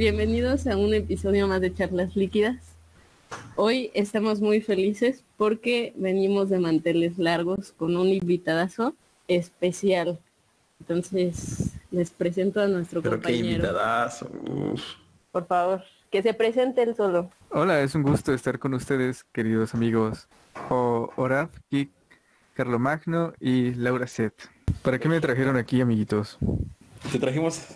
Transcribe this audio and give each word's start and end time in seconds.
Bienvenidos 0.00 0.66
a 0.66 0.78
un 0.78 0.94
episodio 0.94 1.46
más 1.46 1.60
de 1.60 1.74
Charlas 1.74 2.16
Líquidas. 2.16 2.56
Hoy 3.54 3.90
estamos 3.92 4.40
muy 4.40 4.62
felices 4.62 5.22
porque 5.36 5.92
venimos 5.94 6.48
de 6.48 6.58
manteles 6.58 7.18
largos 7.18 7.74
con 7.76 7.94
un 7.94 8.06
invitadazo 8.06 8.94
especial. 9.28 10.18
Entonces, 10.80 11.74
les 11.90 12.08
presento 12.12 12.62
a 12.62 12.66
nuestro 12.66 13.02
Pero 13.02 13.16
qué 13.16 13.24
compañero. 13.24 13.56
invitadazo. 13.56 14.30
uf. 14.72 14.80
Por 15.32 15.46
favor, 15.46 15.82
que 16.10 16.22
se 16.22 16.32
presente 16.32 16.82
él 16.82 16.96
solo. 16.96 17.30
Hola, 17.50 17.82
es 17.82 17.94
un 17.94 18.02
gusto 18.02 18.32
estar 18.32 18.58
con 18.58 18.72
ustedes, 18.72 19.24
queridos 19.34 19.74
amigos. 19.74 20.28
O 20.70 21.10
Oraf, 21.16 21.50
Kik, 21.68 21.90
Carlomagno 22.54 23.34
y 23.38 23.74
Laura 23.74 24.06
Set. 24.06 24.32
¿Para 24.80 24.98
qué 24.98 25.10
me 25.10 25.20
trajeron 25.20 25.58
aquí, 25.58 25.82
amiguitos? 25.82 26.38
Te 27.12 27.18
trajimos 27.18 27.66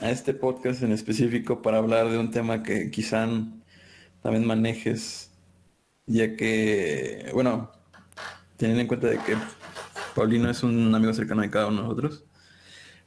a 0.00 0.10
este 0.10 0.34
podcast 0.34 0.82
en 0.82 0.92
específico 0.92 1.62
para 1.62 1.78
hablar 1.78 2.10
de 2.10 2.18
un 2.18 2.30
tema 2.30 2.62
que 2.62 2.90
quizá 2.90 3.26
también 4.22 4.46
manejes, 4.46 5.30
ya 6.06 6.36
que, 6.36 7.30
bueno, 7.32 7.70
teniendo 8.56 8.82
en 8.82 8.86
cuenta 8.86 9.08
de 9.08 9.18
que 9.18 9.36
Paulino 10.14 10.50
es 10.50 10.62
un 10.62 10.94
amigo 10.94 11.12
cercano 11.12 11.42
de 11.42 11.50
cada 11.50 11.66
uno 11.68 11.76
de 11.78 11.82
nosotros, 11.82 12.24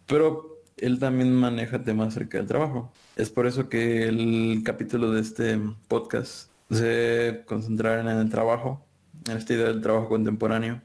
pero 0.06 0.62
él 0.78 1.00
también 1.00 1.34
maneja 1.34 1.84
temas 1.84 2.10
acerca 2.10 2.38
del 2.38 2.48
trabajo. 2.48 2.92
Es 3.16 3.30
por 3.30 3.48
eso 3.48 3.70
que 3.70 4.08
el 4.08 4.62
capítulo 4.64 5.12
de 5.12 5.22
este 5.22 5.60
podcast 5.88 6.52
se 6.70 7.44
concentrará 7.46 8.02
en 8.02 8.08
el 8.08 8.30
trabajo, 8.30 8.86
en 9.28 9.38
esta 9.38 9.54
idea 9.54 9.68
del 9.68 9.81
trabajo 9.81 10.09
contemporáneo, 10.09 10.81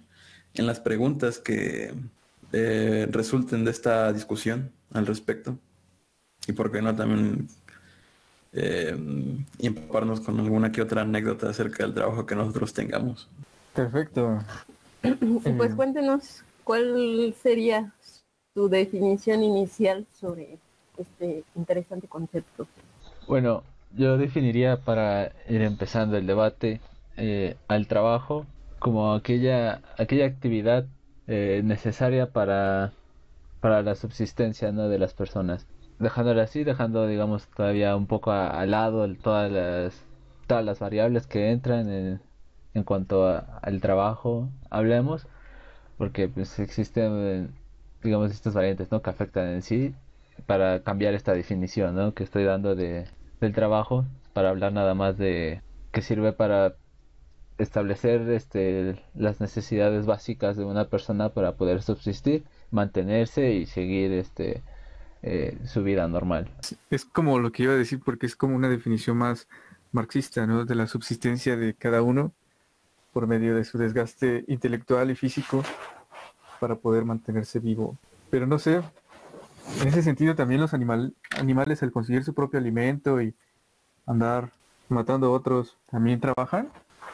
en 0.55 0.67
las 0.67 0.81
preguntas 0.81 1.39
que 1.39 1.95
eh, 2.53 3.09
resulten 3.11 3.65
de 3.65 3.71
esta 3.71 4.13
discusión 4.13 4.73
al 4.93 5.07
respecto 5.07 5.59
y 6.47 6.53
por 6.53 6.71
qué 6.71 6.83
no 6.83 6.95
también 6.95 7.49
eh, 8.53 8.97
empaparnos 9.59 10.21
con 10.21 10.39
alguna 10.41 10.73
que 10.73 10.83
otra 10.83 11.03
anécdota 11.03 11.51
acerca 11.51 11.85
del 11.85 11.95
trabajo 11.95 12.27
que 12.27 12.35
nosotros 12.35 12.73
tengamos. 12.73 13.29
Perfecto. 13.75 14.39
Pues 15.03 15.73
Eh, 15.73 15.75
cuéntenos 15.75 16.45
cuál 16.63 17.35
sería 17.43 17.93
su 18.55 18.69
definición 18.69 19.43
inicial 19.43 20.07
sobre 20.21 20.59
este 20.97 21.43
interesante 21.57 22.07
concepto. 22.07 22.69
Bueno, 23.27 23.65
yo 23.97 24.17
definiría 24.17 24.77
para 24.77 25.33
ir 25.49 25.63
empezando 25.63 26.17
el 26.17 26.27
debate 26.27 26.81
eh, 27.17 27.57
al 27.69 27.87
trabajo 27.87 28.47
como 28.79 29.15
aquella, 29.15 29.81
aquella 29.99 30.27
actividad 30.27 30.87
eh, 31.27 31.63
necesaria 31.65 32.31
para, 32.31 32.93
para 33.61 33.83
la 33.83 33.95
subsistencia 33.95 34.73
¿no? 34.73 34.89
de 34.89 34.99
las 34.99 35.15
personas. 35.15 35.67
Dejándolo 36.03 36.43
así, 36.43 36.65
dejando 36.65 37.07
digamos 37.07 37.49
todavía 37.49 37.97
un 37.97 38.07
poco 38.07 38.33
al 38.33 38.71
lado 38.73 39.07
todas 39.17 39.51
las, 39.51 40.05
todas 40.47 40.65
las 40.65 40.79
variables 40.81 41.27
que 41.27 41.51
entran 41.51 41.89
en, 41.91 42.21
en 42.75 42.85
cuanto 42.85 43.27
a- 43.29 43.39
al 43.63 43.81
trabajo, 43.81 44.51
hablemos, 44.71 45.27
porque 45.99 46.29
pues 46.29 46.59
existen 46.61 47.55
digamos 48.03 48.33
estas 48.33 48.55
variantes 48.55 48.91
¿no? 48.93 49.03
que 49.03 49.11
afectan 49.11 49.49
en 49.49 49.63
sí 49.63 49.95
para 50.47 50.83
cambiar 50.85 51.15
esta 51.15 51.35
definición 51.35 51.95
¿no? 51.97 52.15
que 52.15 52.25
estoy 52.25 52.45
dando 52.45 52.75
de, 52.77 53.09
del 53.41 53.55
trabajo 53.55 54.07
para 54.35 54.51
hablar 54.51 54.73
nada 54.73 54.95
más 54.95 55.19
de 55.19 55.63
que 55.93 56.03
sirve 56.03 56.33
para 56.35 56.77
establecer 57.59 58.29
este, 58.31 58.97
las 59.15 59.41
necesidades 59.41 60.07
básicas 60.07 60.57
de 60.57 60.65
una 60.65 60.89
persona 60.89 61.31
para 61.35 61.57
poder 61.57 61.83
subsistir, 61.83 62.45
mantenerse 62.71 63.53
y 63.55 63.67
seguir 63.67 64.13
este, 64.13 64.63
eh, 65.23 65.57
su 65.67 65.83
vida 65.83 66.07
normal. 66.09 66.51
Es 66.91 67.05
como 67.05 67.39
lo 67.39 67.53
que 67.53 67.65
iba 67.65 67.73
a 67.73 67.77
decir 67.77 68.01
porque 68.05 68.27
es 68.27 68.37
como 68.37 68.57
una 68.57 68.69
definición 68.69 69.17
más 69.17 69.49
marxista, 69.93 70.47
¿no? 70.47 70.65
De 70.65 70.75
la 70.75 70.87
subsistencia 70.87 71.57
de 71.57 71.75
cada 71.75 72.03
uno 72.03 72.33
por 73.13 73.27
medio 73.27 73.55
de 73.55 73.65
su 73.65 73.79
desgaste 73.79 74.45
intelectual 74.49 75.11
y 75.11 75.15
físico 75.15 75.63
para 76.61 76.77
poder 76.77 77.05
mantenerse 77.05 77.59
vivo. 77.59 77.97
Pero 78.31 78.47
no 78.47 78.59
sé, 78.59 78.83
en 79.81 79.89
ese 79.89 80.03
sentido 80.03 80.35
también 80.35 80.61
los 80.61 80.75
animal, 80.75 81.15
animales 81.39 81.83
al 81.83 81.93
conseguir 81.93 82.25
su 82.25 82.35
propio 82.35 82.59
alimento 82.59 83.21
y 83.21 83.35
andar 84.07 84.51
matando 84.89 85.27
a 85.29 85.31
otros 85.31 85.77
también 85.91 86.21
trabajan, 86.21 86.69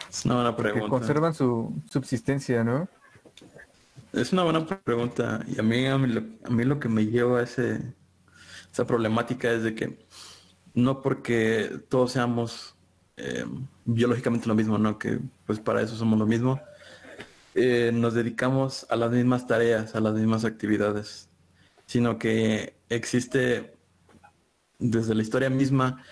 Es 0.09 0.25
una 0.25 0.35
buena 0.37 0.57
que 0.57 0.63
pregunta. 0.63 0.89
conservan 0.89 1.35
su 1.35 1.73
subsistencia, 1.91 2.65
¿no? 2.65 2.89
Es 4.13 4.33
una 4.33 4.45
buena 4.45 4.65
pregunta 4.65 5.41
y 5.47 5.59
a 5.59 5.63
mí, 5.63 5.87
a 5.87 5.99
mí, 5.99 6.09
lo, 6.09 6.23
a 6.45 6.51
mí 6.51 6.65
lo 6.65 6.81
que 6.81 6.89
me 6.89 7.05
lleva 7.07 7.41
a 7.41 7.43
ese, 7.43 7.81
esa 8.73 8.87
problemática 8.87 9.51
es 9.53 9.63
de 9.63 9.75
que 9.75 9.99
no 10.75 11.03
porque 11.03 11.81
todos 11.89 12.13
seamos 12.13 12.77
eh, 13.17 13.45
biológicamente 13.85 14.47
lo 14.47 14.55
mismo, 14.55 14.79
¿no? 14.79 14.99
Que 14.99 15.19
pues 15.47 15.59
para 15.59 15.83
eso 15.83 15.97
somos 15.97 16.19
lo 16.19 16.27
mismo, 16.27 16.61
eh, 17.55 17.91
nos 17.93 18.15
dedicamos 18.15 18.87
a 18.91 18.97
las 18.97 19.11
mismas 19.11 19.47
tareas, 19.47 19.95
a 19.95 20.01
las 20.01 20.15
mismas 20.15 20.45
actividades, 20.45 21.29
sino 21.87 22.19
que 22.19 22.77
existe 22.89 23.75
desde 24.79 25.15
la 25.15 25.23
historia 25.23 25.51
misma 25.51 26.05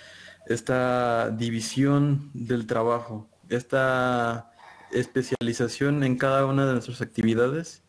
esta 0.47 1.31
división 1.31 2.31
del 2.35 2.67
trabajo, 2.67 3.29
esta 3.49 4.51
especialización 4.91 6.03
en 6.03 6.17
cada 6.17 6.47
una 6.47 6.67
de 6.67 6.73
nuestras 6.73 7.01
actividades 7.01 7.85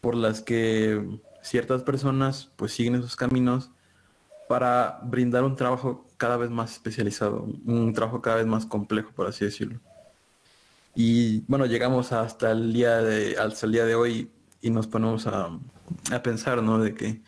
por 0.00 0.14
las 0.14 0.40
que 0.40 1.20
ciertas 1.42 1.82
personas 1.82 2.52
pues 2.56 2.72
siguen 2.72 2.94
esos 2.94 3.16
caminos 3.16 3.70
para 4.48 5.00
brindar 5.02 5.44
un 5.44 5.56
trabajo 5.56 6.06
cada 6.16 6.36
vez 6.36 6.50
más 6.50 6.72
especializado, 6.72 7.46
un 7.66 7.92
trabajo 7.92 8.22
cada 8.22 8.36
vez 8.36 8.46
más 8.46 8.66
complejo, 8.66 9.12
por 9.14 9.26
así 9.26 9.44
decirlo. 9.44 9.80
Y 10.94 11.40
bueno, 11.46 11.66
llegamos 11.66 12.12
hasta 12.12 12.50
el 12.50 12.72
día 12.72 12.98
de, 12.98 13.36
hasta 13.38 13.66
el 13.66 13.72
día 13.72 13.84
de 13.84 13.94
hoy 13.94 14.30
y 14.60 14.70
nos 14.70 14.86
ponemos 14.86 15.26
a, 15.26 15.50
a 16.10 16.22
pensar, 16.22 16.62
¿no? 16.62 16.78
De 16.78 16.94
que 16.94 17.22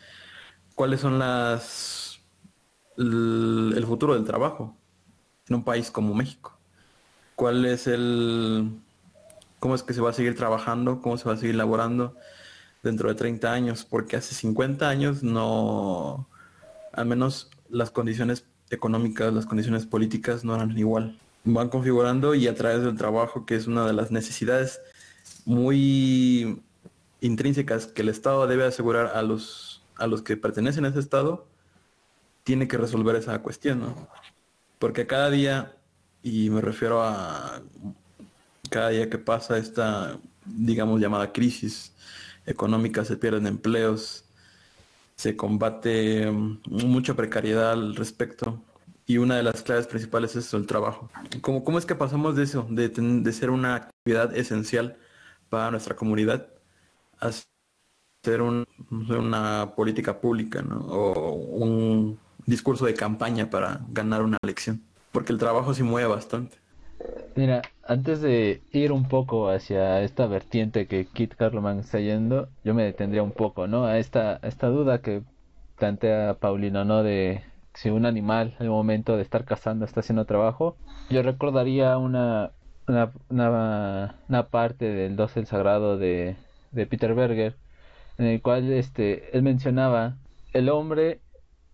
cuáles 0.75 0.99
son 0.99 1.19
las 1.19 2.19
el, 2.97 3.73
el 3.77 3.85
futuro 3.85 4.15
del 4.15 4.25
trabajo 4.25 4.75
en 5.47 5.55
un 5.55 5.63
país 5.63 5.91
como 5.91 6.13
México. 6.13 6.57
¿Cuál 7.35 7.65
es 7.65 7.87
el 7.87 8.71
cómo 9.59 9.75
es 9.75 9.83
que 9.83 9.93
se 9.93 10.01
va 10.01 10.09
a 10.09 10.13
seguir 10.13 10.35
trabajando, 10.35 11.01
cómo 11.01 11.17
se 11.17 11.29
va 11.29 11.35
a 11.35 11.37
seguir 11.37 11.55
laborando 11.55 12.17
dentro 12.83 13.09
de 13.09 13.15
30 13.15 13.51
años? 13.53 13.85
Porque 13.85 14.17
hace 14.17 14.35
50 14.35 14.89
años 14.89 15.23
no 15.23 16.27
al 16.93 17.05
menos 17.05 17.49
las 17.69 17.91
condiciones 17.91 18.45
económicas, 18.69 19.33
las 19.33 19.45
condiciones 19.45 19.85
políticas 19.85 20.43
no 20.43 20.55
eran 20.55 20.77
igual. 20.77 21.19
Van 21.43 21.69
configurando 21.69 22.35
y 22.35 22.47
a 22.47 22.55
través 22.55 22.83
del 22.83 22.97
trabajo, 22.97 23.45
que 23.45 23.55
es 23.55 23.67
una 23.67 23.85
de 23.85 23.93
las 23.93 24.11
necesidades 24.11 24.79
muy 25.45 26.61
intrínsecas 27.19 27.87
que 27.87 28.01
el 28.01 28.09
Estado 28.09 28.47
debe 28.47 28.65
asegurar 28.65 29.11
a 29.15 29.21
los, 29.21 29.83
a 29.95 30.07
los 30.07 30.21
que 30.21 30.37
pertenecen 30.37 30.85
a 30.85 30.89
ese 30.89 30.99
Estado, 30.99 31.47
tiene 32.43 32.67
que 32.67 32.77
resolver 32.77 33.15
esa 33.15 33.39
cuestión, 33.39 33.81
¿no? 33.81 34.07
Porque 34.79 35.05
cada 35.05 35.29
día, 35.29 35.75
y 36.23 36.49
me 36.49 36.61
refiero 36.61 37.03
a 37.03 37.61
cada 38.69 38.89
día 38.89 39.09
que 39.09 39.19
pasa 39.19 39.57
esta, 39.57 40.17
digamos, 40.45 40.99
llamada 40.99 41.31
crisis 41.31 41.93
económica, 42.45 43.05
se 43.05 43.17
pierden 43.17 43.45
empleos, 43.45 44.25
se 45.21 45.35
combate 45.35 46.31
mm, 46.31 46.61
mucha 46.67 47.13
precariedad 47.13 47.73
al 47.73 47.95
respecto. 47.95 48.59
Y 49.05 49.17
una 49.17 49.35
de 49.35 49.43
las 49.43 49.61
claves 49.61 49.85
principales 49.85 50.35
es 50.35 50.51
el 50.53 50.65
trabajo. 50.65 51.11
¿Cómo, 51.41 51.63
cómo 51.63 51.77
es 51.77 51.85
que 51.85 51.93
pasamos 51.95 52.35
de 52.35 52.43
eso, 52.43 52.65
de, 52.69 52.89
de 52.89 53.33
ser 53.33 53.51
una 53.51 53.75
actividad 53.75 54.35
esencial 54.35 54.97
para 55.49 55.69
nuestra 55.69 55.95
comunidad, 55.95 56.47
a 57.19 57.29
ser 58.23 58.41
una 58.41 59.73
política 59.75 60.19
pública. 60.19 60.63
O 60.87 61.33
un 61.33 62.19
discurso 62.47 62.85
de 62.85 62.95
campaña 62.95 63.49
para 63.49 63.81
ganar 63.89 64.23
una 64.23 64.37
elección? 64.41 64.81
Porque 65.11 65.33
el 65.33 65.39
trabajo 65.39 65.73
sí 65.75 65.83
mueve 65.83 66.07
bastante. 66.07 66.57
Mira, 67.33 67.71
antes 67.83 68.19
de 68.21 68.65
ir 68.71 68.91
un 68.91 69.07
poco 69.07 69.49
hacia 69.49 70.01
esta 70.03 70.27
vertiente 70.27 70.87
que 70.87 71.09
Kit 71.11 71.33
Carloman 71.35 71.79
está 71.79 71.99
yendo, 71.99 72.53
yo 72.63 72.73
me 72.73 72.83
detendría 72.83 73.23
un 73.23 73.31
poco, 73.33 73.67
¿no? 73.67 73.85
A 73.85 73.97
esta, 73.99 74.37
esta 74.43 74.67
duda 74.67 75.01
que 75.01 75.23
plantea 75.75 76.39
Paulino, 76.39 76.83
¿no? 76.83 77.03
De 77.03 77.43
si 77.73 77.89
un 77.89 78.05
animal 78.05 78.55
al 78.59 78.67
momento 78.69 79.15
de 79.15 79.21
estar 79.23 79.45
cazando 79.45 79.85
está 79.85 80.01
haciendo 80.01 80.25
trabajo. 80.25 80.81
Yo 81.07 81.23
recordaría 81.23 81.97
una, 81.97 82.53
una, 82.87 83.13
una, 83.29 84.23
una 84.27 84.49
parte 84.49 84.85
del 84.85 85.15
12 85.15 85.39
el 85.39 85.47
Sagrado 85.47 85.97
de, 85.97 86.35
de 86.71 86.85
Peter 86.87 87.13
Berger, 87.15 87.61
en 88.17 88.25
el 88.25 88.41
cual 88.41 88.71
este, 88.73 89.35
él 89.35 89.43
mencionaba 89.43 90.19
el 90.53 90.69
hombre, 90.69 91.23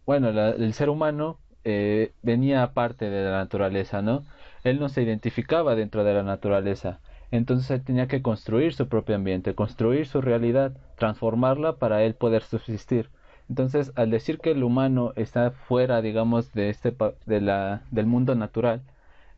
bueno, 0.06 0.32
la- 0.32 0.50
el 0.52 0.74
ser 0.74 0.90
humano 0.90 1.42
eh, 1.64 2.16
venía 2.22 2.64
aparte 2.64 3.10
de 3.10 3.26
la 3.26 3.32
naturaleza, 3.32 4.02
¿no? 4.02 4.28
Él 4.70 4.80
no 4.80 4.90
se 4.90 5.02
identificaba 5.04 5.76
dentro 5.76 6.04
de 6.04 6.14
la 6.14 6.24
naturaleza. 6.24 7.00
Entonces 7.32 7.70
él 7.72 7.84
tenía 7.84 8.08
que 8.08 8.22
construir 8.22 8.74
su 8.74 8.88
propio 8.88 9.16
ambiente, 9.16 9.56
construir 9.56 10.08
su 10.08 10.22
realidad, 10.22 10.74
transformarla 10.98 11.74
para 11.78 12.04
él 12.04 12.16
poder 12.16 12.44
subsistir. 12.44 13.10
Entonces, 13.50 13.92
al 13.96 14.12
decir 14.12 14.40
que 14.40 14.52
el 14.52 14.64
humano 14.64 15.14
está 15.16 15.52
fuera, 15.52 16.02
digamos, 16.02 16.54
de 16.54 16.70
este 16.70 16.96
de 17.26 17.42
la, 17.42 17.82
del 17.92 18.06
mundo 18.06 18.36
natural, 18.36 18.82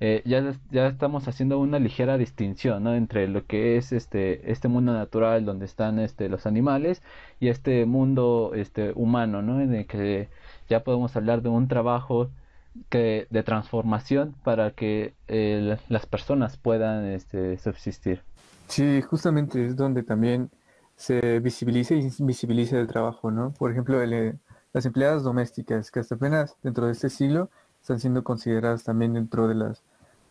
eh, 0.01 0.21
ya, 0.25 0.53
ya 0.71 0.87
estamos 0.87 1.27
haciendo 1.27 1.59
una 1.59 1.77
ligera 1.77 2.17
distinción 2.17 2.83
¿no? 2.83 2.95
entre 2.95 3.27
lo 3.27 3.45
que 3.45 3.75
es 3.75 3.91
este, 3.91 4.49
este 4.49 4.69
mundo 4.69 4.93
natural 4.93 5.43
donde 5.43 5.65
están 5.65 5.99
este, 5.99 6.29
los 6.29 6.45
animales 6.45 7.03
y 7.41 7.49
este 7.49 7.85
mundo 7.85 8.53
este, 8.55 8.93
humano, 8.95 9.41
¿no? 9.41 9.59
en 9.59 9.73
el 9.73 9.85
que 9.87 10.29
ya 10.69 10.83
podemos 10.85 11.15
hablar 11.17 11.41
de 11.41 11.49
un 11.49 11.67
trabajo 11.67 12.29
que, 12.89 13.27
de 13.29 13.43
transformación 13.43 14.35
para 14.43 14.71
que 14.71 15.13
eh, 15.27 15.77
las 15.89 16.05
personas 16.05 16.57
puedan 16.57 17.05
este, 17.05 17.57
subsistir. 17.57 18.23
Sí, 18.67 19.01
justamente 19.01 19.65
es 19.65 19.75
donde 19.75 20.03
también 20.03 20.51
se 20.95 21.39
visibiliza 21.39 21.95
y 21.95 22.11
invisibiliza 22.19 22.79
el 22.79 22.87
trabajo, 22.87 23.31
¿no? 23.31 23.51
Por 23.57 23.71
ejemplo, 23.71 24.01
eh, 24.03 24.35
las 24.73 24.85
empleadas 24.85 25.23
domésticas, 25.23 25.91
que 25.91 25.99
hasta 26.01 26.15
apenas 26.15 26.55
dentro 26.61 26.85
de 26.85 26.91
este 26.91 27.09
siglo 27.09 27.49
están 27.81 27.99
siendo 27.99 28.23
consideradas 28.23 28.83
también 28.83 29.13
dentro 29.13 29.47
de 29.47 29.55
las 29.55 29.81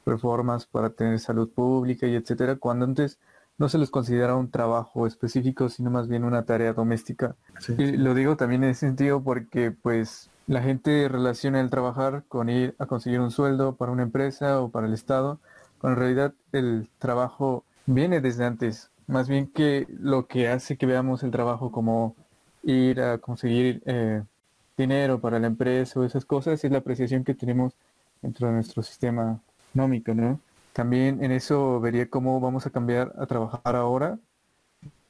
reformas 0.06 0.66
para 0.66 0.90
tener 0.90 1.18
salud 1.20 1.50
pública 1.50 2.06
y 2.06 2.14
etcétera, 2.14 2.56
cuando 2.56 2.84
antes 2.84 3.18
no 3.58 3.68
se 3.68 3.78
les 3.78 3.90
considera 3.90 4.36
un 4.36 4.50
trabajo 4.50 5.06
específico, 5.06 5.68
sino 5.68 5.90
más 5.90 6.06
bien 6.06 6.24
una 6.24 6.44
tarea 6.44 6.72
doméstica. 6.72 7.34
Y 7.76 7.96
lo 7.96 8.14
digo 8.14 8.36
también 8.36 8.62
en 8.62 8.70
ese 8.70 8.86
sentido 8.86 9.22
porque 9.22 9.72
pues 9.72 10.30
la 10.48 10.62
gente 10.62 11.08
relaciona 11.08 11.60
el 11.60 11.68
trabajar 11.68 12.24
con 12.26 12.48
ir 12.48 12.74
a 12.78 12.86
conseguir 12.86 13.20
un 13.20 13.30
sueldo 13.30 13.76
para 13.76 13.92
una 13.92 14.02
empresa 14.02 14.60
o 14.62 14.70
para 14.70 14.86
el 14.86 14.94
Estado, 14.94 15.38
en 15.82 15.94
realidad 15.94 16.32
el 16.52 16.88
trabajo 16.98 17.64
viene 17.84 18.22
desde 18.22 18.46
antes, 18.46 18.90
más 19.06 19.28
bien 19.28 19.46
que 19.46 19.86
lo 20.00 20.26
que 20.26 20.48
hace 20.48 20.78
que 20.78 20.86
veamos 20.86 21.22
el 21.22 21.30
trabajo 21.30 21.70
como 21.70 22.16
ir 22.62 23.00
a 23.02 23.18
conseguir 23.18 23.82
eh, 23.84 24.22
dinero 24.76 25.20
para 25.20 25.38
la 25.38 25.48
empresa 25.48 26.00
o 26.00 26.04
esas 26.04 26.24
cosas 26.24 26.64
es 26.64 26.72
la 26.72 26.78
apreciación 26.78 27.24
que 27.24 27.34
tenemos 27.34 27.74
dentro 28.22 28.48
de 28.48 28.54
nuestro 28.54 28.82
sistema 28.82 29.40
económico. 29.70 30.12
También 30.72 31.22
en 31.22 31.30
eso 31.30 31.78
vería 31.78 32.08
cómo 32.08 32.40
vamos 32.40 32.66
a 32.66 32.70
cambiar 32.70 33.12
a 33.18 33.26
trabajar 33.26 33.76
ahora 33.76 34.18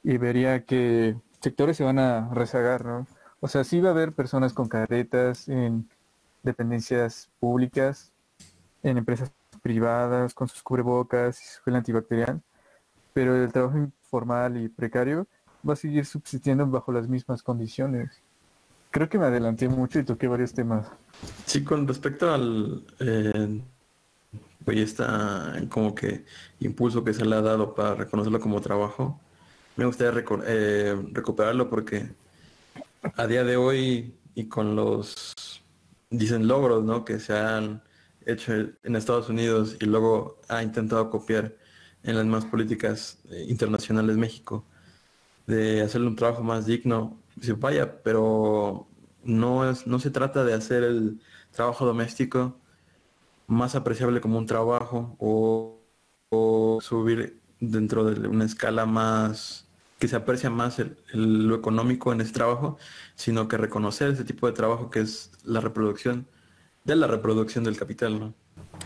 y 0.03 0.17
vería 0.17 0.65
que 0.65 1.15
sectores 1.39 1.77
se 1.77 1.83
van 1.85 1.99
a 1.99 2.29
rezagar, 2.33 2.83
¿no? 2.85 3.07
O 3.41 3.47
sea, 3.47 3.63
sí 3.63 3.79
va 3.79 3.89
a 3.89 3.91
haber 3.91 4.13
personas 4.13 4.53
con 4.53 4.67
caretas 4.67 5.47
en 5.47 5.87
dependencias 6.43 7.29
públicas, 7.39 8.11
en 8.83 8.97
empresas 8.97 9.31
privadas, 9.61 10.33
con 10.33 10.47
sus 10.47 10.61
cubrebocas 10.61 11.41
y 11.41 11.47
su 11.47 11.63
gel 11.63 11.75
antibacterial, 11.75 12.41
pero 13.13 13.35
el 13.35 13.51
trabajo 13.51 13.77
informal 13.77 14.57
y 14.57 14.69
precario 14.69 15.27
va 15.67 15.73
a 15.73 15.77
seguir 15.77 16.05
subsistiendo 16.05 16.65
bajo 16.67 16.91
las 16.91 17.07
mismas 17.07 17.43
condiciones. 17.43 18.21
Creo 18.91 19.09
que 19.09 19.19
me 19.19 19.25
adelanté 19.25 19.69
mucho 19.69 19.99
y 19.99 20.03
toqué 20.03 20.27
varios 20.27 20.53
temas. 20.53 20.87
Sí, 21.45 21.63
con 21.63 21.87
respecto 21.87 22.33
al 22.33 22.83
eh, 22.99 23.61
pues 24.65 24.77
está 24.79 25.53
como 25.69 25.95
que 25.95 26.25
impulso 26.59 27.03
que 27.03 27.13
se 27.13 27.25
le 27.25 27.35
ha 27.35 27.41
dado 27.41 27.73
para 27.73 27.95
reconocerlo 27.95 28.39
como 28.39 28.61
trabajo, 28.61 29.19
me 29.75 29.85
gustaría 29.85 30.23
eh, 30.45 30.95
recuperarlo 31.13 31.69
porque 31.69 32.09
a 33.15 33.27
día 33.27 33.43
de 33.43 33.57
hoy 33.57 34.15
y 34.35 34.47
con 34.47 34.75
los, 34.75 35.33
dicen 36.09 36.47
logros, 36.47 36.83
¿no? 36.83 37.05
Que 37.05 37.19
se 37.19 37.37
han 37.37 37.83
hecho 38.25 38.53
en 38.53 38.95
Estados 38.95 39.29
Unidos 39.29 39.77
y 39.79 39.85
luego 39.85 40.39
ha 40.47 40.63
intentado 40.63 41.09
copiar 41.09 41.55
en 42.03 42.15
las 42.15 42.23
demás 42.23 42.45
políticas 42.45 43.19
eh, 43.29 43.45
internacionales 43.49 44.17
México, 44.17 44.65
de 45.47 45.81
hacerle 45.81 46.07
un 46.07 46.15
trabajo 46.15 46.43
más 46.43 46.65
digno, 46.65 47.19
se 47.41 47.53
vaya, 47.53 48.01
pero 48.03 48.87
no, 49.23 49.69
es, 49.69 49.87
no 49.87 49.99
se 49.99 50.11
trata 50.11 50.43
de 50.43 50.53
hacer 50.53 50.83
el 50.83 51.19
trabajo 51.51 51.85
doméstico 51.85 52.59
más 53.47 53.75
apreciable 53.75 54.21
como 54.21 54.37
un 54.37 54.45
trabajo 54.45 55.15
o, 55.19 55.75
subir 56.81 57.41
dentro 57.59 58.05
de 58.05 58.27
una 58.27 58.45
escala 58.45 58.85
más 58.85 59.68
que 59.99 60.07
se 60.07 60.15
aprecia 60.15 60.49
más 60.49 60.81
lo 61.11 61.55
económico 61.55 62.13
en 62.13 62.21
ese 62.21 62.31
trabajo, 62.31 62.77
sino 63.15 63.47
que 63.47 63.57
reconocer 63.57 64.09
ese 64.09 64.23
tipo 64.23 64.47
de 64.47 64.53
trabajo 64.53 64.89
que 64.89 65.01
es 65.01 65.31
la 65.43 65.59
reproducción 65.59 66.25
de 66.85 66.95
la 66.95 67.07
reproducción 67.07 67.63
del 67.65 67.77
capital, 67.77 68.19
¿no? 68.19 68.33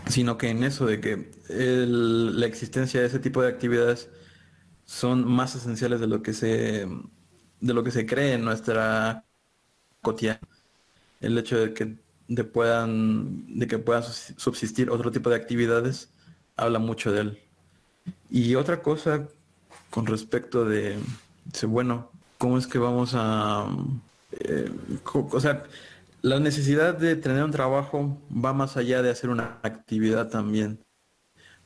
Sino 0.08 0.36
que 0.36 0.50
en 0.50 0.64
eso 0.64 0.86
de 0.86 1.00
que 1.00 1.30
la 1.48 2.46
existencia 2.46 3.00
de 3.00 3.06
ese 3.06 3.20
tipo 3.20 3.40
de 3.40 3.48
actividades 3.48 4.10
son 4.84 5.26
más 5.26 5.54
esenciales 5.54 6.00
de 6.00 6.08
lo 6.08 6.22
que 6.22 6.34
se 6.34 6.86
de 7.60 7.72
lo 7.72 7.82
que 7.82 7.92
se 7.92 8.04
cree 8.04 8.34
en 8.34 8.44
nuestra 8.44 9.24
cotidiana. 10.02 10.40
El 11.20 11.38
hecho 11.38 11.58
de 11.58 11.72
que 11.72 11.96
de 12.28 12.44
puedan 12.44 13.58
de 13.58 13.66
que 13.66 13.78
puedan 13.78 14.02
subsistir 14.02 14.90
otro 14.90 15.12
tipo 15.12 15.30
de 15.30 15.36
actividades 15.36 16.10
habla 16.56 16.78
mucho 16.78 17.12
de 17.12 17.20
él 17.20 17.38
y 18.30 18.54
otra 18.56 18.82
cosa 18.82 19.28
con 19.94 20.06
respecto 20.06 20.64
de, 20.64 20.98
bueno, 21.68 22.10
¿cómo 22.36 22.58
es 22.58 22.66
que 22.66 22.80
vamos 22.80 23.12
a... 23.14 23.68
Eh, 24.32 24.68
o 25.12 25.38
sea, 25.38 25.62
la 26.20 26.40
necesidad 26.40 26.98
de 26.98 27.14
tener 27.14 27.44
un 27.44 27.52
trabajo 27.52 28.20
va 28.28 28.52
más 28.52 28.76
allá 28.76 29.02
de 29.02 29.10
hacer 29.10 29.30
una 29.30 29.60
actividad 29.62 30.30
también. 30.30 30.80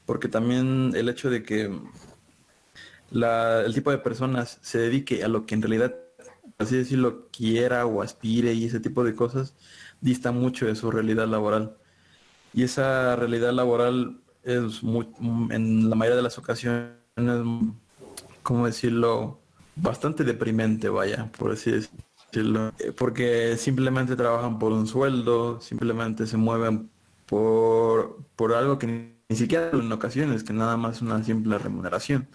Porque 0.05 0.29
también 0.29 0.93
el 0.95 1.09
hecho 1.09 1.31
de 1.31 1.43
que 1.43 1.73
el 3.13 3.73
tipo 3.75 3.91
de 3.91 3.99
personas 3.99 4.59
se 4.61 4.79
dedique 4.79 5.25
a 5.25 5.29
lo 5.29 5.47
que 5.47 5.55
en 5.55 5.63
realidad, 5.63 5.95
así 6.59 6.77
decirlo, 6.77 7.29
quiera 7.33 7.87
o 7.87 8.03
aspire 8.03 8.53
y 8.53 8.67
ese 8.67 8.79
tipo 8.79 9.05
de 9.05 9.15
cosas, 9.15 9.55
dista 10.03 10.33
mucho 10.33 10.67
de 10.67 10.77
su 10.77 10.91
realidad 10.91 11.29
laboral. 11.29 11.79
Y 12.53 12.65
esa 12.65 13.17
realidad 13.17 13.55
laboral 13.55 14.21
es 14.43 14.83
muy, 14.83 15.09
en 15.49 15.89
la 15.89 15.97
mayoría 15.97 16.17
de 16.17 16.23
las 16.23 16.37
ocasiones 16.37 16.99
¿cómo 18.49 18.65
decirlo? 18.65 19.41
Bastante 19.77 20.25
deprimente, 20.25 20.89
vaya, 20.89 21.31
por 21.39 21.53
así 21.53 21.71
decirlo. 21.71 22.73
Eh, 22.79 22.93
porque 22.97 23.59
simplemente 23.59 24.17
trabajan 24.17 24.59
por 24.59 24.73
un 24.73 24.87
sueldo, 24.87 25.61
simplemente 25.61 26.27
se 26.27 26.39
mueven 26.39 26.89
por, 27.27 28.25
por 28.37 28.55
algo 28.55 28.79
que 28.79 28.87
ni, 29.29 29.37
siquiera 29.37 29.69
en 29.75 29.93
ocasiones, 29.93 30.45
que 30.45 30.55
nada 30.55 30.79
más 30.79 31.03
una 31.03 31.23
simple 31.23 31.59
remuneración. 31.59 32.27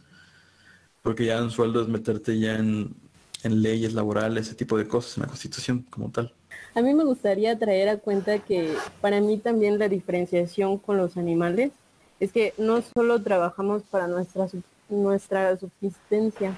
Porque 1.01 1.25
ya 1.25 1.41
un 1.41 1.49
sueldo 1.49 1.81
es 1.81 1.87
meterte 1.87 2.37
ya 2.39 2.57
en, 2.57 2.95
leyes 3.43 3.95
laborales, 3.95 4.45
ese 4.45 4.55
tipo 4.55 4.77
de 4.77 4.87
cosas, 4.87 5.17
en 5.17 5.23
la 5.23 5.29
constitución 5.29 5.81
como 5.89 6.11
tal. 6.11 6.31
A 6.75 6.83
mí 6.83 6.93
me 6.93 7.05
gustaría 7.05 7.57
traer 7.57 7.89
a 7.89 7.97
cuenta 7.97 8.37
que 8.37 8.75
para 9.01 9.19
mí 9.19 9.39
también 9.39 9.79
la 9.79 9.89
diferenciación 9.89 10.77
con 10.77 10.97
los 10.97 11.17
animales 11.17 11.71
es 12.19 12.31
que 12.31 12.53
no 12.59 12.83
solo 12.83 13.23
trabajamos 13.23 13.81
para 13.81 14.07
nuestra 14.07 14.47
nuestra 15.01 15.57
subsistencia, 15.57 16.55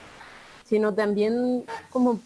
sino 0.65 0.93
también 0.93 1.63
como 1.89 2.19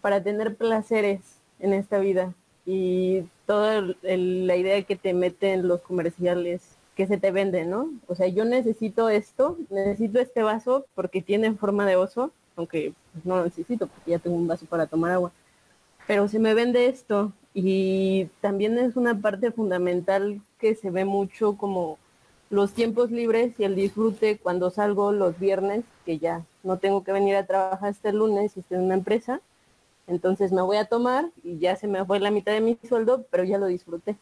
para 0.00 0.22
tener 0.22 0.56
placeres 0.56 1.20
en 1.58 1.72
esta 1.72 1.98
vida 1.98 2.34
y 2.64 3.22
toda 3.46 3.80
la 4.02 4.56
idea 4.56 4.82
que 4.82 4.96
te 4.96 5.14
meten 5.14 5.68
los 5.68 5.80
comerciales 5.80 6.76
que 6.96 7.06
se 7.06 7.18
te 7.18 7.30
venden, 7.30 7.70
¿no? 7.70 7.90
O 8.08 8.14
sea, 8.14 8.26
yo 8.26 8.44
necesito 8.44 9.08
esto, 9.08 9.56
necesito 9.70 10.18
este 10.18 10.42
vaso 10.42 10.86
porque 10.94 11.20
tiene 11.22 11.52
forma 11.54 11.86
de 11.86 11.96
oso, 11.96 12.32
aunque 12.56 12.94
no 13.24 13.36
lo 13.36 13.44
necesito 13.44 13.86
porque 13.86 14.12
ya 14.12 14.18
tengo 14.18 14.36
un 14.36 14.48
vaso 14.48 14.66
para 14.66 14.86
tomar 14.86 15.12
agua, 15.12 15.30
pero 16.06 16.26
se 16.26 16.38
me 16.38 16.54
vende 16.54 16.86
esto 16.86 17.32
y 17.52 18.26
también 18.40 18.78
es 18.78 18.96
una 18.96 19.20
parte 19.20 19.50
fundamental 19.50 20.40
que 20.58 20.74
se 20.74 20.90
ve 20.90 21.04
mucho 21.04 21.56
como 21.56 21.98
los 22.50 22.72
tiempos 22.72 23.10
libres 23.10 23.58
y 23.58 23.64
el 23.64 23.74
disfrute 23.74 24.38
cuando 24.38 24.70
salgo 24.70 25.12
los 25.12 25.38
viernes, 25.38 25.84
que 26.04 26.18
ya 26.18 26.44
no 26.62 26.78
tengo 26.78 27.02
que 27.02 27.12
venir 27.12 27.36
a 27.36 27.46
trabajar 27.46 27.90
este 27.90 28.12
lunes 28.12 28.56
y 28.56 28.60
estoy 28.60 28.78
en 28.78 28.84
una 28.84 28.94
empresa, 28.94 29.40
entonces 30.06 30.52
me 30.52 30.62
voy 30.62 30.76
a 30.76 30.84
tomar 30.84 31.30
y 31.42 31.58
ya 31.58 31.76
se 31.76 31.88
me 31.88 32.04
fue 32.04 32.20
la 32.20 32.30
mitad 32.30 32.52
de 32.52 32.60
mi 32.60 32.78
sueldo, 32.88 33.26
pero 33.30 33.44
ya 33.44 33.58
lo 33.58 33.66
disfruté. 33.66 34.16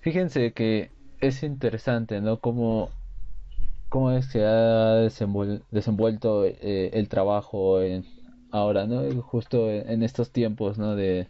Fíjense 0.00 0.52
que 0.52 0.90
es 1.20 1.42
interesante, 1.42 2.20
¿no? 2.20 2.38
Cómo, 2.38 2.90
cómo 3.88 4.12
es 4.12 4.30
que 4.30 4.44
ha 4.44 4.96
desenvuelto 5.70 6.44
eh, 6.44 6.90
el 6.92 7.08
trabajo 7.08 7.80
en, 7.80 8.04
ahora, 8.50 8.86
¿no? 8.86 9.22
Justo 9.22 9.70
en 9.70 10.02
estos 10.02 10.30
tiempos, 10.30 10.78
¿no? 10.78 10.94
De, 10.94 11.28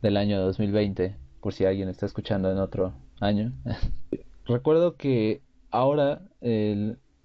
del 0.00 0.16
año 0.16 0.40
2020, 0.40 1.16
por 1.40 1.52
si 1.52 1.64
alguien 1.64 1.88
está 1.88 2.06
escuchando 2.06 2.50
en 2.50 2.58
otro 2.58 2.92
año. 3.20 3.52
Recuerdo 4.46 4.96
que 4.96 5.42
ahora 5.70 6.22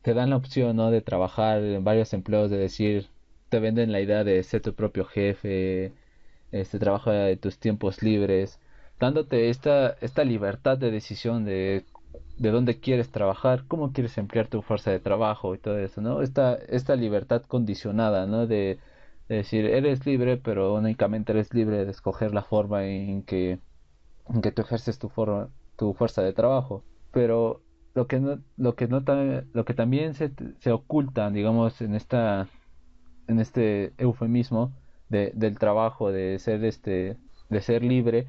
te 0.01 0.13
dan 0.13 0.29
la 0.31 0.35
opción 0.37 0.75
¿no? 0.75 0.91
de 0.91 1.01
trabajar 1.01 1.63
en 1.63 1.83
varios 1.83 2.13
empleos, 2.13 2.49
de 2.51 2.57
decir, 2.57 3.09
te 3.49 3.59
venden 3.59 3.91
la 3.91 4.01
idea 4.01 4.23
de 4.23 4.43
ser 4.43 4.61
tu 4.61 4.75
propio 4.75 5.05
jefe, 5.05 5.93
este 6.51 6.79
trabajo 6.79 7.11
de 7.11 7.37
tus 7.37 7.59
tiempos 7.59 8.01
libres, 8.03 8.61
dándote 8.99 9.49
esta, 9.49 9.91
esta 10.01 10.23
libertad 10.25 10.77
de 10.77 10.91
decisión 10.91 11.45
de, 11.45 11.85
de 12.37 12.51
dónde 12.51 12.79
quieres 12.79 13.11
trabajar, 13.11 13.65
cómo 13.67 13.93
quieres 13.93 14.17
emplear 14.17 14.47
tu 14.49 14.61
fuerza 14.61 14.91
de 14.91 14.99
trabajo 14.99 15.55
y 15.55 15.59
todo 15.59 15.79
eso, 15.79 16.01
¿no? 16.01 16.21
Esta, 16.21 16.55
esta 16.55 16.95
libertad 16.95 17.43
condicionada, 17.43 18.27
¿no? 18.27 18.47
De, 18.47 18.79
Es 19.29 19.37
decir, 19.37 19.65
eres 19.65 20.05
libre, 20.05 20.37
pero 20.37 20.75
únicamente 20.75 21.31
eres 21.33 21.53
libre 21.53 21.85
de 21.85 21.91
escoger 21.91 22.33
la 22.33 22.43
forma 22.43 22.85
en 22.85 23.23
que, 23.23 23.61
en 24.27 24.41
que 24.41 24.51
tú 24.51 24.61
ejerces 24.61 24.99
tu, 24.99 25.09
forma, 25.09 25.51
tu 25.77 25.93
fuerza 25.93 26.21
de 26.23 26.33
trabajo. 26.33 26.85
Pero 27.11 27.62
lo 27.93 28.07
que 28.07 28.19
no, 28.19 28.39
lo 28.57 28.75
que 28.75 28.87
no 28.87 29.03
lo 29.53 29.65
que 29.65 29.73
también 29.73 30.13
se, 30.13 30.31
se 30.59 30.71
oculta, 30.71 31.29
digamos, 31.29 31.81
en 31.81 31.95
esta 31.95 32.47
en 33.27 33.39
este 33.39 33.93
eufemismo 33.97 34.73
de, 35.09 35.31
del 35.35 35.57
trabajo, 35.57 36.11
de 36.11 36.39
ser 36.39 36.63
este, 36.65 37.17
de 37.49 37.61
ser 37.61 37.83
libre, 37.83 38.27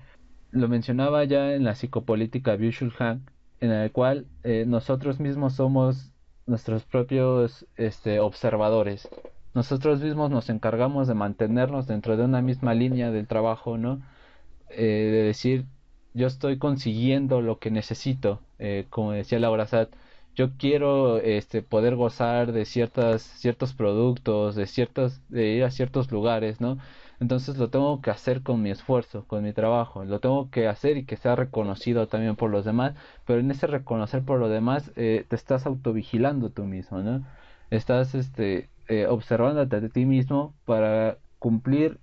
lo 0.51 0.69
mencionaba 0.69 1.25
ya 1.25 1.55
en 1.55 1.65
la 1.65 1.75
psicopolítica 1.75 2.57
Byung 2.57 2.93
Han, 2.99 3.25
en 3.61 3.71
el 3.73 3.91
cual 3.91 4.27
eh, 4.45 4.65
nosotros 4.67 5.21
mismos 5.21 5.55
somos 5.55 6.13
nuestros 6.47 6.85
propios 6.85 7.67
este, 7.77 8.21
observadores. 8.21 9.09
Nosotros 9.55 10.01
mismos 10.03 10.31
nos 10.31 10.51
encargamos 10.51 11.09
de 11.09 11.15
mantenernos 11.15 11.87
dentro 11.87 12.17
de 12.17 12.25
una 12.25 12.43
misma 12.43 12.75
línea 12.75 13.11
del 13.11 13.27
trabajo, 13.27 13.79
¿no? 13.79 14.03
Eh, 14.71 15.11
de 15.13 15.23
decir, 15.23 15.67
yo 16.15 16.27
estoy 16.27 16.59
consiguiendo 16.59 17.41
lo 17.41 17.59
que 17.59 17.71
necesito, 17.71 18.41
eh, 18.59 18.87
como 18.91 19.13
decía 19.13 19.39
Laura 19.39 19.67
Sad, 19.67 19.89
yo 20.35 20.57
quiero 20.57 21.19
este, 21.19 21.63
poder 21.63 21.97
gozar 21.97 22.53
de 22.53 22.65
ciertas, 22.65 23.23
ciertos 23.23 23.73
productos, 23.75 24.57
de, 24.57 24.67
ciertos, 24.67 25.21
de 25.29 25.49
ir 25.55 25.65
a 25.65 25.71
ciertos 25.71 26.11
lugares, 26.11 26.61
¿no? 26.61 26.79
Entonces 27.21 27.57
lo 27.59 27.71
tengo 27.71 28.01
que 28.01 28.11
hacer 28.11 28.43
con 28.43 28.63
mi 28.63 28.71
esfuerzo, 28.71 29.25
con 29.27 29.45
mi 29.45 29.53
trabajo, 29.53 30.05
lo 30.05 30.21
tengo 30.21 30.51
que 30.51 30.67
hacer 30.69 30.97
y 30.97 31.05
que 31.05 31.17
sea 31.17 31.37
reconocido 31.37 32.09
también 32.09 32.37
por 32.37 32.51
los 32.51 32.65
demás, 32.65 32.95
pero 33.27 33.41
en 33.41 33.51
ese 33.51 33.67
reconocer 33.67 34.25
por 34.25 34.41
los 34.41 34.51
demás 34.51 34.91
eh, 34.97 35.25
te 35.29 35.37
estás 35.37 35.67
autovigilando 35.67 36.51
tú 36.51 36.65
mismo, 36.65 36.99
¿no? 37.03 37.25
Estás 37.71 38.15
este, 38.15 38.69
eh, 38.89 39.07
observándote 39.07 39.77
a 39.77 39.89
ti 39.89 40.05
mismo 40.07 40.55
para 40.65 41.19
cumplir 41.39 41.99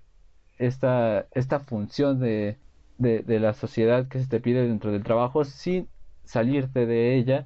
esta, 0.57 1.27
esta 1.31 1.59
función 1.59 2.19
de, 2.19 2.57
de, 3.01 3.39
la 3.39 3.53
sociedad 3.53 4.07
que 4.07 4.19
se 4.19 4.27
te 4.27 4.39
pide 4.39 4.67
dentro 4.67 4.91
del 4.91 5.03
trabajo 5.03 5.43
sin 5.43 5.87
salirte 6.23 6.85
de 6.85 7.15
ella 7.15 7.45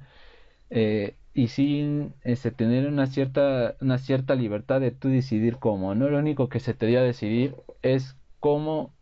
eh, 0.70 1.16
y 1.34 1.48
sin 1.48 2.14
este, 2.22 2.50
tener 2.50 2.86
una 2.88 3.06
cierta, 3.06 3.74
una 3.80 3.98
cierta 3.98 4.34
libertad 4.34 4.80
de 4.80 4.90
tú 4.90 5.08
decidir 5.08 5.56
cómo. 5.58 5.94
No 5.94 6.08
lo 6.08 6.18
único 6.18 6.48
que 6.48 6.60
se 6.60 6.74
te 6.74 6.86
dio 6.86 7.00
a 7.00 7.02
decidir 7.02 7.54
es 7.82 8.16
cómo, 8.40 8.92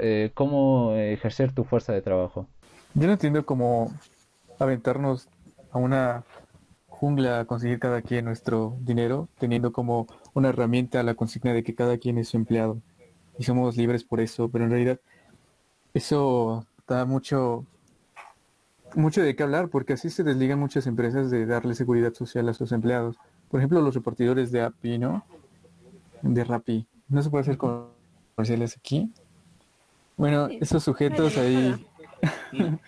eh, 0.00 0.30
cómo 0.34 0.94
ejercer 0.94 1.52
tu 1.52 1.64
fuerza 1.64 1.92
de 1.92 2.02
trabajo. 2.02 2.48
Yo 2.94 3.06
no 3.06 3.12
entiendo 3.12 3.44
cómo 3.44 3.92
aventarnos 4.58 5.28
a 5.70 5.78
una 5.78 6.24
jungla 6.86 7.40
a 7.40 7.44
conseguir 7.44 7.78
cada 7.78 8.02
quien 8.02 8.24
nuestro 8.24 8.76
dinero, 8.80 9.28
teniendo 9.38 9.72
como 9.72 10.06
una 10.34 10.48
herramienta 10.48 11.02
la 11.02 11.14
consigna 11.14 11.52
de 11.52 11.62
que 11.62 11.74
cada 11.74 11.98
quien 11.98 12.18
es 12.18 12.28
su 12.28 12.36
empleado 12.36 12.80
y 13.38 13.44
somos 13.44 13.76
libres 13.76 14.04
por 14.04 14.20
eso, 14.20 14.50
pero 14.50 14.64
en 14.64 14.70
realidad 14.70 15.00
eso 15.94 16.66
da 16.86 17.04
mucho 17.04 17.66
mucho 18.94 19.22
de 19.22 19.36
qué 19.36 19.42
hablar 19.42 19.68
porque 19.68 19.92
así 19.94 20.10
se 20.10 20.24
desligan 20.24 20.58
muchas 20.58 20.86
empresas 20.86 21.30
de 21.30 21.46
darle 21.46 21.74
seguridad 21.74 22.14
social 22.14 22.48
a 22.48 22.54
sus 22.54 22.72
empleados. 22.72 23.16
Por 23.50 23.60
ejemplo, 23.60 23.80
los 23.80 23.94
repartidores 23.94 24.50
de 24.50 24.62
API, 24.62 24.98
¿no? 24.98 25.24
De 26.22 26.44
Rappi. 26.44 26.86
No 27.08 27.22
se 27.22 27.30
puede 27.30 27.42
hacer 27.42 27.58
comerciales 27.58 28.76
aquí. 28.76 29.10
Bueno, 30.16 30.48
esos 30.60 30.82
sujetos 30.82 31.36
ahí 31.38 31.86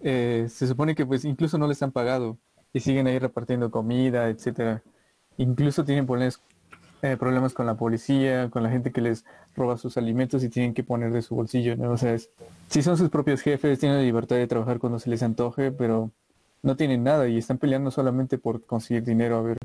eh, 0.00 0.46
se 0.48 0.66
supone 0.66 0.94
que 0.94 1.04
pues 1.04 1.24
incluso 1.24 1.58
no 1.58 1.66
les 1.66 1.82
han 1.82 1.90
pagado 1.90 2.38
y 2.72 2.80
siguen 2.80 3.06
ahí 3.06 3.18
repartiendo 3.18 3.70
comida, 3.70 4.28
etcétera. 4.28 4.82
Incluso 5.36 5.84
tienen 5.84 6.06
problemas 6.06 6.40
eh, 7.02 7.16
problemas 7.16 7.54
con 7.54 7.66
la 7.66 7.74
policía, 7.74 8.50
con 8.50 8.62
la 8.62 8.70
gente 8.70 8.92
que 8.92 9.00
les 9.00 9.24
roba 9.56 9.78
sus 9.78 9.96
alimentos 9.96 10.44
y 10.44 10.48
tienen 10.48 10.74
que 10.74 10.82
poner 10.82 11.12
de 11.12 11.22
su 11.22 11.34
bolsillo, 11.34 11.76
¿no? 11.76 11.92
O 11.92 11.96
sea, 11.96 12.16
si 12.68 12.82
son 12.82 12.96
sus 12.96 13.10
propios 13.10 13.40
jefes, 13.40 13.78
tienen 13.78 13.98
la 13.98 14.04
libertad 14.04 14.36
de 14.36 14.46
trabajar 14.46 14.78
cuando 14.78 14.98
se 14.98 15.10
les 15.10 15.22
antoje, 15.22 15.72
pero 15.72 16.10
no 16.62 16.76
tienen 16.76 17.02
nada 17.02 17.28
y 17.28 17.38
están 17.38 17.58
peleando 17.58 17.90
solamente 17.90 18.38
por 18.38 18.64
conseguir 18.64 19.04
dinero 19.04 19.38
a 19.38 19.42
ver 19.42 19.56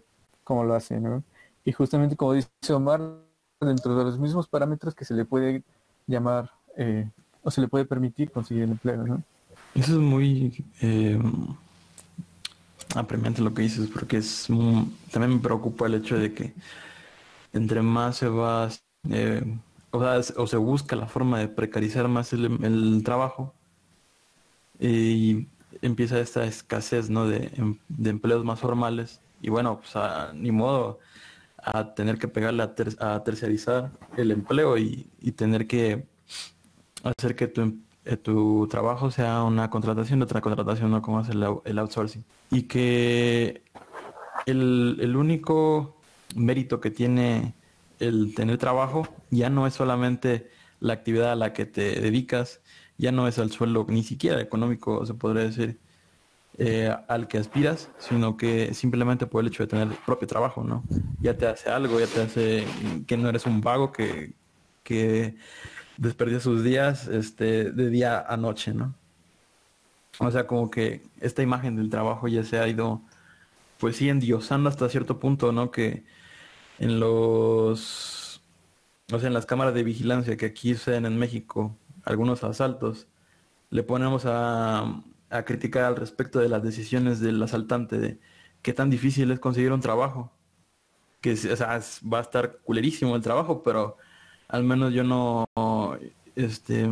cómo 0.43 0.63
lo 0.63 0.75
hacen, 0.75 1.03
¿no? 1.03 1.23
Y 1.65 1.71
justamente 1.71 2.15
como 2.15 2.33
dice 2.33 2.49
Omar, 2.69 3.01
dentro 3.59 3.97
de 3.97 4.03
los 4.05 4.19
mismos 4.19 4.47
parámetros 4.47 4.93
que 4.95 5.05
se 5.05 5.13
le 5.13 5.25
puede 5.25 5.63
llamar 6.07 6.51
eh, 6.77 7.09
o 7.43 7.51
se 7.51 7.61
le 7.61 7.67
puede 7.67 7.85
permitir 7.85 8.31
conseguir 8.31 8.63
el 8.63 8.71
empleo, 8.71 9.05
¿no? 9.05 9.23
Eso 9.73 9.93
es 9.93 9.99
muy 9.99 10.63
eh, 10.81 11.19
apremiante 12.95 13.41
lo 13.41 13.53
que 13.53 13.63
dices, 13.63 13.89
porque 13.89 14.17
es 14.17 14.47
también 15.11 15.35
me 15.35 15.39
preocupa 15.39 15.87
el 15.87 15.95
hecho 15.95 16.17
de 16.17 16.33
que 16.33 16.53
entre 17.55 17.81
más 17.81 18.17
se 18.17 18.27
va, 18.27 18.69
eh, 19.09 19.57
o, 19.91 20.47
se 20.47 20.57
busca 20.57 20.95
la 20.95 21.07
forma 21.07 21.39
de 21.39 21.47
precarizar 21.47 22.07
más 22.09 22.33
el, 22.33 23.01
trabajo 23.03 23.53
y 24.77 25.47
empieza 25.81 26.19
esta 26.19 26.43
escasez 26.43 27.09
¿no? 27.09 27.27
de, 27.27 27.49
em, 27.55 27.79
empleos 28.03 28.43
más 28.43 28.59
formales 28.59 29.21
y 29.41 29.49
bueno, 29.49 29.79
pues 29.79 29.93
ni 30.33 30.51
modo 30.51 30.99
a 31.57 31.93
tener 31.95 32.17
que 32.17 32.27
pegarle 32.27 32.63
a, 32.63 33.23
tercerizar 33.23 33.91
el 34.17 34.31
empleo 34.31 34.77
y, 34.77 35.07
tener 35.37 35.65
que 35.65 36.05
hacer 37.03 37.35
que 37.37 37.47
tu, 37.47 37.61
em, 37.61 37.81
eh, 38.03 38.17
tu, 38.17 38.67
trabajo 38.69 39.11
sea 39.11 39.43
una 39.43 39.69
contratación 39.69 40.21
otra 40.21 40.41
contratación, 40.41 40.91
¿no? 40.91 41.01
Como 41.01 41.21
es 41.21 41.29
el, 41.29 41.79
outsourcing. 41.79 42.25
Y 42.51 42.63
que 42.63 43.63
el 44.45 45.15
único 45.15 45.94
mérito 46.35 46.79
que 46.79 46.91
tiene 46.91 47.55
el 47.99 48.35
tener 48.35 48.57
trabajo 48.57 49.07
ya 49.31 49.49
no 49.49 49.67
es 49.67 49.73
solamente 49.73 50.49
la 50.79 50.93
actividad 50.93 51.31
a 51.31 51.35
la 51.35 51.53
que 51.53 51.65
te 51.65 51.99
dedicas, 51.99 52.61
ya 52.97 53.11
no 53.11 53.27
es 53.27 53.37
el 53.37 53.51
sueldo 53.51 53.85
ni 53.89 54.03
siquiera 54.03 54.41
económico, 54.41 55.05
se 55.05 55.13
podría 55.13 55.43
decir, 55.45 55.79
eh, 56.57 56.95
al 57.07 57.27
que 57.27 57.37
aspiras, 57.37 57.89
sino 57.97 58.37
que 58.37 58.73
simplemente 58.73 59.27
por 59.27 59.41
el 59.41 59.47
hecho 59.47 59.63
de 59.63 59.67
tener 59.67 59.87
propio 60.05 60.27
trabajo, 60.27 60.63
¿no? 60.63 60.83
Ya 61.19 61.37
te 61.37 61.47
hace 61.47 61.69
algo, 61.69 61.99
ya 61.99 62.07
te 62.07 62.21
hace 62.21 62.65
que 63.07 63.17
no 63.17 63.27
eres 63.27 63.45
un 63.45 63.61
vago 63.61 63.91
que, 63.91 64.33
que 64.83 65.35
desperdicia 65.97 66.39
sus 66.39 66.63
días 66.63 67.07
este, 67.07 67.71
de 67.71 67.89
día 67.89 68.19
a 68.21 68.37
noche, 68.37 68.73
¿no? 68.73 68.95
O 70.19 70.31
sea, 70.31 70.47
como 70.47 70.71
que 70.71 71.03
esta 71.19 71.41
imagen 71.41 71.75
del 71.75 71.89
trabajo 71.89 72.27
ya 72.29 72.43
se 72.43 72.57
ha 72.57 72.67
ido, 72.67 73.01
pues 73.77 73.97
sí, 73.97 74.07
endiosando 74.07 74.69
hasta 74.69 74.87
cierto 74.87 75.19
punto, 75.19 75.51
¿no? 75.51 75.71
Que 75.71 76.05
en 76.79 76.99
los, 76.99 78.41
o 79.11 79.19
sea, 79.19 79.27
en 79.27 79.33
las 79.33 79.45
cámaras 79.45 79.73
de 79.73 79.83
vigilancia 79.83 80.37
que 80.37 80.47
aquí 80.47 80.73
suceden 80.75 81.05
en 81.05 81.17
México, 81.17 81.75
algunos 82.03 82.43
asaltos, 82.43 83.07
le 83.69 83.83
ponemos 83.83 84.25
a, 84.25 85.01
a 85.29 85.43
criticar 85.45 85.83
al 85.85 85.95
respecto 85.95 86.39
de 86.39 86.49
las 86.49 86.63
decisiones 86.63 87.19
del 87.19 87.41
asaltante, 87.41 87.97
de 87.99 88.19
qué 88.61 88.73
tan 88.73 88.89
difícil 88.89 89.31
es 89.31 89.39
conseguir 89.39 89.71
un 89.71 89.81
trabajo. 89.81 90.31
Que 91.21 91.35
sea, 91.35 91.79
va 92.11 92.19
a 92.19 92.21
estar 92.21 92.59
culerísimo 92.63 93.15
el 93.15 93.21
trabajo, 93.21 93.63
pero 93.63 93.97
al 94.47 94.63
menos 94.63 94.93
yo 94.93 95.03
no, 95.03 95.47
este, 96.35 96.89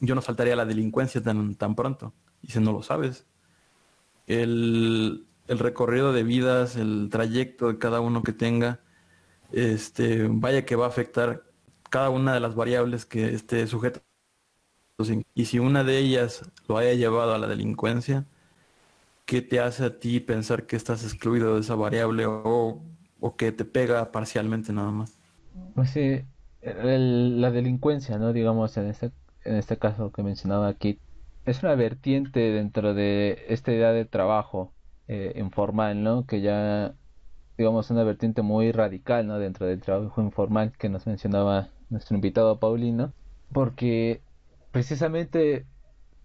yo 0.00 0.14
no 0.14 0.22
saltaría 0.22 0.56
la 0.56 0.66
delincuencia 0.66 1.22
tan, 1.22 1.54
tan 1.54 1.74
pronto. 1.74 2.12
Y 2.42 2.52
si 2.52 2.60
no 2.60 2.72
lo 2.72 2.82
sabes, 2.82 3.26
el, 4.26 5.26
el 5.48 5.58
recorrido 5.58 6.12
de 6.12 6.22
vidas, 6.24 6.76
el 6.76 7.08
trayecto 7.10 7.68
de 7.68 7.78
cada 7.78 8.00
uno 8.00 8.22
que 8.22 8.32
tenga, 8.32 8.80
este, 9.52 10.26
vaya 10.28 10.64
que 10.64 10.76
va 10.76 10.86
a 10.86 10.88
afectar 10.88 11.44
cada 11.88 12.10
una 12.10 12.32
de 12.34 12.40
las 12.40 12.54
variables 12.54 13.04
que 13.04 13.34
esté 13.34 13.66
sujeto. 13.66 14.00
Y 15.34 15.46
si 15.46 15.58
una 15.58 15.82
de 15.82 15.98
ellas 15.98 16.42
lo 16.68 16.76
haya 16.76 16.92
llevado 16.92 17.34
a 17.34 17.38
la 17.38 17.46
delincuencia, 17.46 18.26
¿qué 19.24 19.42
te 19.42 19.60
hace 19.60 19.84
a 19.84 19.98
ti 19.98 20.20
pensar 20.20 20.66
que 20.66 20.76
estás 20.76 21.04
excluido 21.04 21.54
de 21.54 21.60
esa 21.60 21.74
variable 21.74 22.24
o, 22.26 22.82
que 23.36 23.52
te 23.52 23.64
pega 23.64 24.12
parcialmente 24.12 24.72
nada 24.72 24.90
más? 24.90 25.18
Pues 25.74 25.90
sí, 25.90 26.22
la 26.62 27.50
delincuencia, 27.50 28.18
¿no? 28.18 28.32
Digamos, 28.32 28.76
en 28.76 28.88
este, 28.88 29.10
en 29.44 29.56
este 29.56 29.78
caso 29.78 30.12
que 30.12 30.22
mencionaba 30.22 30.68
aquí, 30.68 30.98
es 31.46 31.62
una 31.62 31.74
vertiente 31.74 32.38
dentro 32.38 32.92
de 32.92 33.46
esta 33.48 33.72
idea 33.72 33.92
de 33.92 34.04
trabajo 34.04 34.74
eh, 35.08 35.32
informal, 35.36 36.02
¿no? 36.02 36.26
Que 36.26 36.42
ya 36.42 36.94
digamos, 37.60 37.90
una 37.90 38.04
vertiente 38.04 38.40
muy 38.40 38.72
radical 38.72 39.26
¿no? 39.26 39.38
dentro 39.38 39.66
del 39.66 39.80
trabajo 39.80 40.22
informal 40.22 40.72
que 40.78 40.88
nos 40.88 41.06
mencionaba 41.06 41.68
nuestro 41.90 42.14
invitado 42.14 42.58
Paulino, 42.58 43.12
porque 43.52 44.22
precisamente 44.70 45.66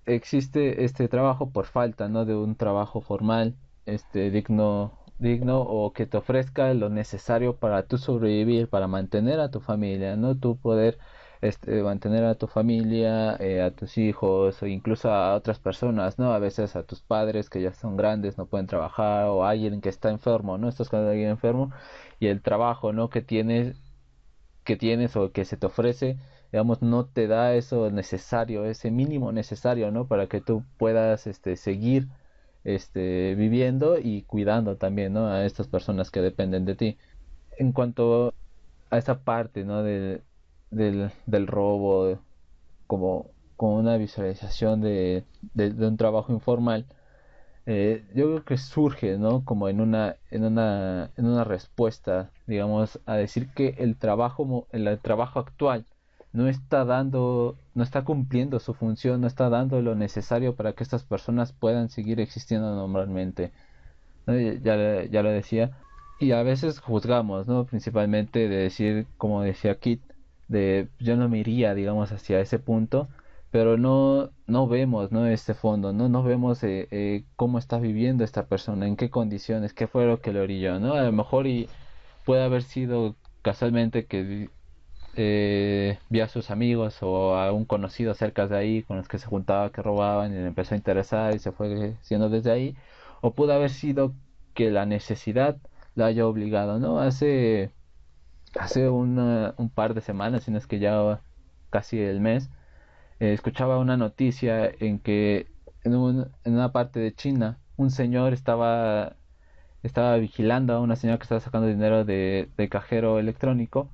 existe 0.06 0.86
este 0.86 1.10
trabajo 1.10 1.50
por 1.50 1.66
falta 1.66 2.08
¿no? 2.08 2.24
de 2.24 2.36
un 2.36 2.56
trabajo 2.56 3.02
formal, 3.02 3.54
este 3.86 4.32
digno 4.32 4.94
digno 5.20 5.60
o 5.60 5.92
que 5.92 6.06
te 6.06 6.16
ofrezca 6.16 6.74
lo 6.74 6.90
necesario 6.90 7.58
para 7.58 7.84
tu 7.84 7.98
sobrevivir, 7.98 8.70
para 8.70 8.88
mantener 8.88 9.42
a 9.42 9.52
tu 9.52 9.60
familia, 9.60 10.16
no 10.16 10.38
tu 10.38 10.56
poder 10.56 10.98
este, 11.48 11.84
mantener 11.84 12.24
a 12.26 12.36
tu 12.36 12.48
familia, 12.48 13.36
eh, 13.40 13.62
a 13.62 13.72
tus 13.72 13.98
hijos 13.98 14.62
o 14.64 14.68
incluso 14.68 15.12
a 15.12 15.36
otras 15.36 15.60
personas, 15.60 16.20
¿no? 16.20 16.34
A 16.34 16.40
veces 16.40 16.76
a 16.76 16.84
tus 16.84 17.02
padres 17.02 17.50
que 17.50 17.62
ya 17.62 17.74
son 17.74 17.98
grandes, 17.98 18.38
no 18.38 18.48
pueden 18.48 18.68
trabajar 18.68 19.26
o 19.28 19.46
alguien 19.46 19.82
que 19.82 19.90
está 19.90 20.10
enfermo, 20.10 20.58
¿no? 20.58 20.70
Estás 20.70 20.90
con 20.90 21.06
alguien 21.06 21.30
enfermo 21.30 21.72
y 22.20 22.28
el 22.28 22.42
trabajo, 22.42 22.94
¿no? 22.94 23.10
Que 23.10 23.22
tienes 23.22 23.78
que 24.64 24.76
tienes 24.78 25.16
o 25.16 25.32
que 25.32 25.46
se 25.46 25.58
te 25.58 25.68
ofrece, 25.68 26.18
digamos, 26.52 26.82
no 26.82 27.06
te 27.06 27.28
da 27.28 27.56
eso 27.56 27.92
necesario, 27.92 28.66
ese 28.66 28.92
mínimo 28.92 29.32
necesario, 29.32 29.92
¿no? 29.92 30.08
Para 30.08 30.28
que 30.28 30.42
tú 30.42 30.64
puedas 30.78 31.28
este, 31.28 31.56
seguir 31.58 32.10
este, 32.64 33.36
viviendo 33.36 33.98
y 34.00 34.24
cuidando 34.24 34.78
también, 34.78 35.14
¿no? 35.14 35.28
A 35.28 35.46
estas 35.46 35.68
personas 35.68 36.12
que 36.12 36.22
dependen 36.22 36.66
de 36.66 36.76
ti. 36.76 36.98
En 37.58 37.72
cuanto 37.74 38.34
a 38.90 38.98
esa 38.98 39.24
parte, 39.24 39.64
¿no? 39.66 39.84
Del, 40.72 41.12
del 41.26 41.48
robo, 41.48 42.20
como, 42.88 43.32
como 43.58 43.78
una 43.78 43.98
visualización 43.98 44.82
de, 44.82 45.24
de, 45.54 45.88
un 45.88 45.98
trabajo 45.98 46.34
informal, 46.34 46.86
eh, 47.66 48.06
yo 48.16 48.26
creo 48.26 48.46
que 48.46 48.58
surge, 48.58 49.18
¿no? 49.18 49.44
Como 49.46 49.70
en 49.70 49.82
una, 49.82 50.18
en 50.32 50.44
una, 50.46 51.12
en 51.18 51.26
una 51.26 51.44
respuesta, 51.44 52.32
digamos, 52.48 53.00
a 53.06 53.16
decir 53.16 53.50
que 53.54 53.76
el 53.80 53.98
trabajo, 53.98 54.68
el 54.72 55.00
trabajo 55.00 55.40
actual 55.40 55.86
no 56.36 56.50
está 56.50 56.86
dando, 56.86 57.58
no 57.74 57.84
está 57.84 58.04
cumpliendo 58.04 58.60
su 58.60 58.74
función, 58.74 59.22
no 59.22 59.28
está 59.28 59.50
dando 59.50 59.82
lo 59.82 59.96
necesario 59.96 60.56
para 60.56 60.74
que 60.74 60.84
estas 60.84 61.04
personas 61.06 61.54
puedan 61.54 61.90
seguir 61.90 62.20
existiendo 62.20 62.76
normalmente. 62.76 63.52
Ya, 64.28 65.06
ya 65.06 65.24
lo 65.24 65.30
decía. 65.32 65.72
Y 66.20 66.32
a 66.32 66.44
veces 66.44 66.80
juzgamos, 66.80 67.48
¿no? 67.48 67.66
Principalmente 67.66 68.50
de 68.50 68.58
decir, 68.58 69.08
como 69.18 69.42
decía 69.44 69.80
Kit, 69.80 70.02
de 70.48 70.90
yo 71.00 71.16
no 71.18 71.30
me 71.30 71.40
iría, 71.40 71.74
digamos, 71.74 72.12
hacia 72.12 72.40
ese 72.40 72.60
punto, 72.60 73.10
pero 73.52 73.78
no, 73.78 74.32
no 74.48 74.68
vemos, 74.68 75.12
¿no? 75.12 75.28
Este 75.28 75.54
fondo, 75.54 75.94
¿no? 75.94 76.10
No 76.10 76.24
vemos 76.24 76.64
eh, 76.64 76.88
eh, 76.92 77.24
cómo 77.36 77.58
está 77.60 77.80
viviendo 77.80 78.24
esta 78.24 78.48
persona, 78.48 78.88
en 78.88 78.98
qué 78.98 79.10
condiciones, 79.10 79.74
qué 79.74 79.88
fue 79.88 80.06
lo 80.06 80.22
que 80.22 80.34
le 80.34 80.42
orilló, 80.42 80.80
¿no? 80.80 80.94
A 80.94 81.04
lo 81.04 81.12
mejor 81.12 81.48
y 81.48 81.70
puede 82.26 82.44
haber 82.44 82.64
sido 82.64 83.16
casualmente 83.42 84.06
que 84.08 84.50
eh, 85.16 86.00
vio 86.10 86.24
a 86.26 86.28
sus 86.28 86.52
amigos 86.52 87.02
o 87.02 87.36
a 87.38 87.52
un 87.54 87.66
conocido 87.66 88.14
cerca 88.16 88.48
de 88.48 88.58
ahí 88.58 88.84
con 88.84 88.98
los 88.98 89.08
que 89.08 89.20
se 89.20 89.28
juntaba 89.28 89.72
que 89.72 89.82
robaban 89.82 90.34
y 90.34 90.36
le 90.36 90.48
empezó 90.48 90.74
a 90.76 90.78
interesar 90.78 91.36
y 91.36 91.40
se 91.40 91.52
fue 91.52 91.96
siendo 92.02 92.30
desde 92.30 92.52
ahí 92.52 92.76
o 93.22 93.34
pudo 93.34 93.54
haber 93.54 93.70
sido 93.70 94.14
que 94.54 94.72
la 94.72 94.86
necesidad 94.86 95.58
la 95.96 96.08
haya 96.08 96.28
obligado 96.28 96.80
no 96.80 97.00
hace 97.00 97.72
hace 98.60 98.90
una, 98.90 99.54
un 99.58 99.70
par 99.70 99.94
de 99.94 100.02
semanas 100.02 100.44
si 100.44 100.52
no 100.52 100.58
es 100.58 100.68
que 100.68 100.80
ya 100.80 101.22
casi 101.70 102.00
el 102.00 102.22
mes 102.22 102.50
eh, 103.20 103.34
escuchaba 103.34 103.80
una 103.80 103.98
noticia 103.98 104.70
en 104.80 105.00
que 105.00 105.48
en, 105.84 105.96
un, 105.96 106.32
en 106.44 106.54
una 106.54 106.72
parte 106.72 107.00
de 107.00 107.14
China 107.14 107.60
un 107.78 107.92
señor 107.92 108.34
estaba 108.34 109.18
estaba 109.84 110.18
vigilando 110.18 110.74
a 110.74 110.80
una 110.82 110.96
señora 110.96 111.18
que 111.20 111.24
estaba 111.24 111.42
sacando 111.42 111.68
dinero 111.68 112.06
de, 112.06 112.50
cajero 112.72 113.20
electrónico 113.20 113.90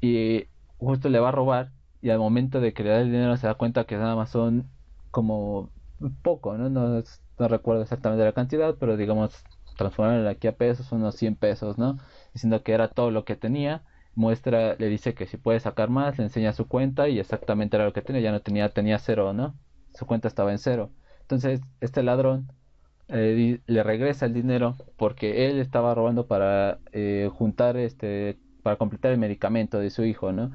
y 0.00 0.46
justo 0.78 1.08
le 1.08 1.20
va 1.20 1.30
a 1.30 1.32
robar 1.32 1.72
y 2.02 2.10
al 2.10 2.18
momento 2.18 2.60
de 2.60 2.72
que 2.72 2.84
le 2.84 2.90
da 2.90 3.00
el 3.00 3.10
dinero 3.10 3.36
se 3.36 3.46
da 3.46 3.54
cuenta 3.54 3.84
que 3.84 3.96
nada 3.96 4.16
más 4.16 4.30
son 4.30 4.70
como 5.10 5.70
poco, 6.22 6.56
¿no? 6.56 6.68
No, 6.70 7.02
no 7.38 7.48
recuerdo 7.48 7.82
exactamente 7.82 8.24
la 8.24 8.32
cantidad, 8.32 8.76
pero 8.78 8.96
digamos 8.96 9.42
transformarlo 9.78 10.28
aquí 10.28 10.48
a 10.48 10.56
pesos, 10.56 10.92
unos 10.92 11.14
100 11.14 11.36
pesos, 11.36 11.78
¿no? 11.78 11.98
Diciendo 12.34 12.62
que 12.62 12.72
era 12.72 12.88
todo 12.88 13.10
lo 13.10 13.24
que 13.24 13.36
tenía. 13.36 13.82
Muestra, 14.14 14.74
le 14.76 14.88
dice 14.88 15.14
que 15.14 15.26
si 15.26 15.38
puede 15.38 15.60
sacar 15.60 15.88
más, 15.90 16.18
le 16.18 16.24
enseña 16.24 16.52
su 16.52 16.68
cuenta 16.68 17.08
y 17.08 17.18
exactamente 17.20 17.76
era 17.76 17.86
lo 17.86 17.92
que 17.92 18.02
tenía, 18.02 18.20
ya 18.20 18.32
no 18.32 18.42
tenía, 18.42 18.68
tenía 18.70 18.98
cero, 18.98 19.32
¿no? 19.32 19.54
Su 19.94 20.06
cuenta 20.06 20.28
estaba 20.28 20.52
en 20.52 20.58
cero. 20.58 20.90
Entonces, 21.22 21.60
este 21.80 22.02
ladrón 22.02 22.50
eh, 23.08 23.60
le 23.66 23.82
regresa 23.82 24.26
el 24.26 24.34
dinero 24.34 24.76
porque 24.96 25.46
él 25.46 25.58
estaba 25.60 25.94
robando 25.94 26.26
para 26.26 26.78
eh, 26.92 27.30
juntar 27.32 27.76
este 27.78 28.38
para 28.62 28.76
completar 28.76 29.12
el 29.12 29.18
medicamento 29.18 29.78
de 29.78 29.90
su 29.90 30.04
hijo, 30.04 30.32
¿no? 30.32 30.52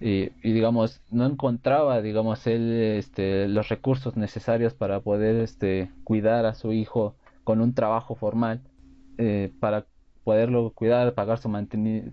Y, 0.00 0.28
digamos 0.42 1.00
no 1.10 1.24
encontraba 1.26 2.02
digamos 2.02 2.46
él 2.46 2.72
este 2.98 3.48
los 3.48 3.68
recursos 3.68 4.16
necesarios 4.16 4.74
para 4.74 5.00
poder 5.00 5.36
este 5.36 5.90
cuidar 6.04 6.46
a 6.46 6.54
su 6.54 6.72
hijo 6.72 7.16
con 7.44 7.60
un 7.60 7.74
trabajo 7.74 8.14
formal 8.14 8.62
eh, 9.18 9.52
para 9.60 9.86
poderlo 10.24 10.72
cuidar 10.72 11.14
pagar 11.14 11.38
su 11.38 11.50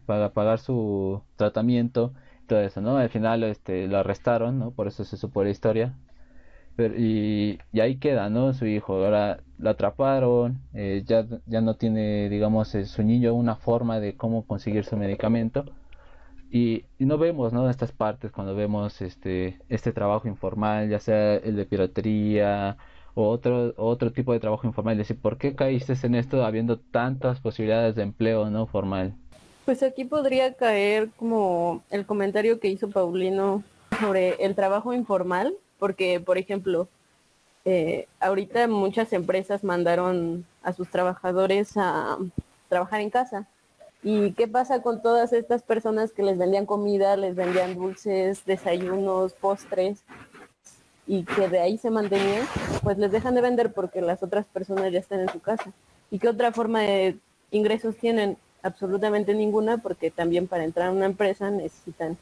para 0.06 0.34
pagar 0.34 0.60
su 0.60 1.24
tratamiento 1.38 2.14
todo 2.48 2.60
eso 2.62 2.82
no 2.82 2.98
al 2.98 3.10
final 3.10 3.44
este 3.44 3.88
lo 3.88 3.98
arrestaron 3.98 4.60
no 4.60 4.72
por 4.72 4.88
eso 4.88 5.04
se 5.06 5.18
supo 5.18 5.44
la 5.44 5.50
historia 5.50 5.96
pero, 6.76 6.96
y, 6.98 7.60
ahí 7.80 7.98
queda 7.98 8.30
no 8.30 8.54
su 8.54 8.66
hijo 8.66 8.96
ahora 8.96 9.44
lo 9.58 9.70
atraparon, 9.70 10.62
eh, 10.74 11.04
ya, 11.06 11.26
ya 11.46 11.62
no 11.62 11.76
tiene, 11.76 12.30
digamos, 12.30 12.74
eh, 12.76 12.86
su 12.86 13.04
niño 13.04 13.34
una 13.34 13.56
forma 13.56 14.00
de 14.00 14.16
cómo 14.16 14.46
conseguir 14.48 14.86
su 14.86 14.98
medicamento. 14.98 15.66
Y, 16.52 16.86
no 17.00 17.18
vemos, 17.18 17.54
¿no? 17.54 17.70
Estas 17.70 17.92
partes 17.92 18.32
cuando 18.32 18.56
vemos 18.56 19.02
este, 19.02 19.60
este 19.70 19.94
trabajo 19.94 20.28
informal, 20.28 20.90
ya 20.90 21.00
sea 21.00 21.36
el 21.36 21.56
de 21.56 21.66
piratería 21.66 22.78
o 23.14 23.30
otro, 23.30 23.74
otro 23.78 24.12
tipo 24.12 24.34
de 24.34 24.40
trabajo 24.40 24.68
informal. 24.68 24.94
Es 24.94 25.08
decir, 25.08 25.22
¿por 25.22 25.38
qué 25.38 25.56
caíste 25.56 25.96
en 26.04 26.16
esto 26.16 26.46
habiendo 26.46 26.80
tantas 26.80 27.40
posibilidades 27.40 27.96
de 27.96 28.04
empleo 28.04 28.50
no 28.50 28.68
formal? 28.68 29.14
Pues 29.66 29.84
aquí 29.84 30.06
podría 30.06 30.54
caer 30.54 31.10
como 31.18 31.84
el 31.90 32.06
comentario 32.06 32.60
que 32.60 32.68
hizo 32.68 32.90
Paulino 32.90 33.64
sobre 34.00 34.44
el 34.44 34.56
trabajo 34.56 34.94
informal, 34.94 35.54
porque, 35.78 36.20
por 36.20 36.38
ejemplo, 36.38 36.88
eh, 37.66 38.08
ahorita 38.20 38.68
muchas 38.68 39.14
empresas 39.14 39.64
mandaron 39.64 40.46
a 40.64 40.74
sus 40.74 40.90
trabajadores 40.90 41.74
a 41.76 42.18
trabajar 42.70 43.02
en 43.02 43.10
casa. 43.10 43.48
¿Y 44.04 44.32
qué 44.32 44.48
pasa 44.48 44.82
con 44.82 45.04
todas 45.04 45.32
estas 45.32 45.62
personas 45.62 46.12
que 46.12 46.24
les 46.24 46.40
vendían 46.40 46.66
comida, 46.66 47.16
les 47.18 47.36
vendían 47.36 47.76
dulces, 47.76 48.44
desayunos, 48.46 49.34
postres 49.34 50.04
y 51.12 51.26
que 51.26 51.50
de 51.50 51.60
ahí 51.60 51.78
se 51.78 51.90
mantenían? 51.90 52.48
Pues 52.84 52.98
les 52.98 53.12
dejan 53.12 53.36
de 53.36 53.42
vender 53.42 53.74
porque 53.74 54.00
las 54.00 54.24
otras 54.24 54.46
personas 54.46 54.94
ya 54.94 55.00
están 55.00 55.20
en 55.20 55.28
su 55.28 55.42
casa. 55.42 55.74
¿Y 56.10 56.20
qué 56.20 56.30
otra 56.30 56.54
forma 56.54 56.80
de 56.84 57.18
ingresos 57.52 57.98
tienen? 57.98 58.38
Absolutamente 58.64 59.34
ninguna 59.34 59.80
porque 59.80 60.10
también 60.10 60.48
para 60.48 60.64
entrar 60.64 60.88
a 60.88 60.92
una 60.92 61.08
empresa 61.08 61.52
necesitan 61.52 62.18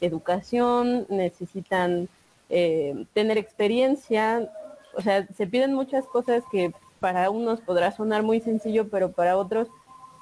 educación, 0.00 1.04
necesitan 1.10 2.08
eh, 2.48 3.04
tener 3.12 3.36
experiencia, 3.36 4.50
o 4.96 5.02
sea, 5.02 5.26
se 5.26 5.46
piden 5.46 5.74
muchas 5.74 6.06
cosas 6.06 6.42
que 6.50 6.72
para 6.98 7.28
unos 7.28 7.60
podrá 7.60 7.92
sonar 7.92 8.22
muy 8.22 8.40
sencillo, 8.40 8.88
pero 8.88 9.12
para 9.12 9.36
otros, 9.36 9.68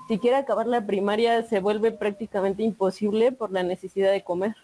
si 0.08 0.18
quiere 0.18 0.38
acabar 0.38 0.66
la 0.66 0.84
primaria, 0.84 1.44
se 1.44 1.60
vuelve 1.60 1.92
prácticamente 1.92 2.64
imposible 2.64 3.30
por 3.30 3.52
la 3.52 3.62
necesidad 3.62 4.10
de 4.10 4.24
comer. 4.24 4.56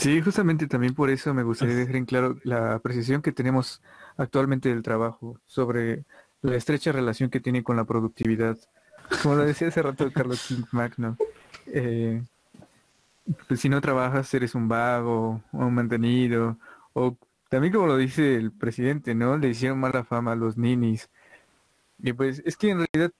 Sí, 0.00 0.22
justamente 0.22 0.66
también 0.66 0.94
por 0.94 1.10
eso 1.10 1.34
me 1.34 1.42
gustaría 1.42 1.74
dejar 1.74 1.96
en 1.96 2.06
claro 2.06 2.38
la 2.42 2.72
apreciación 2.74 3.20
que 3.20 3.32
tenemos 3.32 3.82
actualmente 4.16 4.70
del 4.70 4.82
trabajo 4.82 5.38
sobre 5.44 6.06
la 6.40 6.56
estrecha 6.56 6.90
relación 6.90 7.28
que 7.28 7.38
tiene 7.38 7.62
con 7.62 7.76
la 7.76 7.84
productividad. 7.84 8.56
Como 9.22 9.34
lo 9.34 9.44
decía 9.44 9.68
hace 9.68 9.82
rato 9.82 10.10
Carlos 10.10 10.42
King 10.48 10.64
Magno, 10.72 11.18
eh, 11.66 12.22
pues 13.46 13.60
si 13.60 13.68
no 13.68 13.82
trabajas 13.82 14.32
eres 14.32 14.54
un 14.54 14.68
vago 14.68 15.42
o 15.52 15.58
un 15.58 15.74
mantenido 15.74 16.56
o 16.94 17.18
también 17.50 17.74
como 17.74 17.86
lo 17.86 17.98
dice 17.98 18.36
el 18.36 18.52
presidente, 18.52 19.14
¿no? 19.14 19.36
Le 19.36 19.48
hicieron 19.50 19.78
mala 19.80 20.04
fama 20.04 20.32
a 20.32 20.36
los 20.36 20.56
ninis. 20.56 21.10
Y 21.98 22.14
pues 22.14 22.42
es 22.46 22.56
que 22.56 22.70
en 22.70 22.86
realidad 22.86 23.12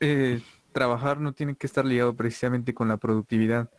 eh, 0.00 0.42
trabajar 0.72 1.20
no 1.20 1.34
tiene 1.34 1.54
que 1.54 1.68
estar 1.68 1.84
ligado 1.84 2.16
precisamente 2.16 2.74
con 2.74 2.88
la 2.88 2.96
productividad, 2.96 3.70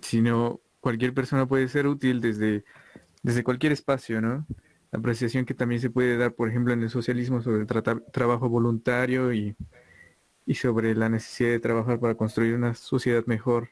sino 0.00 0.60
cualquier 0.82 1.14
persona 1.14 1.46
puede 1.46 1.68
ser 1.68 1.86
útil 1.86 2.20
desde, 2.20 2.64
desde 3.22 3.44
cualquier 3.44 3.72
espacio, 3.72 4.20
¿no? 4.20 4.44
La 4.90 4.98
apreciación 4.98 5.46
que 5.46 5.54
también 5.54 5.80
se 5.80 5.88
puede 5.88 6.18
dar, 6.18 6.34
por 6.34 6.50
ejemplo, 6.50 6.74
en 6.74 6.82
el 6.82 6.90
socialismo 6.90 7.40
sobre 7.40 7.62
el 7.62 8.02
trabajo 8.12 8.48
voluntario 8.50 9.32
y, 9.32 9.56
y 10.44 10.56
sobre 10.56 10.94
la 10.94 11.08
necesidad 11.08 11.50
de 11.50 11.60
trabajar 11.60 12.00
para 12.00 12.16
construir 12.16 12.54
una 12.54 12.74
sociedad 12.74 13.24
mejor, 13.26 13.70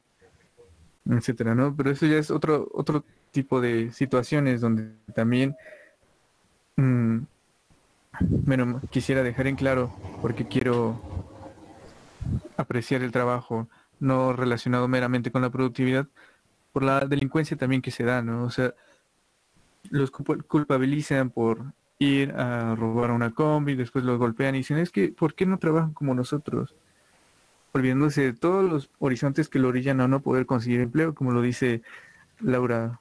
etcétera, 1.05 1.55
¿no? 1.55 1.75
Pero 1.77 1.91
eso 1.91 2.07
ya 2.07 2.17
es 2.17 2.31
otro, 2.31 2.69
otro 2.73 3.05
tipo 3.33 3.61
de 3.61 3.91
situaciones 3.91 4.61
donde 4.61 4.93
también, 5.13 5.57
mm, 6.77 7.19
bueno, 8.21 8.81
quisiera 8.91 9.25
dejar 9.25 9.49
en 9.49 9.57
claro 9.57 9.93
porque 10.23 10.47
quiero 10.47 11.01
apreciar 12.57 13.03
el 13.03 13.11
trabajo 13.11 13.69
no 13.99 14.33
relacionado 14.33 14.89
meramente 14.89 15.33
con 15.33 15.43
la 15.43 15.51
productividad, 15.51 16.07
por 16.73 16.83
la 16.83 17.01
delincuencia 17.01 17.57
también 17.57 17.83
que 17.83 17.91
se 17.91 18.05
da, 18.05 18.23
¿no? 18.23 18.45
O 18.45 18.51
sea, 18.51 18.75
los 19.91 20.11
culpabilizan 20.11 21.31
por 21.31 21.73
ir 21.99 22.33
a 22.33 22.75
robar 22.75 23.11
una 23.11 23.31
combi, 23.31 23.75
después 23.75 24.05
los 24.05 24.19
golpean 24.19 24.55
y 24.55 24.59
dicen, 24.59 24.79
es 24.79 24.91
que, 24.91 25.09
¿por 25.09 25.35
qué 25.35 25.47
no 25.47 25.59
trabajan 25.59 25.93
como 25.93 26.15
nosotros? 26.15 26.75
Olvidándose 27.73 28.23
de 28.23 28.33
todos 28.33 28.69
los 28.69 28.91
horizontes 28.99 29.49
que 29.49 29.59
lo 29.59 29.69
orillan 29.69 30.01
a 30.01 30.09
no 30.09 30.23
poder 30.23 30.47
conseguir 30.47 30.81
empleo, 30.81 31.15
como 31.15 31.33
lo 31.33 31.43
dice 31.43 31.83
Laura 32.41 33.01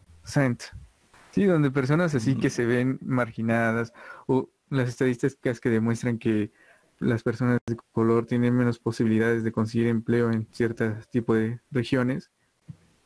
Sí, 1.32 1.46
donde 1.46 1.72
personas 1.72 2.14
así 2.14 2.36
que 2.36 2.50
se 2.50 2.66
ven 2.66 3.00
marginadas 3.02 3.94
o 4.28 4.50
las 4.70 4.90
estadísticas 4.90 5.60
que 5.60 5.70
demuestran 5.70 6.20
que 6.20 6.52
las 7.00 7.24
personas 7.24 7.60
de 7.66 7.78
color 7.92 8.26
tienen 8.26 8.56
menos 8.56 8.80
posibilidades 8.80 9.44
de 9.44 9.52
conseguir 9.52 9.88
empleo 9.88 10.32
en 10.32 10.48
ciertos 10.52 11.08
tipos 11.10 11.38
de 11.38 11.60
regiones, 11.72 12.30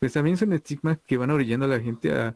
pues 0.03 0.11
también 0.11 0.35
son 0.35 0.51
estigmas 0.51 0.97
que 1.07 1.15
van 1.15 1.31
orillando 1.31 1.65
a 1.65 1.69
la 1.69 1.79
gente 1.79 2.13
a 2.13 2.35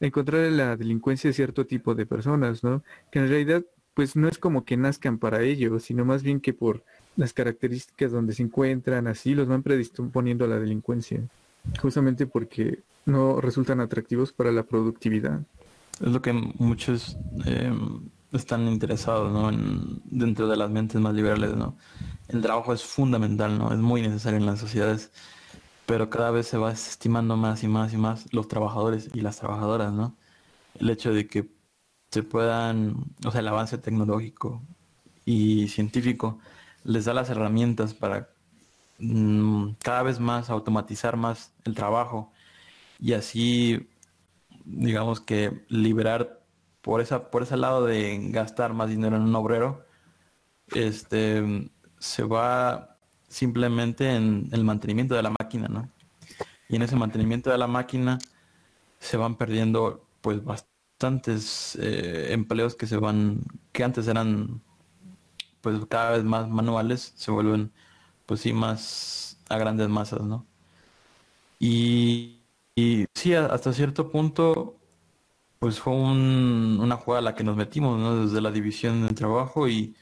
encontrar 0.00 0.50
la 0.50 0.76
delincuencia 0.76 1.30
de 1.30 1.34
cierto 1.34 1.64
tipo 1.64 1.94
de 1.94 2.06
personas, 2.06 2.64
¿no? 2.64 2.82
Que 3.12 3.20
en 3.20 3.28
realidad 3.28 3.64
pues 3.94 4.16
no 4.16 4.26
es 4.26 4.36
como 4.36 4.64
que 4.64 4.76
nazcan 4.76 5.16
para 5.16 5.42
ello, 5.42 5.78
sino 5.78 6.04
más 6.04 6.24
bien 6.24 6.40
que 6.40 6.54
por 6.54 6.82
las 7.14 7.32
características 7.32 8.10
donde 8.10 8.32
se 8.32 8.42
encuentran, 8.42 9.06
así 9.06 9.36
los 9.36 9.46
van 9.46 9.62
predisponiendo 9.62 10.44
a 10.44 10.48
la 10.48 10.58
delincuencia, 10.58 11.20
justamente 11.80 12.26
porque 12.26 12.80
no 13.06 13.40
resultan 13.40 13.78
atractivos 13.78 14.32
para 14.32 14.50
la 14.50 14.64
productividad. 14.64 15.40
Es 16.00 16.08
lo 16.08 16.20
que 16.20 16.32
muchos 16.32 17.16
eh, 17.46 17.72
están 18.32 18.66
interesados, 18.66 19.32
¿no? 19.32 19.50
En, 19.50 20.02
dentro 20.04 20.48
de 20.48 20.56
las 20.56 20.68
mentes 20.68 21.00
más 21.00 21.14
liberales, 21.14 21.54
¿no? 21.54 21.76
El 22.26 22.42
trabajo 22.42 22.72
es 22.72 22.82
fundamental, 22.82 23.56
¿no? 23.56 23.72
Es 23.72 23.78
muy 23.78 24.02
necesario 24.02 24.40
en 24.40 24.46
las 24.46 24.58
sociedades, 24.58 25.12
pero 25.88 26.10
cada 26.10 26.30
vez 26.30 26.46
se 26.48 26.58
va 26.58 26.72
estimando 26.72 27.36
más 27.38 27.64
y 27.64 27.68
más 27.68 27.94
y 27.94 27.96
más 27.96 28.26
los 28.34 28.48
trabajadores 28.48 29.10
y 29.14 29.22
las 29.22 29.38
trabajadoras, 29.38 29.92
¿no? 29.92 30.16
El 30.74 30.90
hecho 30.90 31.14
de 31.14 31.28
que 31.28 31.50
se 32.10 32.22
puedan, 32.22 33.06
o 33.26 33.30
sea, 33.32 33.40
el 33.40 33.48
avance 33.48 33.78
tecnológico 33.78 34.62
y 35.24 35.68
científico 35.68 36.40
les 36.84 37.06
da 37.06 37.14
las 37.14 37.30
herramientas 37.30 37.94
para 37.94 38.30
mm, 38.98 39.72
cada 39.82 40.02
vez 40.04 40.20
más 40.20 40.50
automatizar 40.50 41.16
más 41.16 41.54
el 41.64 41.74
trabajo 41.74 42.32
y 43.00 43.14
así 43.14 43.88
digamos 44.64 45.20
que 45.20 45.64
liberar 45.68 46.42
por 46.82 47.00
esa 47.00 47.30
por 47.30 47.42
ese 47.44 47.56
lado 47.56 47.86
de 47.86 48.18
gastar 48.30 48.74
más 48.74 48.90
dinero 48.90 49.16
en 49.16 49.22
un 49.22 49.36
obrero 49.36 49.86
este 50.74 51.70
se 51.98 52.24
va 52.24 52.97
simplemente 53.28 54.14
en 54.14 54.48
el 54.52 54.64
mantenimiento 54.64 55.14
de 55.14 55.22
la 55.22 55.30
máquina 55.30 55.68
no 55.68 55.90
y 56.68 56.76
en 56.76 56.82
ese 56.82 56.96
mantenimiento 56.96 57.50
de 57.50 57.58
la 57.58 57.66
máquina 57.66 58.18
se 59.00 59.16
van 59.16 59.36
perdiendo 59.36 60.06
pues 60.20 60.44
bastantes 60.44 61.76
eh, 61.80 62.32
empleos 62.32 62.74
que 62.74 62.86
se 62.86 62.96
van 62.96 63.42
que 63.72 63.84
antes 63.84 64.08
eran 64.08 64.62
pues 65.60 65.78
cada 65.88 66.12
vez 66.12 66.24
más 66.24 66.48
manuales 66.48 67.12
se 67.16 67.30
vuelven 67.30 67.72
pues 68.26 68.40
sí 68.40 68.52
más 68.52 69.38
a 69.48 69.58
grandes 69.58 69.88
masas 69.88 70.22
no 70.22 70.46
y 71.58 72.38
y 72.78 73.06
sí, 73.16 73.34
hasta 73.34 73.72
cierto 73.72 74.08
punto, 74.12 74.76
pues 75.58 75.80
fue 75.80 75.94
una 75.94 76.96
jugada 76.96 77.20
a 77.20 77.22
la 77.22 77.34
que 77.34 77.42
nos 77.44 77.56
metimos, 77.56 77.98
¿no? 77.98 78.24
Desde 78.26 78.40
la 78.40 78.52
división 78.52 79.04
del 79.04 79.16
trabajo 79.16 79.68
y 79.68 79.96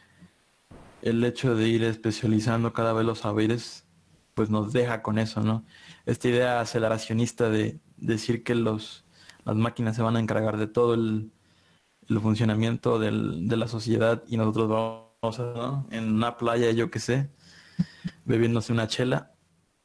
el 1.03 1.25
hecho 1.25 1.55
de 1.55 1.69
ir 1.69 1.85
especializando 1.85 2.73
cada 2.73 2.93
vez 2.93 3.07
los 3.07 3.21
saberes, 3.21 3.87
pues 4.35 4.51
nos 4.51 4.73
deja 4.73 5.03
con 5.03 5.19
eso, 5.19 5.41
¿no? 5.43 5.65
Esta 6.05 6.29
idea 6.29 6.61
aceleracionista 6.61 7.49
de 7.49 7.81
decir 7.97 8.45
que 8.45 8.55
los, 8.55 9.05
las 9.45 9.57
máquinas 9.57 9.97
se 9.97 10.03
van 10.03 10.17
a 10.17 10.21
encargar 10.21 10.57
de 10.59 10.67
todo 10.67 10.95
el, 10.95 11.33
funcionamiento 12.21 12.99
del, 12.99 13.49
de 13.49 13.57
la 13.57 13.69
sociedad 13.69 14.23
y 14.29 14.37
nosotros 14.37 14.69
vamos 14.69 15.07
en 15.91 16.15
una 16.15 16.37
playa, 16.37 16.71
yo 16.71 16.91
qué 16.91 17.01
sé, 17.01 17.31
bebiéndose 18.25 18.73
una 18.73 18.87
chela, 18.87 19.35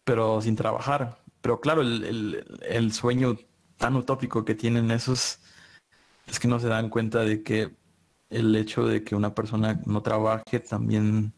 pero 0.03 0.41
sin 0.41 0.55
trabajar, 0.55 1.21
pero 1.41 1.59
claro, 1.59 1.81
el, 1.81 2.91
sueño 2.93 3.37
tan 3.77 3.95
utópico 3.95 4.45
que 4.45 4.55
tienen 4.55 4.91
esos 4.91 5.39
es 6.27 6.39
que 6.39 6.47
no 6.47 6.59
se 6.59 6.67
dan 6.67 6.89
cuenta 6.89 7.21
de 7.21 7.43
que 7.43 7.75
el 8.31 8.55
hecho 8.55 8.85
de 8.85 9.03
que 9.03 9.15
una 9.15 9.35
persona 9.35 9.81
no 9.85 10.01
trabaje 10.01 10.59
también 10.59 11.33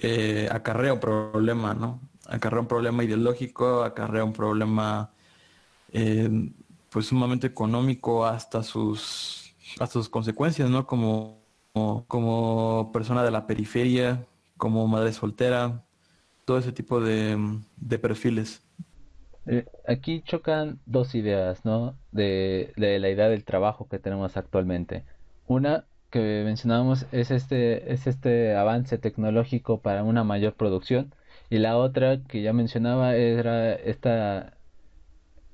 eh, 0.00 0.48
acarrea 0.50 0.94
un 0.94 1.00
problema, 1.00 1.74
¿no? 1.74 2.00
Acarrea 2.26 2.60
un 2.60 2.68
problema 2.68 3.04
ideológico, 3.04 3.82
acarrea 3.82 4.24
un 4.24 4.32
problema 4.32 5.10
eh, 5.92 6.50
pues 6.90 7.06
sumamente 7.06 7.46
económico 7.46 8.24
hasta 8.26 8.62
sus, 8.62 9.54
hasta 9.80 9.94
sus 9.94 10.08
consecuencias, 10.08 10.70
¿no? 10.70 10.86
Como, 10.86 11.42
como, 12.06 12.90
persona 12.92 13.24
de 13.24 13.30
la 13.30 13.46
periferia, 13.46 14.26
como 14.56 14.86
madre 14.86 15.12
soltera, 15.12 15.84
todo 16.44 16.58
ese 16.58 16.72
tipo 16.72 17.00
de, 17.00 17.38
de 17.76 17.98
perfiles. 17.98 18.62
Eh, 19.46 19.66
aquí 19.88 20.22
chocan 20.22 20.80
dos 20.86 21.14
ideas, 21.14 21.64
¿no? 21.64 21.96
De, 22.12 22.72
la 22.76 23.08
idea 23.08 23.28
del 23.28 23.44
trabajo 23.44 23.88
que 23.88 23.98
tenemos 23.98 24.36
actualmente. 24.36 25.04
Una 25.46 25.86
que 26.12 26.42
mencionábamos 26.44 27.06
es 27.12 27.32
este, 27.32 27.92
es 27.92 28.06
este 28.06 28.54
avance 28.56 28.98
tecnológico 28.98 29.80
para 29.80 30.04
una 30.04 30.24
mayor 30.24 30.54
producción. 30.54 31.14
Y 31.50 31.58
la 31.58 31.76
otra 31.78 32.22
que 32.28 32.42
ya 32.42 32.52
mencionaba 32.52 33.16
era 33.16 33.74
esta, 33.74 34.54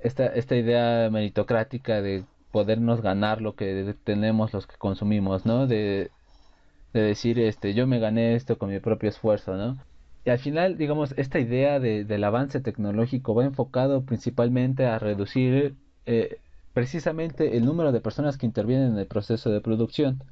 esta, 0.00 0.26
esta 0.26 0.56
idea 0.56 1.10
meritocrática 1.10 2.02
de 2.02 2.24
podernos 2.52 3.02
ganar 3.02 3.40
lo 3.42 3.54
que 3.56 3.94
tenemos 4.04 4.52
los 4.52 4.66
que 4.66 4.76
consumimos, 4.76 5.46
¿no? 5.46 5.66
De, 5.66 6.10
de 6.92 7.00
decir, 7.02 7.38
este, 7.40 7.74
yo 7.74 7.86
me 7.86 7.98
gané 8.00 8.34
esto 8.34 8.58
con 8.58 8.70
mi 8.70 8.80
propio 8.80 9.08
esfuerzo, 9.10 9.56
¿no? 9.56 9.78
Y 10.24 10.30
al 10.30 10.38
final, 10.38 10.76
digamos, 10.78 11.14
esta 11.16 11.38
idea 11.40 11.80
de, 11.80 12.04
del 12.04 12.24
avance 12.24 12.60
tecnológico 12.60 13.34
va 13.34 13.44
enfocado 13.44 14.04
principalmente 14.04 14.86
a 14.86 14.98
reducir 14.98 15.76
eh, 16.06 16.40
precisamente 16.74 17.56
el 17.56 17.64
número 17.64 17.92
de 17.92 18.00
personas 18.00 18.36
que 18.38 18.46
intervienen 18.46 18.92
en 18.92 18.98
el 18.98 19.06
proceso 19.06 19.50
de 19.50 19.60
producción. 19.60 20.22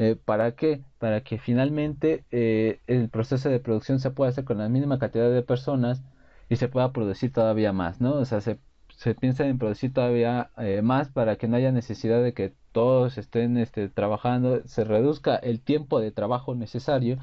Eh, 0.00 0.16
¿Para 0.24 0.54
qué? 0.54 0.82
Para 0.98 1.22
que 1.22 1.38
finalmente 1.38 2.24
eh, 2.30 2.80
el 2.86 3.08
proceso 3.10 3.48
de 3.50 3.60
producción 3.60 4.00
se 4.00 4.10
pueda 4.10 4.30
hacer 4.30 4.44
con 4.44 4.58
la 4.58 4.68
mínima 4.68 4.98
cantidad 4.98 5.30
de 5.30 5.42
personas 5.42 6.02
y 6.48 6.56
se 6.56 6.68
pueda 6.68 6.92
producir 6.92 7.32
todavía 7.32 7.72
más, 7.72 8.00
¿no? 8.00 8.14
O 8.14 8.24
sea, 8.24 8.40
se, 8.40 8.58
se 8.96 9.14
piensa 9.14 9.46
en 9.46 9.58
producir 9.58 9.92
todavía 9.92 10.50
más 10.82 11.10
para 11.10 11.36
que 11.36 11.48
no 11.48 11.56
haya 11.56 11.72
necesidad 11.72 12.22
de 12.22 12.32
que 12.34 12.54
todos 12.72 13.18
estén 13.18 13.56
este, 13.58 13.88
trabajando, 13.88 14.62
se 14.66 14.84
reduzca 14.84 15.36
el 15.36 15.60
tiempo 15.60 16.00
de 16.00 16.12
trabajo 16.12 16.54
necesario 16.54 17.18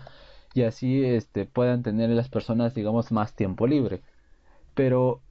y 0.54 0.64
así 0.64 1.04
este, 1.06 1.46
puedan 1.46 1.84
tener 1.84 2.10
las 2.12 2.30
personas, 2.30 2.74
digamos, 2.74 3.12
más 3.12 3.36
tiempo 3.36 3.68
libre. 3.68 4.02
Pero 4.76 5.22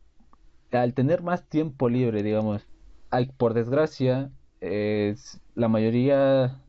al 0.72 0.94
tener 0.94 1.22
más 1.22 1.48
tiempo 1.48 1.88
libre, 1.88 2.22
digamos, 2.22 2.66
hay, 3.10 3.26
por 3.26 3.54
desgracia, 3.54 4.30
es, 4.60 5.40
la 5.54 5.68
mayoría, 5.68 6.60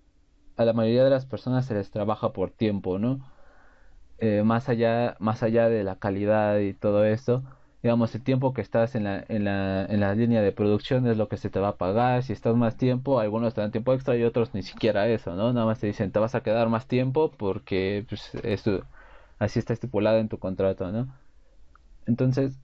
a 0.58 0.66
la 0.66 0.74
mayoría 0.74 1.04
de 1.04 1.10
las 1.10 1.26
personas 1.26 1.66
se 1.66 1.74
les 1.76 1.92
trabaja 1.92 2.34
por 2.34 2.52
tiempo, 2.52 3.00
¿no? 3.00 3.22
Eh, 4.18 4.44
más 4.44 4.70
allá, 4.70 5.18
más 5.20 5.44
allá 5.44 5.70
de 5.70 5.84
la 5.84 5.98
calidad 6.00 6.60
y 6.60 6.74
todo 6.74 7.04
eso, 7.06 7.44
digamos, 7.84 8.16
el 8.16 8.24
tiempo 8.24 8.54
que 8.54 8.62
estás 8.62 8.96
en 8.96 9.04
la, 9.04 9.24
en 9.28 9.44
la, 9.44 9.86
en 9.86 10.00
la 10.00 10.16
línea 10.16 10.42
de 10.42 10.54
producción 10.54 11.06
es 11.08 11.18
lo 11.18 11.28
que 11.28 11.38
se 11.38 11.50
te 11.50 11.60
va 11.60 11.70
a 11.70 11.78
pagar. 11.78 12.24
Si 12.24 12.34
estás 12.34 12.56
más 12.56 12.78
tiempo, 12.78 13.20
algunos 13.20 13.54
te 13.54 13.62
dan 13.62 13.72
tiempo 13.72 13.94
extra 13.94 14.16
y 14.18 14.24
otros 14.24 14.54
ni 14.54 14.64
siquiera 14.64 15.08
eso, 15.10 15.36
¿no? 15.36 15.54
Nada 15.54 15.66
más 15.66 15.80
te 15.80 15.88
dicen, 15.88 16.12
te 16.12 16.20
vas 16.20 16.34
a 16.36 16.42
quedar 16.44 16.70
más 16.70 16.88
tiempo 16.88 17.32
porque 17.32 18.06
pues, 18.10 18.32
así 19.40 19.60
está 19.60 19.74
estipulado 19.74 20.18
en 20.20 20.30
tu 20.30 20.40
contrato, 20.40 20.92
¿no? 20.92 21.14
Entonces, 22.06 22.60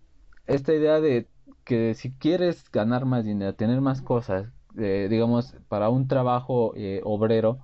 esta 0.48 0.74
idea 0.74 1.00
de 1.02 1.30
que 1.64 1.94
si 1.96 2.14
quieres 2.14 2.70
ganar 2.72 3.06
más 3.06 3.26
dinero, 3.26 3.56
tener 3.56 3.82
más 3.82 4.02
cosas, 4.02 4.52
eh, 4.78 5.08
digamos, 5.10 5.56
para 5.68 5.90
un 5.90 6.08
trabajo 6.08 6.74
eh, 6.76 7.02
obrero, 7.04 7.60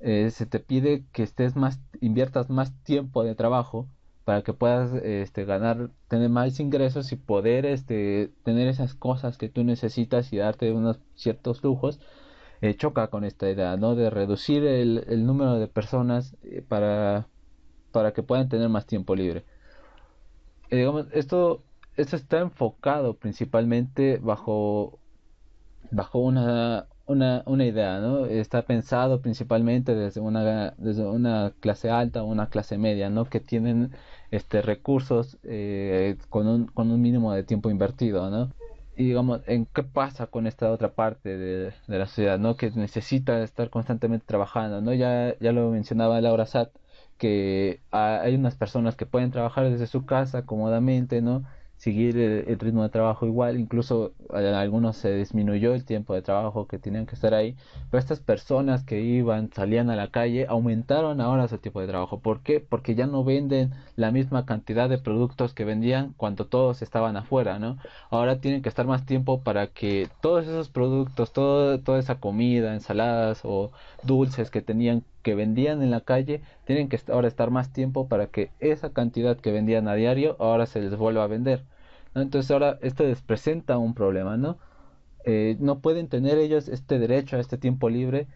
eh, 0.00 0.30
se 0.30 0.46
te 0.46 0.60
pide 0.60 1.04
que 1.12 1.22
estés 1.22 1.56
más, 1.56 1.80
inviertas 2.00 2.50
más 2.50 2.72
tiempo 2.84 3.22
de 3.24 3.34
trabajo 3.34 3.88
para 4.24 4.42
que 4.42 4.52
puedas 4.52 4.92
este, 5.02 5.44
ganar, 5.44 5.90
tener 6.08 6.28
más 6.28 6.60
ingresos 6.60 7.10
y 7.12 7.16
poder 7.16 7.66
este, 7.66 8.30
tener 8.44 8.68
esas 8.68 8.94
cosas 8.94 9.38
que 9.38 9.48
tú 9.48 9.64
necesitas 9.64 10.32
y 10.32 10.36
darte 10.38 10.72
unos 10.72 11.00
ciertos 11.16 11.62
lujos, 11.64 12.00
eh, 12.60 12.74
choca 12.76 13.08
con 13.08 13.24
esta 13.24 13.50
idea, 13.50 13.76
¿no? 13.76 13.94
De 13.96 14.10
reducir 14.10 14.64
el, 14.64 15.26
número 15.26 15.58
de 15.58 15.66
personas 15.66 16.36
eh, 16.44 16.62
para, 16.66 17.26
para 17.92 18.12
que 18.12 18.22
puedan 18.22 18.48
tener 18.48 18.68
más 18.68 18.86
tiempo 18.86 19.14
libre. 19.16 19.44
Eh, 20.70 20.76
digamos, 20.76 21.06
esto, 21.12 21.62
esto 21.96 22.16
está 22.16 22.38
enfocado 22.40 23.14
principalmente 23.14 24.18
bajo, 24.18 25.00
bajo 25.90 26.18
una, 26.20 26.86
una, 27.10 27.42
una 27.46 27.64
idea, 27.64 27.98
¿no? 28.00 28.26
Está 28.26 28.62
pensado 28.62 29.20
principalmente 29.20 29.94
desde 29.94 30.20
una, 30.20 30.74
desde 30.78 31.04
una 31.04 31.52
clase 31.60 31.90
alta 31.90 32.22
o 32.22 32.26
una 32.26 32.48
clase 32.48 32.78
media, 32.78 33.10
¿no? 33.10 33.24
Que 33.24 33.40
tienen 33.40 33.92
este, 34.30 34.62
recursos 34.62 35.38
eh, 35.42 36.16
con, 36.28 36.46
un, 36.46 36.66
con 36.66 36.90
un 36.90 37.00
mínimo 37.02 37.32
de 37.32 37.42
tiempo 37.42 37.68
invertido, 37.70 38.30
¿no? 38.30 38.52
Y 38.96 39.04
digamos, 39.06 39.40
¿en 39.46 39.66
qué 39.66 39.82
pasa 39.82 40.26
con 40.28 40.46
esta 40.46 40.70
otra 40.70 40.94
parte 40.94 41.36
de, 41.36 41.72
la 41.88 42.06
sociedad, 42.06 42.38
¿no? 42.38 42.56
Que 42.56 42.70
necesita 42.70 43.42
estar 43.42 43.70
constantemente 43.70 44.26
trabajando, 44.26 44.80
¿no? 44.80 44.92
Ya, 44.94 45.36
ya 45.40 45.52
lo 45.52 45.70
mencionaba 45.70 46.20
Laura 46.20 46.46
Satt, 46.46 46.70
que 47.18 47.82
hay 47.90 48.34
unas 48.34 48.56
personas 48.56 48.96
que 48.96 49.06
pueden 49.06 49.30
trabajar 49.30 49.68
desde 49.70 49.86
su 49.86 50.06
casa 50.06 50.44
cómodamente, 50.46 51.22
¿no? 51.22 51.44
Seguir 51.80 52.18
el, 52.18 52.58
ritmo 52.58 52.82
de 52.82 52.90
trabajo 52.90 53.24
igual, 53.24 53.58
incluso 53.58 54.12
a 54.28 54.36
algunos 54.60 54.98
se 54.98 55.14
disminuyó 55.16 55.72
el 55.72 55.86
tiempo 55.86 56.12
de 56.12 56.20
trabajo 56.20 56.66
que 56.66 56.78
tenían 56.78 57.06
que 57.06 57.14
estar 57.14 57.32
ahí, 57.32 57.56
pero 57.90 57.98
estas 57.98 58.20
personas 58.20 58.84
que 58.84 59.00
iban, 59.00 59.50
salían 59.54 59.88
a 59.88 59.96
la 59.96 60.10
calle, 60.10 60.44
aumentaron 60.46 61.22
ahora 61.22 61.48
su 61.48 61.56
tiempo 61.56 61.80
de 61.80 61.86
trabajo. 61.86 62.20
¿Por 62.20 62.42
qué? 62.42 62.60
Porque 62.60 62.94
ya 62.94 63.06
no 63.06 63.24
venden 63.24 63.72
la 63.96 64.10
misma 64.10 64.44
cantidad 64.44 64.90
de 64.90 64.98
productos 64.98 65.54
que 65.54 65.64
vendían 65.64 66.12
cuando 66.18 66.44
todos 66.46 66.82
estaban 66.82 67.16
afuera, 67.16 67.58
¿no? 67.58 67.78
Ahora 68.10 68.40
tienen 68.40 68.60
que 68.60 68.68
estar 68.68 68.86
más 68.86 69.06
tiempo 69.06 69.40
para 69.40 69.68
que 69.68 70.10
todos 70.20 70.44
esos 70.46 70.68
productos, 70.68 71.32
toda 71.32 71.98
esa 71.98 72.20
comida, 72.20 72.74
ensaladas 72.74 73.40
o 73.42 73.70
dulces 74.02 74.50
que 74.50 74.60
tenían 74.60 75.02
que 75.22 75.34
vendían 75.34 75.82
en 75.82 75.90
la 75.90 76.00
calle 76.00 76.42
tienen 76.64 76.88
que 76.88 76.98
ahora 77.08 77.28
estar 77.28 77.50
más 77.50 77.72
tiempo 77.72 78.08
para 78.08 78.26
que 78.26 78.50
esa 78.60 78.92
cantidad 78.92 79.36
que 79.36 79.52
vendían 79.52 79.88
a 79.88 79.94
diario 79.94 80.36
ahora 80.38 80.66
se 80.66 80.80
les 80.80 80.96
vuelva 80.96 81.24
a 81.24 81.28
vender. 81.28 81.64
Entonces 82.14 82.50
ahora 82.50 82.78
esto 82.82 83.04
les 83.04 83.20
presenta 83.22 83.78
un 83.78 83.94
problema, 83.94 84.36
¿no? 84.36 84.58
Eh, 85.24 85.56
no 85.60 85.80
pueden 85.80 86.08
tener 86.08 86.38
ellos 86.38 86.68
este 86.68 86.98
derecho 86.98 87.36
a 87.36 87.40
este 87.40 87.58
tiempo 87.58 87.90
libre 87.90 88.26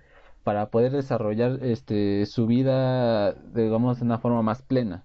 para 0.43 0.67
poder 0.67 0.93
desarrollar 0.93 1.59
este 1.63 2.27
su 2.27 2.47
vida, 2.47 3.33
digamos, 3.55 3.99
de 3.99 4.05
una 4.05 4.19
forma 4.19 4.43
más 4.43 4.63
plena. 4.63 5.03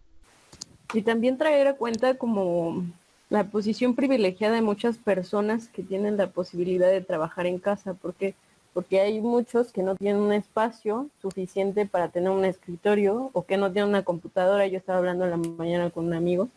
Y 0.94 1.04
también 1.04 1.38
traer 1.38 1.68
a 1.68 1.76
cuenta 1.76 2.16
como 2.16 2.84
la 3.30 3.46
posición 3.46 3.96
privilegiada 3.96 4.56
de 4.56 4.62
muchas 4.62 4.98
personas 4.98 5.70
que 5.70 5.84
tienen 5.84 6.18
la 6.18 6.28
posibilidad 6.28 6.90
de 6.90 7.02
trabajar 7.02 7.46
en 7.46 7.60
casa, 7.60 7.94
porque 7.94 8.36
porque 8.74 9.02
hay 9.02 9.20
muchos 9.22 9.72
que 9.72 9.84
no 9.84 9.96
tienen 9.96 10.22
un 10.22 10.34
espacio 10.34 11.10
suficiente 11.22 11.86
para 11.86 12.10
tener 12.10 12.30
un 12.30 12.46
escritorio 12.46 13.30
o 13.34 13.44
que 13.44 13.58
no 13.58 13.72
tienen 13.72 13.90
una 13.90 14.04
computadora. 14.04 14.68
Yo 14.68 14.78
estaba 14.78 15.00
hablando 15.00 15.26
en 15.26 15.32
la 15.32 15.38
mañana 15.38 15.90
con 15.90 16.06
un 16.06 16.14
amigo 16.14 16.50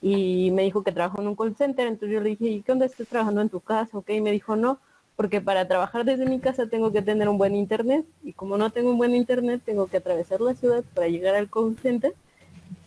y 0.00 0.50
me 0.50 0.62
dijo 0.62 0.82
que 0.82 0.92
trabajó 0.92 1.20
en 1.20 1.28
un 1.28 1.36
call 1.36 1.54
center, 1.56 1.86
entonces 1.86 2.14
yo 2.14 2.20
le 2.20 2.30
dije, 2.30 2.46
¿y 2.46 2.62
qué 2.62 2.72
onda 2.72 2.86
estás 2.86 3.06
trabajando 3.06 3.40
en 3.40 3.48
tu 3.48 3.60
casa? 3.60 3.96
Ok, 3.96 4.10
y 4.10 4.20
me 4.20 4.32
dijo, 4.32 4.56
no, 4.56 4.78
porque 5.14 5.40
para 5.40 5.68
trabajar 5.68 6.04
desde 6.04 6.26
mi 6.26 6.40
casa 6.40 6.66
tengo 6.66 6.90
que 6.92 7.02
tener 7.02 7.28
un 7.28 7.38
buen 7.38 7.54
internet 7.54 8.04
y 8.24 8.32
como 8.32 8.58
no 8.58 8.70
tengo 8.70 8.90
un 8.90 8.98
buen 8.98 9.14
internet 9.14 9.62
tengo 9.64 9.86
que 9.86 9.98
atravesar 9.98 10.40
la 10.40 10.54
ciudad 10.54 10.82
para 10.94 11.06
llegar 11.06 11.36
al 11.36 11.48
call 11.48 11.76
center 11.80 12.14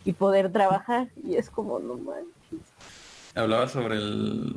y 0.04 0.12
poder 0.12 0.52
trabajar 0.52 1.08
y 1.24 1.36
es 1.36 1.48
como 1.48 1.78
no 1.78 1.94
manches. 1.96 2.60
Hablaba 3.34 3.68
sobre 3.68 3.96
el 3.96 4.54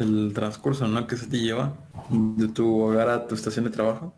el 0.00 0.32
transcurso, 0.34 0.88
¿no? 0.88 1.06
Que 1.06 1.16
se 1.16 1.26
te 1.26 1.38
lleva 1.38 1.76
de 2.10 2.48
tu 2.48 2.80
hogar 2.80 3.08
a 3.08 3.26
tu 3.26 3.34
estación 3.34 3.64
de 3.64 3.70
trabajo. 3.70 4.14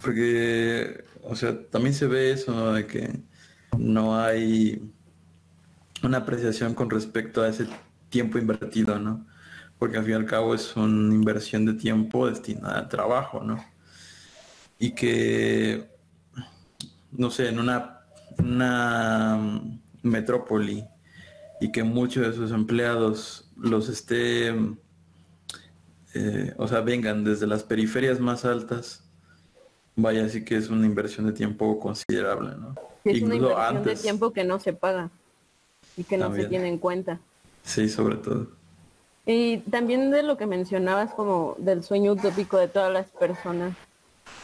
Porque, 0.00 1.04
o 1.22 1.36
sea, 1.36 1.66
también 1.68 1.94
se 1.94 2.06
ve 2.06 2.32
eso. 2.32 2.72
De 2.72 2.86
que 2.86 3.20
no 3.78 4.18
hay 4.18 4.82
una 6.02 6.18
apreciación 6.18 6.74
con 6.74 6.90
respecto 6.90 7.42
a 7.42 7.48
ese 7.48 7.66
tiempo 8.08 8.38
invertido, 8.38 8.98
¿no? 8.98 9.26
Porque 9.78 9.96
al 9.96 10.04
fin 10.04 10.12
y 10.12 10.16
al 10.16 10.26
cabo 10.26 10.54
es 10.54 10.76
una 10.76 11.14
inversión 11.14 11.64
de 11.66 11.74
tiempo 11.74 12.28
destinada 12.28 12.80
al 12.80 12.88
trabajo, 12.88 13.42
¿no? 13.42 13.64
Y 14.78 14.92
que, 14.92 15.88
no 17.10 17.30
sé, 17.30 17.48
en 17.48 17.58
una, 17.58 18.00
una 18.38 19.62
metrópoli 20.02 20.84
y 21.60 21.70
que 21.70 21.84
muchos 21.84 22.26
de 22.26 22.32
sus 22.32 22.50
empleados 22.50 23.48
los 23.56 23.88
esté 23.88 24.52
eh, 26.14 26.54
o 26.58 26.68
sea, 26.68 26.80
vengan 26.80 27.24
desde 27.24 27.46
las 27.46 27.62
periferias 27.62 28.20
más 28.20 28.44
altas, 28.44 29.02
vaya, 29.96 30.28
sí 30.28 30.44
que 30.44 30.56
es 30.56 30.68
una 30.68 30.86
inversión 30.86 31.26
de 31.26 31.32
tiempo 31.32 31.78
considerable, 31.78 32.50
¿no? 32.56 32.74
Es 33.04 33.22
una 33.22 33.34
inversión 33.34 33.84
de 33.84 33.96
tiempo 33.96 34.32
que 34.32 34.44
no 34.44 34.60
se 34.60 34.72
paga 34.72 35.10
y 35.96 36.04
que 36.04 36.16
no 36.16 36.34
se 36.34 36.44
tiene 36.46 36.68
en 36.68 36.78
cuenta. 36.78 37.18
Sí, 37.62 37.88
sobre 37.88 38.16
todo. 38.16 38.48
Y 39.24 39.58
también 39.58 40.10
de 40.10 40.22
lo 40.22 40.36
que 40.36 40.46
mencionabas 40.46 41.14
como 41.14 41.54
del 41.58 41.82
sueño 41.84 42.12
utópico 42.12 42.58
de 42.58 42.68
todas 42.68 42.92
las 42.92 43.06
personas, 43.06 43.76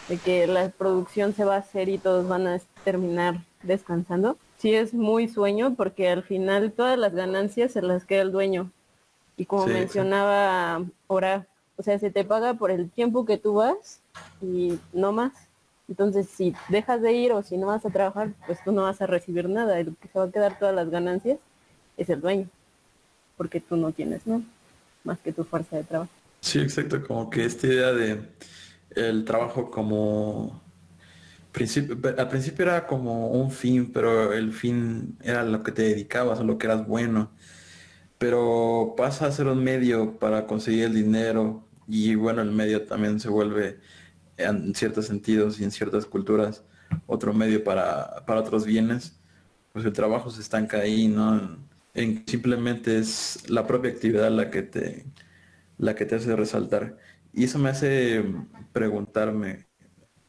de 0.08 0.16
que 0.18 0.46
la 0.46 0.68
producción 0.70 1.34
se 1.34 1.44
va 1.44 1.56
a 1.56 1.58
hacer 1.58 1.88
y 1.88 1.98
todos 1.98 2.28
van 2.28 2.46
a 2.46 2.60
terminar 2.84 3.40
descansando. 3.62 4.36
Sí 4.58 4.74
es 4.74 4.94
muy 4.94 5.28
sueño 5.28 5.74
porque 5.74 6.08
al 6.08 6.22
final 6.22 6.72
todas 6.72 6.98
las 6.98 7.14
ganancias 7.14 7.72
se 7.72 7.82
las 7.82 8.04
queda 8.04 8.22
el 8.22 8.32
dueño. 8.32 8.70
Y 9.36 9.46
como 9.46 9.66
mencionaba 9.66 10.84
ahora 11.08 11.46
o 11.78 11.82
sea, 11.84 11.98
se 11.98 12.10
te 12.10 12.24
paga 12.24 12.54
por 12.54 12.72
el 12.72 12.90
tiempo 12.90 13.24
que 13.24 13.38
tú 13.38 13.54
vas 13.54 14.00
y 14.42 14.78
no 14.92 15.12
más. 15.12 15.32
Entonces, 15.88 16.28
si 16.28 16.52
dejas 16.68 17.00
de 17.00 17.12
ir 17.12 17.32
o 17.32 17.42
si 17.42 17.56
no 17.56 17.68
vas 17.68 17.86
a 17.86 17.90
trabajar, 17.90 18.32
pues 18.46 18.58
tú 18.64 18.72
no 18.72 18.82
vas 18.82 19.00
a 19.00 19.06
recibir 19.06 19.48
nada. 19.48 19.78
El 19.78 19.96
que 19.96 20.08
se 20.08 20.18
va 20.18 20.24
a 20.26 20.30
quedar 20.30 20.58
todas 20.58 20.74
las 20.74 20.90
ganancias 20.90 21.38
es 21.96 22.10
el 22.10 22.20
dueño, 22.20 22.48
porque 23.36 23.60
tú 23.60 23.76
no 23.76 23.92
tienes, 23.92 24.26
¿no? 24.26 24.42
Más 25.04 25.20
que 25.20 25.32
tu 25.32 25.44
fuerza 25.44 25.76
de 25.76 25.84
trabajo. 25.84 26.10
Sí, 26.40 26.58
exacto. 26.58 27.06
Como 27.06 27.30
que 27.30 27.44
esta 27.44 27.68
idea 27.68 27.92
de 27.92 28.22
el 28.90 29.24
trabajo 29.24 29.70
como 29.70 30.60
principio, 31.52 31.96
al 32.18 32.28
principio 32.28 32.64
era 32.64 32.88
como 32.88 33.28
un 33.28 33.52
fin, 33.52 33.92
pero 33.92 34.32
el 34.32 34.52
fin 34.52 35.16
era 35.22 35.44
lo 35.44 35.62
que 35.62 35.70
te 35.70 35.82
dedicabas 35.82 36.40
o 36.40 36.44
lo 36.44 36.58
que 36.58 36.66
eras 36.66 36.88
bueno. 36.88 37.30
Pero 38.18 38.94
pasa 38.96 39.26
a 39.26 39.32
ser 39.32 39.46
un 39.46 39.62
medio 39.62 40.18
para 40.18 40.48
conseguir 40.48 40.86
el 40.86 40.94
dinero 40.94 41.67
y 41.88 42.14
bueno, 42.14 42.42
el 42.42 42.52
medio 42.52 42.84
también 42.86 43.18
se 43.18 43.30
vuelve 43.30 43.80
en 44.36 44.74
ciertos 44.74 45.06
sentidos 45.06 45.58
y 45.60 45.64
en 45.64 45.70
ciertas 45.72 46.06
culturas 46.06 46.64
otro 47.06 47.32
medio 47.34 47.64
para, 47.64 48.24
otros 48.28 48.66
bienes, 48.66 49.20
pues 49.72 49.84
el 49.84 49.92
trabajo 49.92 50.30
se 50.30 50.42
estanca 50.42 50.78
ahí, 50.78 51.08
¿no? 51.08 51.58
En, 51.94 52.24
simplemente 52.26 52.98
es 52.98 53.48
la 53.50 53.66
propia 53.66 53.90
actividad 53.90 54.30
la 54.30 54.50
que 54.50 54.62
te 54.62 55.06
la 55.78 55.94
que 55.94 56.06
te 56.06 56.16
hace 56.16 56.36
resaltar. 56.36 56.98
Y 57.32 57.44
eso 57.44 57.58
me 57.58 57.70
hace 57.70 58.24
preguntarme, 58.72 59.66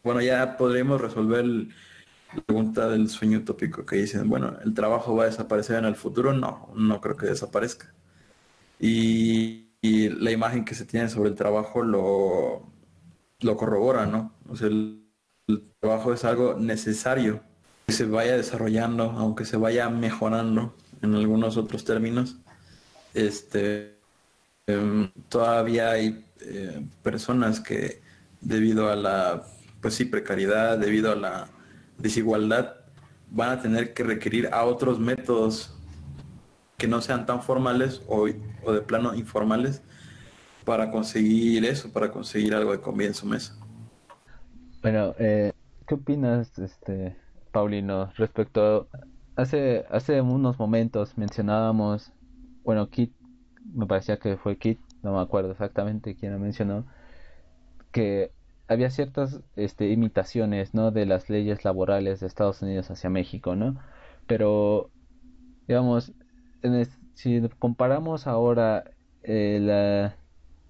bueno, 0.04 0.22
ya 0.22 0.58
podríamos 0.58 1.02
resolver 1.02 1.46
la 1.46 2.42
pregunta 2.46 2.90
del 2.90 3.10
sueño 3.10 3.40
utópico 3.40 3.86
que 3.86 3.98
dicen, 3.98 4.30
bueno, 4.30 4.58
¿el 4.64 4.74
trabajo 4.74 5.16
va 5.16 5.24
a 5.24 5.28
desaparecer 5.28 5.78
en 5.80 5.86
el 5.86 5.96
futuro? 5.96 6.34
No, 6.34 6.72
no 6.76 7.02
creo 7.02 7.18
que 7.18 7.28
desaparezca. 7.28 7.94
Y 8.80 9.69
y 9.82 10.10
la 10.10 10.32
imagen 10.32 10.66
que 10.66 10.76
se 10.76 10.86
tiene 10.86 11.10
sobre 11.10 11.30
el 11.30 11.36
trabajo 11.36 11.84
lo, 11.84 12.70
lo 13.40 13.58
corrobora, 13.58 14.06
¿no? 14.06 14.34
O 14.50 14.56
sea, 14.56 14.68
el, 14.68 15.06
trabajo 15.80 16.14
es 16.14 16.26
algo 16.26 16.56
necesario 16.56 17.42
que 17.88 17.94
se 17.94 18.06
vaya 18.06 18.38
desarrollando, 18.38 19.06
aunque 19.12 19.46
se 19.46 19.58
vaya 19.58 19.90
mejorando 19.90 20.76
en 21.02 21.16
algunos 21.16 21.58
otros 21.58 21.86
términos. 21.86 22.38
Este, 23.14 23.98
em, 24.68 25.10
todavía 25.30 25.92
hay 25.92 26.24
eh, 26.42 26.86
personas 27.02 27.60
que 27.62 28.02
debido 28.42 28.92
a 28.92 28.96
la, 28.96 29.44
pues 29.82 29.96
sí, 29.96 30.06
precariedad, 30.06 30.78
debido 30.78 31.14
a 31.14 31.16
la 31.16 31.48
desigualdad, 31.98 32.76
van 33.32 33.58
a 33.58 33.62
tener 33.62 33.94
que 33.94 34.04
requerir 34.04 34.50
a 34.52 34.66
otros 34.66 35.00
métodos 35.00 35.79
que 36.80 36.88
no 36.88 37.02
sean 37.02 37.28
tan 37.28 37.44
formales 37.44 38.02
o, 38.08 38.26
de 38.26 38.82
plano 38.82 39.14
informales 39.14 39.84
para 40.66 40.90
conseguir 40.90 41.66
eso, 41.66 41.92
para 41.92 42.10
conseguir 42.10 42.56
algo 42.56 42.72
de 42.72 42.80
comida 42.80 43.08
en 43.08 43.14
su 43.14 43.28
mesa. 43.28 43.56
Bueno, 44.82 45.14
eh, 45.20 45.52
¿qué 45.86 45.96
opinas, 45.96 46.58
este, 46.58 47.16
Paulino, 47.52 48.12
respecto 48.16 48.88
a, 48.94 49.42
hace 49.42 49.86
hace 49.92 50.22
unos 50.22 50.58
momentos 50.58 51.18
mencionábamos, 51.18 52.14
bueno, 52.64 52.90
Kit, 52.90 53.14
me 53.74 53.86
parecía 53.86 54.18
que 54.18 54.38
fue 54.38 54.58
Kit, 54.58 54.80
no 55.04 55.14
me 55.14 55.22
acuerdo 55.22 55.52
exactamente 55.52 56.16
quién 56.16 56.32
lo 56.32 56.40
mencionó, 56.40 56.86
que 57.92 58.32
había 58.70 58.90
ciertas 58.90 59.42
este, 59.58 59.90
imitaciones, 59.90 60.74
¿no? 60.74 60.92
De 60.92 61.06
las 61.06 61.30
leyes 61.30 61.66
laborales 61.66 62.22
de 62.22 62.28
Estados 62.28 62.62
Unidos 62.62 62.90
hacia 62.90 63.10
México, 63.10 63.56
¿no? 63.56 63.78
Pero, 64.28 64.92
digamos, 65.68 66.14
si 67.14 67.42
comparamos 67.60 68.28
ahora 68.28 68.86
eh, 69.24 70.10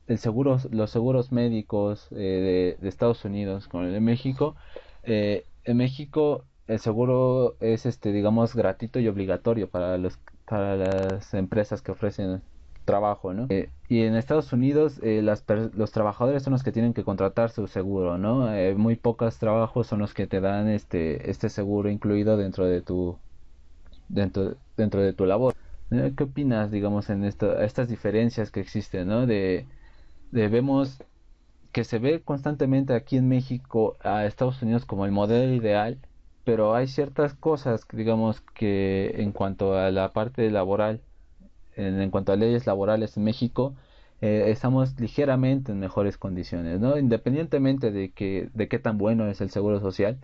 el 0.08 0.18
seguro, 0.18 0.58
los 0.72 0.90
seguros 0.90 1.32
médicos 1.32 2.08
eh, 2.12 2.76
de, 2.80 2.90
Estados 2.90 3.24
Unidos 3.26 3.68
con 3.68 3.86
el 3.86 3.94
de 3.94 4.00
México, 4.00 4.56
eh, 5.04 5.46
en 5.66 5.78
México 5.78 6.46
el 6.68 6.80
seguro 6.80 7.56
es 7.60 7.86
este 7.86 8.12
digamos 8.12 8.56
gratuito 8.56 9.00
y 9.00 9.08
obligatorio 9.08 9.70
para 9.70 9.98
los 9.98 10.20
para 10.46 10.76
las 10.76 11.34
empresas 11.34 11.82
que 11.82 11.92
ofrecen 11.92 12.42
trabajo, 12.86 13.34
¿no? 13.34 13.48
y 13.88 14.02
en 14.02 14.16
Estados 14.16 14.52
Unidos 14.52 15.00
los 15.04 15.92
trabajadores 15.92 16.42
son 16.42 16.54
los 16.54 16.64
que 16.64 16.72
tienen 16.72 16.96
que 16.96 17.04
contratar 17.04 17.52
su 17.52 17.68
seguro, 17.68 18.18
¿no? 18.18 18.50
muy 18.76 18.96
pocos 18.96 19.38
trabajos 19.38 19.86
son 19.86 20.00
los 20.00 20.16
que 20.16 20.26
te 20.26 20.42
dan 20.42 20.68
este 20.68 21.30
este 21.30 21.50
seguro 21.50 21.92
incluido 21.92 22.36
dentro 22.36 22.66
de 22.66 22.82
tu 22.82 23.16
dentro 24.08 24.56
dentro 24.76 25.02
de 25.02 25.14
tu 25.14 25.28
labor. 25.28 25.54
¿Qué 25.90 26.24
opinas, 26.24 26.70
digamos, 26.70 27.10
en 27.10 27.24
esto, 27.26 27.60
estas 27.62 27.90
diferencias 27.90 28.52
que 28.52 28.60
existen, 28.60 29.08
¿no? 29.08 29.26
De, 29.26 29.66
vemos 30.32 31.04
que 31.72 31.84
se 31.84 32.00
ve 32.00 32.22
constantemente 32.22 32.94
aquí 32.94 33.18
en 33.18 33.28
México 33.28 33.98
a 34.02 34.26
Estados 34.26 34.62
Unidos 34.62 34.86
como 34.86 35.06
el 35.06 35.12
modelo 35.12 35.54
ideal, 35.54 35.98
pero 36.44 36.76
hay 36.76 36.88
ciertas 36.88 37.34
cosas, 37.34 37.88
digamos, 37.92 38.42
que 38.54 39.16
en 39.18 39.32
cuanto 39.32 39.76
a 39.78 39.92
la 39.92 40.14
parte 40.14 40.52
laboral 40.52 41.02
en, 41.76 42.12
cuanto 42.12 42.34
a 42.34 42.36
leyes 42.36 42.68
laborales 42.68 43.18
en 43.18 43.24
México, 43.24 43.76
eh, 44.22 44.46
estamos 44.50 45.00
ligeramente 45.00 45.72
en 45.72 45.80
mejores 45.80 46.18
condiciones, 46.18 46.80
¿no? 46.80 46.98
Independientemente 46.98 47.92
de 47.92 48.12
que 48.12 48.50
de 48.54 48.68
qué 48.68 48.80
tan 48.80 48.98
bueno 49.00 49.28
es 49.28 49.42
el 49.42 49.50
seguro 49.50 49.80
social 49.80 50.20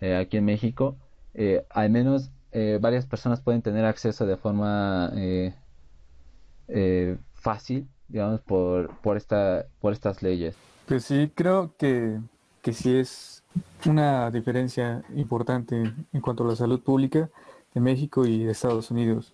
eh, 0.00 0.16
aquí 0.16 0.36
en 0.38 0.44
México, 0.46 0.96
al 1.70 1.90
menos 1.90 2.30
varias 2.80 3.06
personas 3.06 3.40
pueden 3.40 3.62
tener 3.62 3.84
acceso 3.84 4.26
de 4.26 4.36
forma 4.36 5.12
fácil, 7.34 7.88
digamos, 8.08 8.40
por, 8.40 8.90
por, 9.00 9.16
esta, 9.16 9.66
por 9.80 9.92
estas 9.92 10.22
leyes. 10.22 10.56
Pues 10.86 11.04
sí, 11.04 11.30
creo 11.34 11.74
que, 11.76 12.18
que 12.62 12.72
sí 12.72 12.96
es 12.96 13.44
una 13.84 14.30
diferencia 14.30 15.02
importante 15.14 15.92
en 16.12 16.20
cuanto 16.20 16.44
a 16.44 16.48
la 16.48 16.56
salud 16.56 16.80
pública 16.80 17.30
de 17.74 17.80
México 17.80 18.26
y 18.26 18.44
de 18.44 18.52
Estados 18.52 18.90
Unidos. 18.90 19.32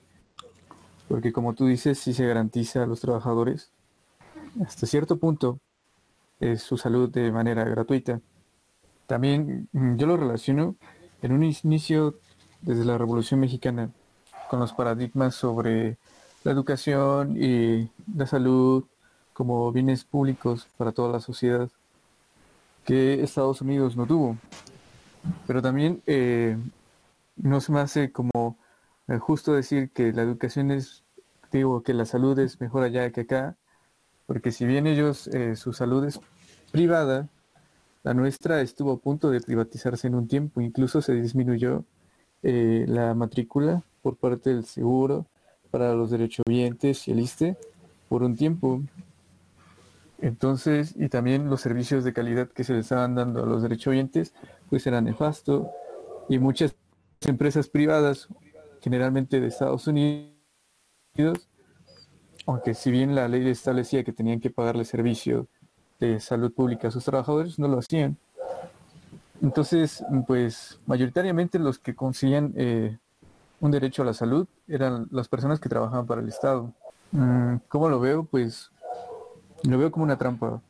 Porque 1.09 1.33
como 1.33 1.55
tú 1.55 1.67
dices, 1.67 1.99
sí 1.99 2.13
se 2.13 2.27
garantiza 2.27 2.83
a 2.83 2.87
los 2.87 3.01
trabajadores 3.01 3.71
hasta 4.65 4.87
cierto 4.87 5.19
punto 5.19 5.59
su 6.57 6.77
salud 6.77 7.09
de 7.09 7.31
manera 7.31 7.65
gratuita. 7.65 8.21
También 9.07 9.69
mm, 9.73 9.97
yo 9.97 10.07
lo 10.07 10.17
relaciono 10.17 10.77
en 11.23 11.33
un 11.33 11.45
inicio 11.45 12.19
desde 12.63 12.85
la 12.85 12.99
Revolución 12.99 13.41
Mexicana 13.41 13.91
con 14.49 14.61
los 14.61 14.73
paradigmas 14.73 15.35
sobre 15.35 15.99
la 16.45 16.53
educación 16.53 17.37
y 17.37 17.91
la 18.15 18.27
salud 18.27 18.85
como 19.33 19.71
bienes 19.73 20.05
públicos 20.05 20.69
para 20.77 20.93
toda 20.93 21.13
la 21.13 21.21
sociedad 21.21 21.69
que 22.85 23.23
Estados 23.23 23.61
Unidos 23.61 23.97
no 23.97 24.07
tuvo. 24.07 24.37
Pero 25.47 25.63
también 25.63 26.03
eh, 26.07 26.57
no 27.37 27.61
se 27.61 27.73
me 27.73 27.81
hace 27.81 28.13
como 28.13 28.57
eh, 29.09 29.19
justo 29.19 29.55
decir 29.55 29.91
que 29.91 30.13
la 30.13 30.23
educación 30.23 30.71
es, 30.71 31.05
digo, 31.51 31.83
que 31.83 31.95
la 31.95 32.07
salud 32.07 32.39
es 32.39 32.61
mejor 32.61 32.83
allá 32.83 33.11
que 33.11 33.23
acá, 33.23 33.57
porque 34.27 34.53
si 34.53 34.67
bien 34.67 34.87
ellos, 34.87 35.29
eh, 35.29 35.57
su 35.57 35.73
salud 35.73 36.05
es 36.05 36.21
privada, 36.71 37.29
la 38.03 38.15
nuestra 38.15 38.61
estuvo 38.61 38.93
a 38.93 38.99
punto 38.99 39.31
de 39.31 39.41
privatizarse 39.41 40.09
en 40.09 40.15
un 40.17 40.27
tiempo, 40.27 40.61
incluso 40.61 41.03
se 41.03 41.15
disminuyó 41.15 41.85
eh, 42.43 42.85
la 42.89 43.15
matrícula 43.15 43.83
por 44.03 44.17
parte 44.17 44.51
del 44.51 44.65
seguro 44.65 45.27
para 45.71 45.95
los 45.95 46.11
derechohabientes 46.11 47.09
y 47.09 47.13
el 47.13 47.21
ISTE 47.21 47.57
por 48.09 48.23
un 48.23 48.37
tiempo. 48.37 48.83
Entonces, 50.21 50.95
y 50.97 51.09
también 51.09 51.49
los 51.51 51.61
servicios 51.61 52.05
de 52.05 52.13
calidad 52.13 52.49
que 52.49 52.65
se 52.65 52.75
les 52.75 52.87
estaban 52.87 53.15
dando 53.15 53.43
a 53.43 53.47
los 53.47 53.63
derechohabientes, 53.63 54.35
pues 54.69 54.87
eran 54.87 55.05
nefasto 55.05 55.71
y 56.29 56.39
muchas 56.39 56.75
empresas 57.23 57.69
privadas, 57.69 58.29
generalmente 58.81 59.41
de 59.41 59.47
Estados 59.49 59.87
Unidos, 59.87 60.29
aunque 62.47 62.75
si 62.75 62.91
bien 62.91 63.15
la 63.15 63.29
ley 63.29 63.49
establecía 63.49 64.05
que 64.05 64.13
tenían 64.13 64.41
que 64.41 64.51
pagarle 64.51 64.85
servicio 64.85 65.49
de 66.01 66.21
salud 66.21 66.53
pública 66.53 66.89
a 66.89 66.91
sus 66.91 67.05
trabajadores, 67.05 67.59
no 67.59 67.69
lo 67.69 67.79
hacían. 67.79 68.19
Entonces, 69.43 70.05
pues 70.27 70.79
mayoritariamente 70.87 71.59
los 71.59 71.79
que 71.79 71.97
conseguían 71.97 72.55
eh, 72.57 72.97
un 73.61 73.73
derecho 73.73 74.03
a 74.03 74.07
la 74.07 74.15
salud 74.15 74.47
eran 74.69 75.09
las 75.11 75.29
personas 75.29 75.59
que 75.59 75.69
trabajaban 75.69 76.07
para 76.07 76.21
el 76.21 76.29
Estado. 76.29 76.73
Mm, 77.11 77.57
¿Cómo 77.69 77.89
lo 77.89 77.99
veo? 77.99 78.25
Pues 78.25 78.71
lo 79.65 79.79
veo 79.79 79.91
como 79.91 80.05
una 80.05 80.17
trampa. 80.17 80.63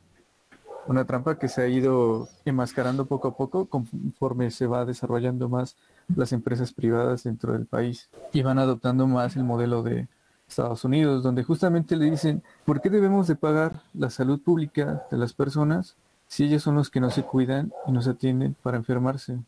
Una 0.87 1.05
trampa 1.05 1.39
que 1.39 1.49
se 1.49 1.63
ha 1.63 1.69
ido 1.69 2.29
enmascarando 2.47 3.07
poco 3.07 3.29
a 3.29 3.37
poco 3.37 3.67
conforme 3.67 4.51
se 4.51 4.67
va 4.67 4.85
desarrollando 4.85 5.49
más 5.49 5.77
las 6.17 6.33
empresas 6.33 6.73
privadas 6.73 7.25
dentro 7.25 7.53
del 7.53 7.67
país 7.67 8.09
y 8.33 8.43
van 8.43 8.59
adoptando 8.59 9.07
más 9.07 9.37
el 9.37 9.45
modelo 9.45 9.83
de 9.83 10.09
Estados 10.49 10.85
Unidos, 10.85 11.23
donde 11.23 11.45
justamente 11.45 11.95
le 11.95 12.11
dicen, 12.11 12.43
¿por 12.65 12.81
qué 12.81 12.91
debemos 12.91 13.27
de 13.27 13.37
pagar 13.37 13.83
la 13.95 14.11
salud 14.11 14.41
pública 14.41 15.05
de 15.11 15.19
las 15.19 15.35
personas 15.35 15.97
si 16.33 16.45
ellos 16.45 16.63
son 16.63 16.77
los 16.77 16.89
que 16.89 16.99
no 16.99 17.11
se 17.11 17.25
cuidan 17.25 17.75
y 17.87 17.93
no 17.93 18.01
se 18.01 18.09
atienden 18.09 18.57
para 18.63 18.79
enfermarse? 18.79 19.39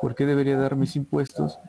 ¿Por 0.00 0.16
qué 0.16 0.26
debería 0.26 0.58
dar 0.58 0.74
mis 0.74 0.96
impuestos 0.96 1.60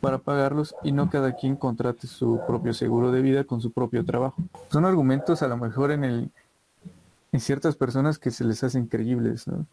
para 0.00 0.18
pagarlos 0.18 0.76
y 0.84 0.92
no 0.92 1.10
cada 1.10 1.34
quien 1.34 1.56
contrate 1.56 2.06
su 2.06 2.40
propio 2.46 2.72
seguro 2.72 3.10
de 3.10 3.22
vida 3.22 3.42
con 3.42 3.60
su 3.60 3.72
propio 3.72 4.04
trabajo? 4.04 4.40
Son 4.70 4.84
argumentos 4.84 5.42
a 5.42 5.48
lo 5.48 5.56
mejor 5.56 5.90
en 5.90 6.04
el 6.04 6.30
en 7.32 7.40
ciertas 7.40 7.74
personas 7.74 8.20
que 8.20 8.30
se 8.30 8.44
les 8.44 8.62
hacen 8.62 8.86
creíbles, 8.86 9.48
¿no? 9.48 9.66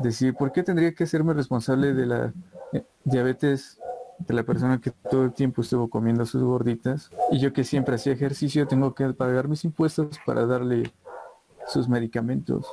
Decir, 0.00 0.34
¿por 0.34 0.50
qué 0.50 0.64
tendría 0.64 0.92
que 0.92 1.04
hacerme 1.04 1.32
responsable 1.32 1.94
de 1.94 2.06
la 2.06 2.32
eh, 2.72 2.82
diabetes 3.04 3.78
de 4.18 4.34
la 4.34 4.42
persona 4.42 4.80
que 4.80 4.90
todo 4.90 5.22
el 5.22 5.32
tiempo 5.32 5.62
estuvo 5.62 5.88
comiendo 5.88 6.26
sus 6.26 6.42
gorditas 6.42 7.10
y 7.30 7.38
yo 7.38 7.52
que 7.52 7.62
siempre 7.62 7.94
hacía 7.94 8.14
ejercicio 8.14 8.66
tengo 8.66 8.92
que 8.92 9.12
pagar 9.12 9.46
mis 9.46 9.64
impuestos 9.64 10.18
para 10.26 10.46
darle 10.46 10.92
sus 11.68 11.88
medicamentos, 11.88 12.66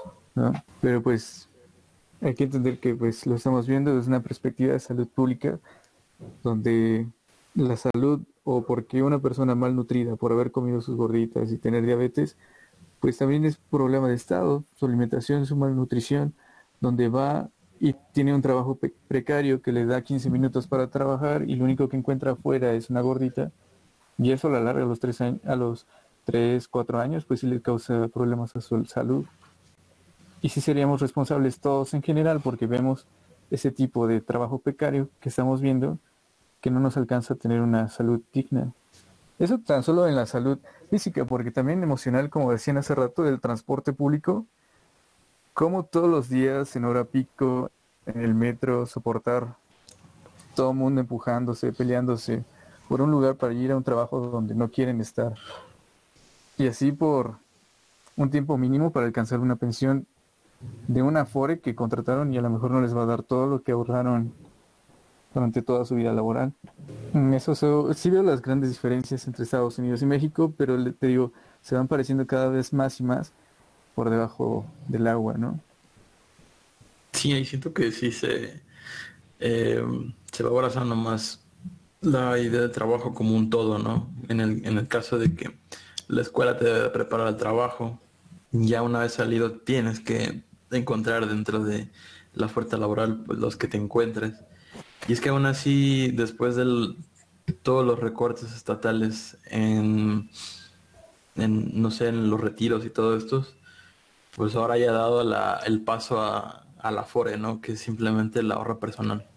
Pero 0.81 1.01
pues 1.01 1.49
hay 2.21 2.33
que 2.35 2.45
entender 2.45 2.79
que 2.79 2.95
pues 2.95 3.25
lo 3.25 3.35
estamos 3.35 3.67
viendo 3.67 3.95
desde 3.95 4.09
una 4.09 4.21
perspectiva 4.21 4.73
de 4.73 4.79
salud 4.79 5.07
pública 5.07 5.59
donde 6.43 7.07
la 7.55 7.75
salud 7.75 8.21
o 8.43 8.61
porque 8.61 9.03
una 9.03 9.19
persona 9.19 9.55
malnutrida 9.55 10.15
por 10.15 10.31
haber 10.31 10.51
comido 10.51 10.81
sus 10.81 10.95
gorditas 10.95 11.51
y 11.51 11.57
tener 11.57 11.85
diabetes, 11.85 12.37
pues 12.99 13.17
también 13.17 13.45
es 13.45 13.57
problema 13.57 14.07
de 14.07 14.15
estado, 14.15 14.63
su 14.75 14.85
alimentación, 14.85 15.45
su 15.45 15.55
malnutrición, 15.55 16.33
donde 16.79 17.09
va 17.09 17.49
y 17.79 17.93
tiene 18.13 18.33
un 18.33 18.41
trabajo 18.41 18.79
precario 19.07 19.61
que 19.61 19.71
le 19.71 19.85
da 19.85 20.01
15 20.01 20.29
minutos 20.29 20.67
para 20.67 20.87
trabajar 20.87 21.47
y 21.47 21.55
lo 21.55 21.65
único 21.65 21.89
que 21.89 21.97
encuentra 21.97 22.31
afuera 22.31 22.73
es 22.73 22.89
una 22.89 23.01
gordita 23.01 23.51
y 24.17 24.31
eso 24.31 24.47
a 24.47 24.51
la 24.51 24.61
larga 24.61 24.83
a 24.83 24.87
los 24.87 24.99
3 24.99 25.21
años, 25.21 25.41
a 25.45 25.55
los 25.55 25.85
3, 26.25 26.67
4 26.67 26.99
años 26.99 27.25
pues 27.25 27.41
sí 27.41 27.47
le 27.47 27.61
causa 27.61 28.07
problemas 28.07 28.55
a 28.55 28.61
su 28.61 28.83
salud. 28.85 29.25
Y 30.41 30.49
sí 30.49 30.61
seríamos 30.61 31.01
responsables 31.01 31.59
todos 31.59 31.93
en 31.93 32.03
general 32.03 32.41
porque 32.41 32.67
vemos 32.67 33.07
ese 33.49 33.71
tipo 33.71 34.07
de 34.07 34.21
trabajo 34.21 34.59
precario 34.59 35.09
que 35.19 35.29
estamos 35.29 35.61
viendo 35.61 35.97
que 36.61 36.71
no 36.71 36.79
nos 36.79 36.97
alcanza 36.97 37.33
a 37.33 37.37
tener 37.37 37.61
una 37.61 37.87
salud 37.87 38.21
digna. 38.33 38.71
Eso 39.39 39.59
tan 39.59 39.83
solo 39.83 40.07
en 40.07 40.15
la 40.15 40.25
salud 40.25 40.57
física, 40.89 41.25
porque 41.25 41.51
también 41.51 41.83
emocional, 41.83 42.29
como 42.29 42.51
decían 42.51 42.77
hace 42.77 42.95
rato, 42.95 43.23
del 43.23 43.39
transporte 43.39 43.93
público, 43.93 44.45
como 45.53 45.83
todos 45.83 46.09
los 46.09 46.29
días 46.29 46.75
en 46.75 46.85
hora 46.85 47.03
pico, 47.03 47.71
en 48.05 48.21
el 48.21 48.33
metro, 48.33 48.85
soportar 48.85 49.55
todo 50.55 50.71
el 50.71 50.77
mundo 50.77 51.01
empujándose, 51.01 51.71
peleándose 51.71 52.43
por 52.87 53.01
un 53.01 53.11
lugar 53.11 53.35
para 53.35 53.53
ir 53.53 53.71
a 53.71 53.77
un 53.77 53.83
trabajo 53.83 54.19
donde 54.19 54.55
no 54.55 54.69
quieren 54.69 55.01
estar. 55.01 55.35
Y 56.57 56.67
así 56.67 56.91
por 56.91 57.35
un 58.15 58.31
tiempo 58.31 58.57
mínimo 58.57 58.91
para 58.91 59.05
alcanzar 59.05 59.39
una 59.39 59.55
pensión 59.55 60.07
de 60.87 61.01
una 61.01 61.21
Afore 61.21 61.59
que 61.59 61.75
contrataron 61.75 62.33
y 62.33 62.37
a 62.37 62.41
lo 62.41 62.49
mejor 62.49 62.71
no 62.71 62.81
les 62.81 62.95
va 62.95 63.03
a 63.03 63.07
dar 63.07 63.23
todo 63.23 63.47
lo 63.47 63.63
que 63.63 63.71
ahorraron 63.71 64.33
durante 65.33 65.61
toda 65.61 65.85
su 65.85 65.95
vida 65.95 66.13
laboral. 66.13 66.53
Eso, 67.33 67.93
sí 67.93 68.09
veo 68.09 68.23
las 68.23 68.41
grandes 68.41 68.69
diferencias 68.69 69.27
entre 69.27 69.43
Estados 69.43 69.77
Unidos 69.77 70.01
y 70.01 70.05
México, 70.05 70.53
pero 70.57 70.93
te 70.93 71.07
digo, 71.07 71.31
se 71.61 71.75
van 71.75 71.87
pareciendo 71.87 72.25
cada 72.25 72.49
vez 72.49 72.73
más 72.73 72.99
y 72.99 73.03
más 73.03 73.31
por 73.95 74.09
debajo 74.09 74.65
del 74.87 75.07
agua, 75.07 75.35
¿no? 75.37 75.59
Sí, 77.13 77.33
ahí 77.33 77.45
siento 77.45 77.73
que 77.73 77.91
sí 77.91 78.11
se, 78.11 78.61
eh, 79.39 79.83
se 80.31 80.43
va 80.43 80.49
abrazando 80.49 80.95
más 80.95 81.43
la 82.01 82.37
idea 82.37 82.61
de 82.61 82.69
trabajo 82.69 83.13
como 83.13 83.35
un 83.35 83.49
todo, 83.49 83.79
¿no? 83.79 84.09
En 84.29 84.39
el, 84.39 84.65
en 84.65 84.77
el 84.77 84.87
caso 84.87 85.17
de 85.17 85.33
que 85.35 85.57
la 86.07 86.21
escuela 86.21 86.57
te 86.57 86.65
debe 86.65 86.89
preparar 86.89 87.27
al 87.27 87.37
trabajo, 87.37 87.99
ya 88.51 88.81
una 88.81 88.99
vez 88.99 89.13
salido 89.13 89.51
tienes 89.59 89.99
que 89.99 90.43
encontrar 90.71 91.27
dentro 91.27 91.63
de 91.63 91.89
la 92.33 92.45
oferta 92.47 92.77
laboral 92.77 93.23
pues, 93.25 93.39
los 93.39 93.55
que 93.55 93.67
te 93.67 93.77
encuentres. 93.77 94.33
Y 95.07 95.13
es 95.13 95.21
que 95.21 95.29
aún 95.29 95.45
así, 95.45 96.11
después 96.11 96.55
de 96.55 96.95
todos 97.63 97.85
los 97.85 97.99
recortes 97.99 98.53
estatales 98.53 99.37
en, 99.45 100.29
no 101.35 101.91
sé, 101.91 102.09
en 102.09 102.29
los 102.29 102.39
retiros 102.41 102.85
y 102.85 102.89
todo 102.89 103.15
esto, 103.15 103.45
pues 104.35 104.55
ahora 104.55 104.77
ya 104.77 104.89
ha 104.89 104.93
dado 104.93 105.21
el 105.65 105.81
paso 105.81 106.21
a, 106.21 106.63
la 106.91 107.03
FORE, 107.03 107.37
¿no? 107.37 107.59
Que 107.59 107.73
es 107.73 107.81
simplemente 107.81 108.39
el 108.39 108.51
ahorro 108.51 108.79
personal. 108.79 109.27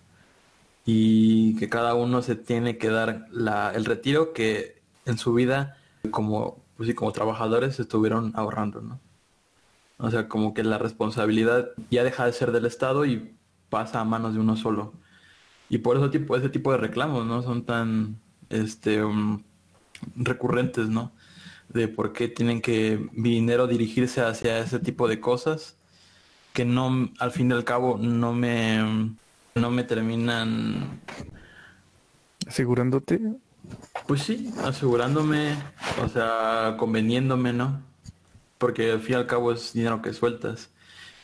Y 0.85 1.57
que 1.57 1.69
cada 1.69 1.95
uno 1.95 2.23
se 2.23 2.37
tiene 2.37 2.79
que 2.79 2.91
dar 2.91 3.27
el 3.75 3.85
retiro 3.85 4.33
que 4.33 4.81
en 5.05 5.19
su 5.19 5.35
vida, 5.35 5.77
como, 6.11 6.63
pues 6.77 6.95
como 6.95 7.13
trabajadores, 7.13 7.81
estuvieron 7.81 8.33
ahorrando, 8.37 8.81
¿no? 8.81 9.01
O 10.01 10.11
sea, 10.11 10.29
como 10.29 10.55
que 10.55 10.65
la 10.65 10.79
responsabilidad 10.79 11.71
ya 11.91 12.05
deja 12.05 12.27
de 12.27 12.33
ser 12.33 12.53
del 12.53 12.67
Estado 12.67 13.05
y 13.05 13.37
pasa 13.69 14.01
a 14.01 14.05
manos 14.05 14.35
de 14.35 14.41
uno 14.41 14.57
solo. 14.57 14.93
Y 15.69 15.79
por 15.79 15.97
eso 15.97 16.11
tipo, 16.11 16.37
ese 16.37 16.49
tipo 16.49 16.73
de 16.73 16.79
reclamos, 16.79 17.27
¿no? 17.27 17.43
Son 17.43 17.65
tan 17.65 18.21
este, 18.49 19.05
um, 19.05 19.43
recurrentes, 20.17 20.89
¿no? 20.89 21.13
de 21.73 21.89
por 21.89 22.13
qué 22.13 22.29
tienen 22.29 22.61
que 22.61 23.09
mi 23.13 23.31
dinero 23.31 23.67
dirigirse 23.67 24.21
hacia 24.21 24.59
ese 24.59 24.81
tipo 24.81 25.09
de 25.09 25.21
cosas 25.21 25.77
que 26.53 26.65
no 26.65 27.11
al 27.19 27.31
fin 27.31 27.51
y 27.51 27.55
al 27.55 27.65
cabo 27.65 27.97
no 27.99 28.33
me 28.33 29.15
no 29.55 29.71
me 29.71 29.85
terminan 29.85 31.01
asegurándote 32.47 33.21
Pues 34.07 34.23
sí, 34.23 34.53
asegurándome, 34.65 35.55
o 36.03 36.09
sea, 36.09 36.75
conveniéndome, 36.79 37.53
¿no? 37.53 37.83
Porque 38.61 38.93
al 38.93 39.01
fin 39.01 39.15
y 39.15 39.19
al 39.19 39.27
cabo 39.27 39.53
es 39.53 39.73
dinero 39.73 40.03
que 40.03 40.13
sueltas. 40.13 40.71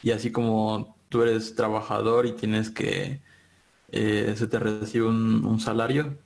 Y 0.03 0.11
así 0.13 0.33
como 0.33 0.97
tú 1.11 1.23
eres 1.23 1.55
trabajador 1.55 2.25
y 2.25 2.33
tienes 2.33 2.71
que, 2.71 3.21
eh, 3.93 4.33
se 4.37 4.47
te 4.47 4.59
recibe 4.59 5.07
un, 5.07 5.61
salario, 5.61 6.17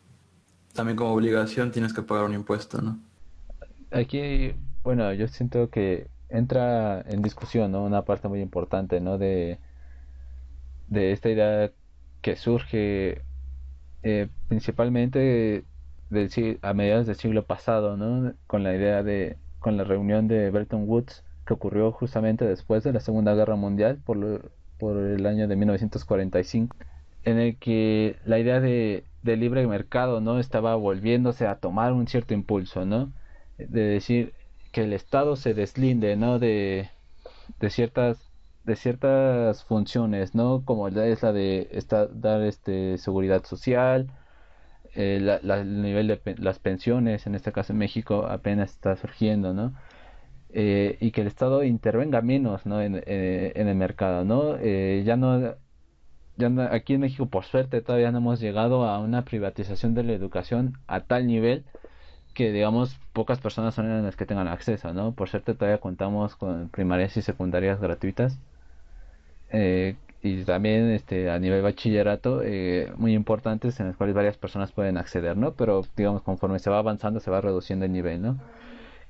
también 0.72 0.96
como 0.96 1.12
obligación 1.12 1.72
tienes 1.72 1.92
que 1.92 2.02
pagar 2.02 2.26
un 2.26 2.34
impuesto, 2.34 2.80
¿no? 2.80 3.00
Aquí, 3.90 4.54
bueno, 4.84 5.12
yo 5.12 5.26
siento 5.26 5.68
que 5.68 6.06
entra 6.28 7.00
en 7.02 7.22
discusión, 7.22 7.72
¿no? 7.72 7.82
Una 7.82 8.04
parte 8.04 8.28
muy 8.28 8.40
importante, 8.40 9.00
¿no? 9.00 9.18
De, 9.18 9.58
de 10.86 11.10
esta 11.10 11.28
idea 11.28 11.72
que 12.22 12.36
surge 12.36 13.22
eh, 14.04 14.28
principalmente 14.46 15.64
a 16.62 16.74
mediados 16.74 17.06
del 17.06 17.16
siglo 17.16 17.44
pasado, 17.46 17.96
¿no? 17.96 18.32
Con 18.46 18.62
la 18.62 18.76
idea 18.76 19.02
de, 19.02 19.36
con 19.60 19.76
la 19.76 19.84
reunión 19.84 20.26
de 20.26 20.50
Bretton 20.50 20.88
Woods 20.88 21.24
que 21.46 21.54
ocurrió 21.54 21.92
justamente 21.92 22.44
después 22.44 22.84
de 22.84 22.92
la 22.92 23.00
Segunda 23.00 23.34
Guerra 23.34 23.56
Mundial 23.56 23.98
por, 24.04 24.52
por 24.78 24.96
el 24.96 25.26
año 25.26 25.48
de 25.48 25.56
1945, 25.56 26.76
en 27.24 27.38
el 27.38 27.58
que 27.58 28.16
la 28.24 28.38
idea 28.38 28.60
de, 28.60 29.04
libre 29.22 29.66
mercado, 29.66 30.20
¿no? 30.20 30.38
Estaba 30.38 30.74
volviéndose 30.76 31.46
a 31.46 31.56
tomar 31.56 31.92
un 31.92 32.06
cierto 32.08 32.34
impulso, 32.34 32.84
¿no? 32.84 33.12
De 33.58 33.82
decir 33.82 34.34
que 34.72 34.82
el 34.82 34.92
Estado 34.92 35.36
se 35.36 35.54
deslinde, 35.54 36.16
¿no? 36.16 36.38
De, 36.38 36.90
de 37.60 37.70
ciertas 37.70 38.30
de 38.64 38.76
ciertas 38.76 39.64
funciones, 39.64 40.34
¿no? 40.34 40.64
Como 40.64 40.88
es 40.88 41.22
la 41.22 41.32
de 41.32 41.68
dar 42.14 42.42
este 42.42 42.98
seguridad 42.98 43.44
social, 43.44 44.10
eh, 44.94 45.38
el 45.42 45.82
nivel 45.82 46.08
de 46.08 46.20
las 46.38 46.58
pensiones, 46.58 47.26
en 47.26 47.34
este 47.34 47.52
caso 47.52 47.72
en 47.72 47.78
México, 47.78 48.26
apenas 48.26 48.70
está 48.70 48.96
surgiendo, 48.96 49.54
¿no? 49.54 49.74
Eh, 50.52 50.98
y 51.00 51.12
que 51.12 51.20
el 51.22 51.28
Estado 51.28 51.62
intervenga 51.64 52.22
menos, 52.22 52.66
¿no? 52.66 52.82
En, 52.82 53.02
eh, 53.06 53.52
en 53.54 53.68
el 53.68 53.76
mercado, 53.76 54.24
¿no? 54.24 54.58
ya 54.60 55.16
no 55.16 55.54
ya 56.36 56.48
aquí 56.72 56.94
en 56.94 57.00
México 57.00 57.26
por 57.26 57.44
suerte 57.44 57.82
todavía 57.82 58.10
no 58.12 58.18
hemos 58.18 58.40
llegado 58.40 58.84
a 58.84 58.98
una 58.98 59.24
privatización 59.24 59.94
de 59.94 60.04
la 60.04 60.12
educación 60.12 60.78
a 60.86 61.00
tal 61.00 61.26
nivel 61.26 61.64
que 62.34 62.52
digamos 62.52 62.98
pocas 63.12 63.40
personas 63.40 63.74
son 63.74 64.04
las 64.04 64.16
que 64.16 64.26
tengan 64.26 64.48
acceso, 64.48 64.94
¿no? 64.94 65.12
Por 65.14 65.28
suerte 65.28 65.54
todavía 65.54 65.78
contamos 65.78 66.36
con 66.36 66.68
primarias 66.70 67.16
y 67.16 67.22
secundarias 67.22 67.80
gratuitas 67.80 68.38
eh, 69.50 69.96
y 70.22 70.44
también 70.44 70.90
este 70.90 71.30
a 71.30 71.38
nivel 71.38 71.62
bachillerato 71.62 72.42
eh, 72.44 72.92
muy 72.96 73.14
importantes 73.14 73.80
en 73.80 73.86
las 73.88 73.96
cuales 73.96 74.14
varias 74.14 74.36
personas 74.36 74.72
pueden 74.72 74.98
acceder, 74.98 75.36
¿no? 75.36 75.54
Pero 75.54 75.82
digamos 75.96 76.22
conforme 76.22 76.58
se 76.58 76.70
va 76.70 76.78
avanzando 76.78 77.20
se 77.20 77.30
va 77.30 77.40
reduciendo 77.40 77.84
el 77.86 77.92
nivel, 77.92 78.22
¿no? 78.22 78.38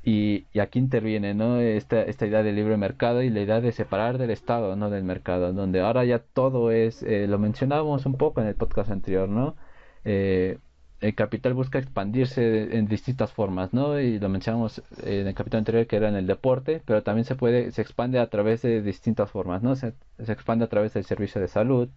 Y, 0.03 0.47
y, 0.53 0.61
aquí 0.61 0.79
interviene 0.79 1.35
¿no? 1.35 1.61
esta, 1.61 2.03
esta 2.03 2.27
idea 2.27 2.43
de 2.43 2.53
libre 2.53 2.77
mercado 2.79 3.23
y 3.23 3.29
la 3.29 3.41
idea 3.41 3.61
de 3.61 3.71
separar 3.73 4.17
del 4.17 4.31
Estado, 4.31 4.75
no 4.75 4.89
del 4.89 5.05
mercado, 5.05 5.53
donde 5.53 5.81
ahora 5.81 6.05
ya 6.07 6.21
todo 6.21 6.71
es, 6.71 7.03
eh, 7.03 7.27
lo 7.29 7.39
mencionábamos 7.39 8.07
un 8.07 8.17
poco 8.17 8.41
en 8.41 8.47
el 8.47 8.55
podcast 8.55 8.91
anterior, 8.91 9.29
¿no? 9.29 9.57
Eh, 10.05 10.59
el 11.01 11.15
capital 11.15 11.55
busca 11.55 11.79
expandirse 11.79 12.77
en 12.77 12.87
distintas 12.87 13.33
formas, 13.33 13.73
¿no? 13.73 13.99
Y 14.01 14.19
lo 14.19 14.29
mencionamos 14.29 14.83
en 15.03 15.27
el 15.27 15.35
capítulo 15.35 15.59
anterior 15.59 15.87
que 15.87 15.97
era 15.97 16.09
en 16.09 16.17
el 16.17 16.27
deporte, 16.27 16.83
pero 16.85 17.03
también 17.03 17.25
se 17.25 17.37
puede, 17.37 17.73
se 17.73 17.83
expande 17.83 18.19
a 18.19 18.29
través 18.29 18.63
de 18.63 18.83
distintas 18.83 19.31
formas, 19.31 19.63
¿no? 19.63 19.77
Se, 19.77 19.95
expande 20.19 20.65
a 20.65 20.69
través 20.69 20.93
del 20.95 21.05
servicio 21.05 21.41
de 21.41 21.49
salud, 21.49 21.89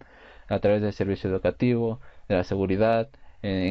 a 0.48 0.58
través 0.58 0.82
del 0.82 0.92
servicio 0.92 1.30
educativo, 1.30 2.00
de 2.28 2.36
la 2.36 2.44
seguridad, 2.44 3.10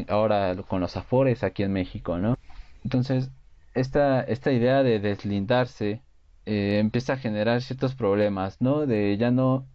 ahora 0.07 0.55
con 0.67 0.81
los 0.81 0.95
afores 0.97 1.43
aquí 1.43 1.63
en 1.63 1.73
México, 1.73 2.19
¿no? 2.19 2.37
Entonces, 2.83 3.31
esta, 3.73 4.21
esta 4.21 4.51
idea 4.51 4.83
de 4.83 4.99
deslindarse 4.99 6.03
eh, 6.45 6.79
empieza 6.79 7.13
a 7.13 7.17
generar 7.17 7.61
ciertos 7.61 7.95
problemas, 7.95 8.61
¿no? 8.61 8.85
De 8.85 9.17
ya 9.17 9.31
no, 9.31 9.67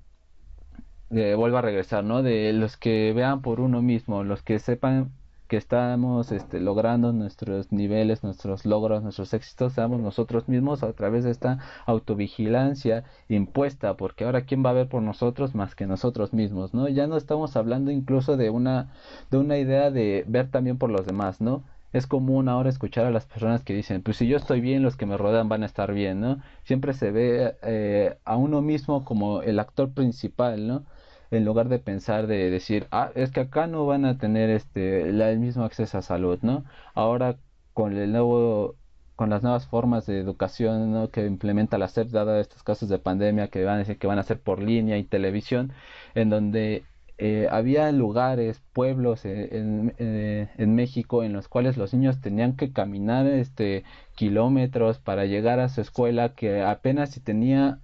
de, 1.10 1.34
vuelvo 1.34 1.58
a 1.58 1.62
regresar, 1.62 2.04
¿no? 2.04 2.22
De 2.22 2.52
los 2.52 2.76
que 2.76 3.12
vean 3.12 3.42
por 3.42 3.60
uno 3.60 3.82
mismo, 3.82 4.24
los 4.24 4.42
que 4.42 4.58
sepan 4.58 5.12
que 5.48 5.56
estamos 5.56 6.30
este, 6.30 6.60
logrando 6.60 7.12
nuestros 7.12 7.72
niveles, 7.72 8.22
nuestros 8.22 8.66
logros, 8.66 9.02
nuestros 9.02 9.32
éxitos, 9.34 9.72
seamos 9.72 10.00
nosotros 10.00 10.48
mismos 10.48 10.82
a 10.82 10.92
través 10.92 11.24
de 11.24 11.30
esta 11.30 11.58
autovigilancia 11.86 13.04
impuesta, 13.28 13.96
porque 13.96 14.24
ahora 14.24 14.42
quién 14.42 14.64
va 14.64 14.70
a 14.70 14.74
ver 14.74 14.88
por 14.88 15.02
nosotros 15.02 15.54
más 15.54 15.74
que 15.74 15.86
nosotros 15.86 16.32
mismos, 16.32 16.74
¿no? 16.74 16.88
Ya 16.88 17.06
no 17.06 17.16
estamos 17.16 17.56
hablando 17.56 17.90
incluso 17.90 18.36
de 18.36 18.50
una, 18.50 18.92
de 19.30 19.38
una 19.38 19.58
idea 19.58 19.90
de 19.90 20.24
ver 20.28 20.50
también 20.50 20.78
por 20.78 20.90
los 20.90 21.06
demás, 21.06 21.40
¿no? 21.40 21.62
Es 21.92 22.06
común 22.06 22.50
ahora 22.50 22.68
escuchar 22.68 23.06
a 23.06 23.10
las 23.10 23.24
personas 23.24 23.62
que 23.64 23.74
dicen, 23.74 24.02
pues 24.02 24.18
si 24.18 24.28
yo 24.28 24.36
estoy 24.36 24.60
bien, 24.60 24.82
los 24.82 24.96
que 24.96 25.06
me 25.06 25.16
rodean 25.16 25.48
van 25.48 25.62
a 25.62 25.66
estar 25.66 25.94
bien, 25.94 26.20
¿no? 26.20 26.38
Siempre 26.64 26.92
se 26.92 27.10
ve 27.10 27.56
eh, 27.62 28.18
a 28.24 28.36
uno 28.36 28.60
mismo 28.60 29.04
como 29.06 29.40
el 29.42 29.58
actor 29.58 29.90
principal, 29.92 30.66
¿no? 30.68 30.84
En 31.30 31.44
lugar 31.44 31.68
de 31.68 31.78
pensar 31.78 32.26
de 32.26 32.50
decir, 32.50 32.86
ah, 32.90 33.10
es 33.14 33.30
que 33.32 33.40
acá 33.40 33.66
no 33.66 33.86
van 33.86 34.04
a 34.04 34.18
tener 34.18 34.50
este 34.50 35.08
el 35.08 35.38
mismo 35.38 35.64
acceso 35.64 35.98
a 35.98 36.02
salud, 36.02 36.38
¿no? 36.42 36.64
Ahora 36.94 37.36
con 37.74 37.96
el 37.96 38.12
nuevo 38.12 38.76
con 39.18 39.30
las 39.30 39.42
nuevas 39.42 39.66
formas 39.66 40.06
de 40.06 40.20
educación 40.20 40.92
¿no? 40.92 41.10
que 41.10 41.26
implementa 41.26 41.76
la 41.76 41.88
SEP, 41.88 42.10
dada 42.10 42.40
estos 42.40 42.62
casos 42.62 42.88
de 42.88 43.00
pandemia 43.00 43.48
que 43.48 43.64
van 43.64 43.76
a 43.76 43.78
decir 43.78 43.98
que 43.98 44.06
van 44.06 44.20
a 44.20 44.22
ser 44.22 44.40
por 44.40 44.62
línea 44.62 44.96
y 44.96 45.02
televisión, 45.02 45.72
en 46.14 46.30
donde 46.30 46.84
eh, 47.18 47.48
había 47.50 47.90
lugares, 47.90 48.62
pueblos 48.72 49.24
eh, 49.24 49.48
en, 49.58 49.92
eh, 49.98 50.48
en, 50.56 50.76
México 50.76 51.24
en 51.24 51.32
los 51.32 51.48
cuales 51.48 51.76
los 51.76 51.92
niños 51.92 52.20
tenían 52.20 52.54
que 52.56 52.72
caminar 52.72 53.26
este 53.26 53.82
kilómetros 54.14 55.00
para 55.00 55.26
llegar 55.26 55.58
a 55.58 55.68
su 55.68 55.80
escuela 55.80 56.36
que 56.36 56.62
apenas 56.62 57.10
si 57.10 57.18
tenía 57.18 57.80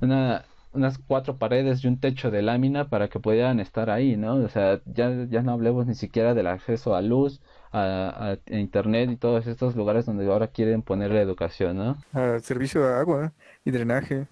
una 0.00 0.44
unas 0.72 0.98
cuatro 0.98 1.38
paredes 1.38 1.82
y 1.82 1.88
un 1.88 1.98
techo 1.98 2.30
de 2.30 2.42
lámina 2.42 2.88
para 2.88 3.08
que 3.08 3.20
pudieran 3.20 3.60
estar 3.60 3.90
ahí, 3.90 4.16
¿no? 4.16 4.34
O 4.36 4.48
sea, 4.48 4.80
ya, 4.86 5.26
ya 5.28 5.42
no 5.42 5.52
hablemos 5.52 5.86
ni 5.86 5.94
siquiera 5.94 6.34
del 6.34 6.46
acceso 6.46 6.94
a 6.94 7.02
luz, 7.02 7.40
a, 7.72 8.36
internet 8.46 9.10
y 9.10 9.16
todos 9.16 9.46
estos 9.46 9.76
lugares 9.76 10.06
donde 10.06 10.26
ahora 10.26 10.48
quieren 10.48 10.82
poner 10.82 11.10
la 11.10 11.20
educación, 11.20 11.76
¿no? 11.76 11.96
A 12.12 12.38
servicio 12.40 12.86
de 12.86 12.94
agua 12.94 13.32
y 13.64 13.70
drenaje. 13.70 14.26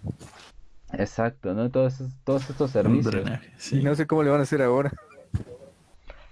Exacto, 0.93 1.55
¿no? 1.55 1.71
Todos, 1.71 2.03
todos 2.25 2.49
estos 2.49 2.71
servicios. 2.71 3.15
Y 3.73 3.83
no 3.83 3.95
sé 3.95 4.07
cómo 4.07 4.23
le 4.23 4.31
van 4.31 4.41
a 4.41 4.45
hacer 4.45 4.63
ahora. 4.63 4.93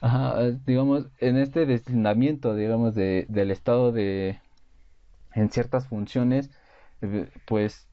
Ajá, 0.00 0.50
digamos, 0.66 1.06
en 1.18 1.38
este 1.38 1.64
deslindamiento, 1.64 2.54
digamos, 2.54 2.94
de, 2.94 3.26
del 3.30 3.50
estado 3.50 3.90
de, 3.90 4.38
en 5.32 5.50
ciertas 5.50 5.88
funciones, 5.88 6.50
eh, 7.00 7.28
pues 7.46 7.88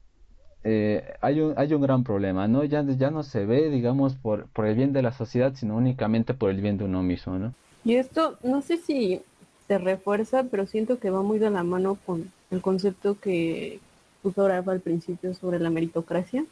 eh, 0.64 1.14
hay, 1.20 1.40
un, 1.40 1.54
hay 1.56 1.72
un 1.74 1.82
gran 1.82 2.04
problema, 2.04 2.48
¿no? 2.48 2.64
Ya, 2.64 2.84
ya 2.84 3.10
no 3.10 3.22
se 3.22 3.44
ve, 3.46 3.70
digamos, 3.70 4.14
por, 4.14 4.46
por 4.48 4.66
el 4.66 4.76
bien 4.76 4.92
de 4.92 5.02
la 5.02 5.12
sociedad, 5.12 5.54
sino 5.54 5.76
únicamente 5.76 6.34
por 6.34 6.50
el 6.50 6.60
bien 6.60 6.78
de 6.78 6.84
uno 6.84 7.02
mismo, 7.02 7.38
¿no? 7.38 7.54
Y 7.84 7.96
esto, 7.96 8.38
no 8.42 8.62
sé 8.62 8.76
si 8.76 9.22
se 9.66 9.78
refuerza, 9.78 10.44
pero 10.44 10.66
siento 10.66 10.98
que 10.98 11.10
va 11.10 11.22
muy 11.22 11.38
de 11.38 11.50
la 11.50 11.64
mano 11.64 11.98
con 12.06 12.30
el 12.50 12.60
concepto 12.60 13.18
que 13.18 13.80
puso 14.22 14.46
Rafa 14.46 14.72
al 14.72 14.80
principio 14.80 15.34
sobre 15.34 15.58
la 15.58 15.70
meritocracia. 15.70 16.44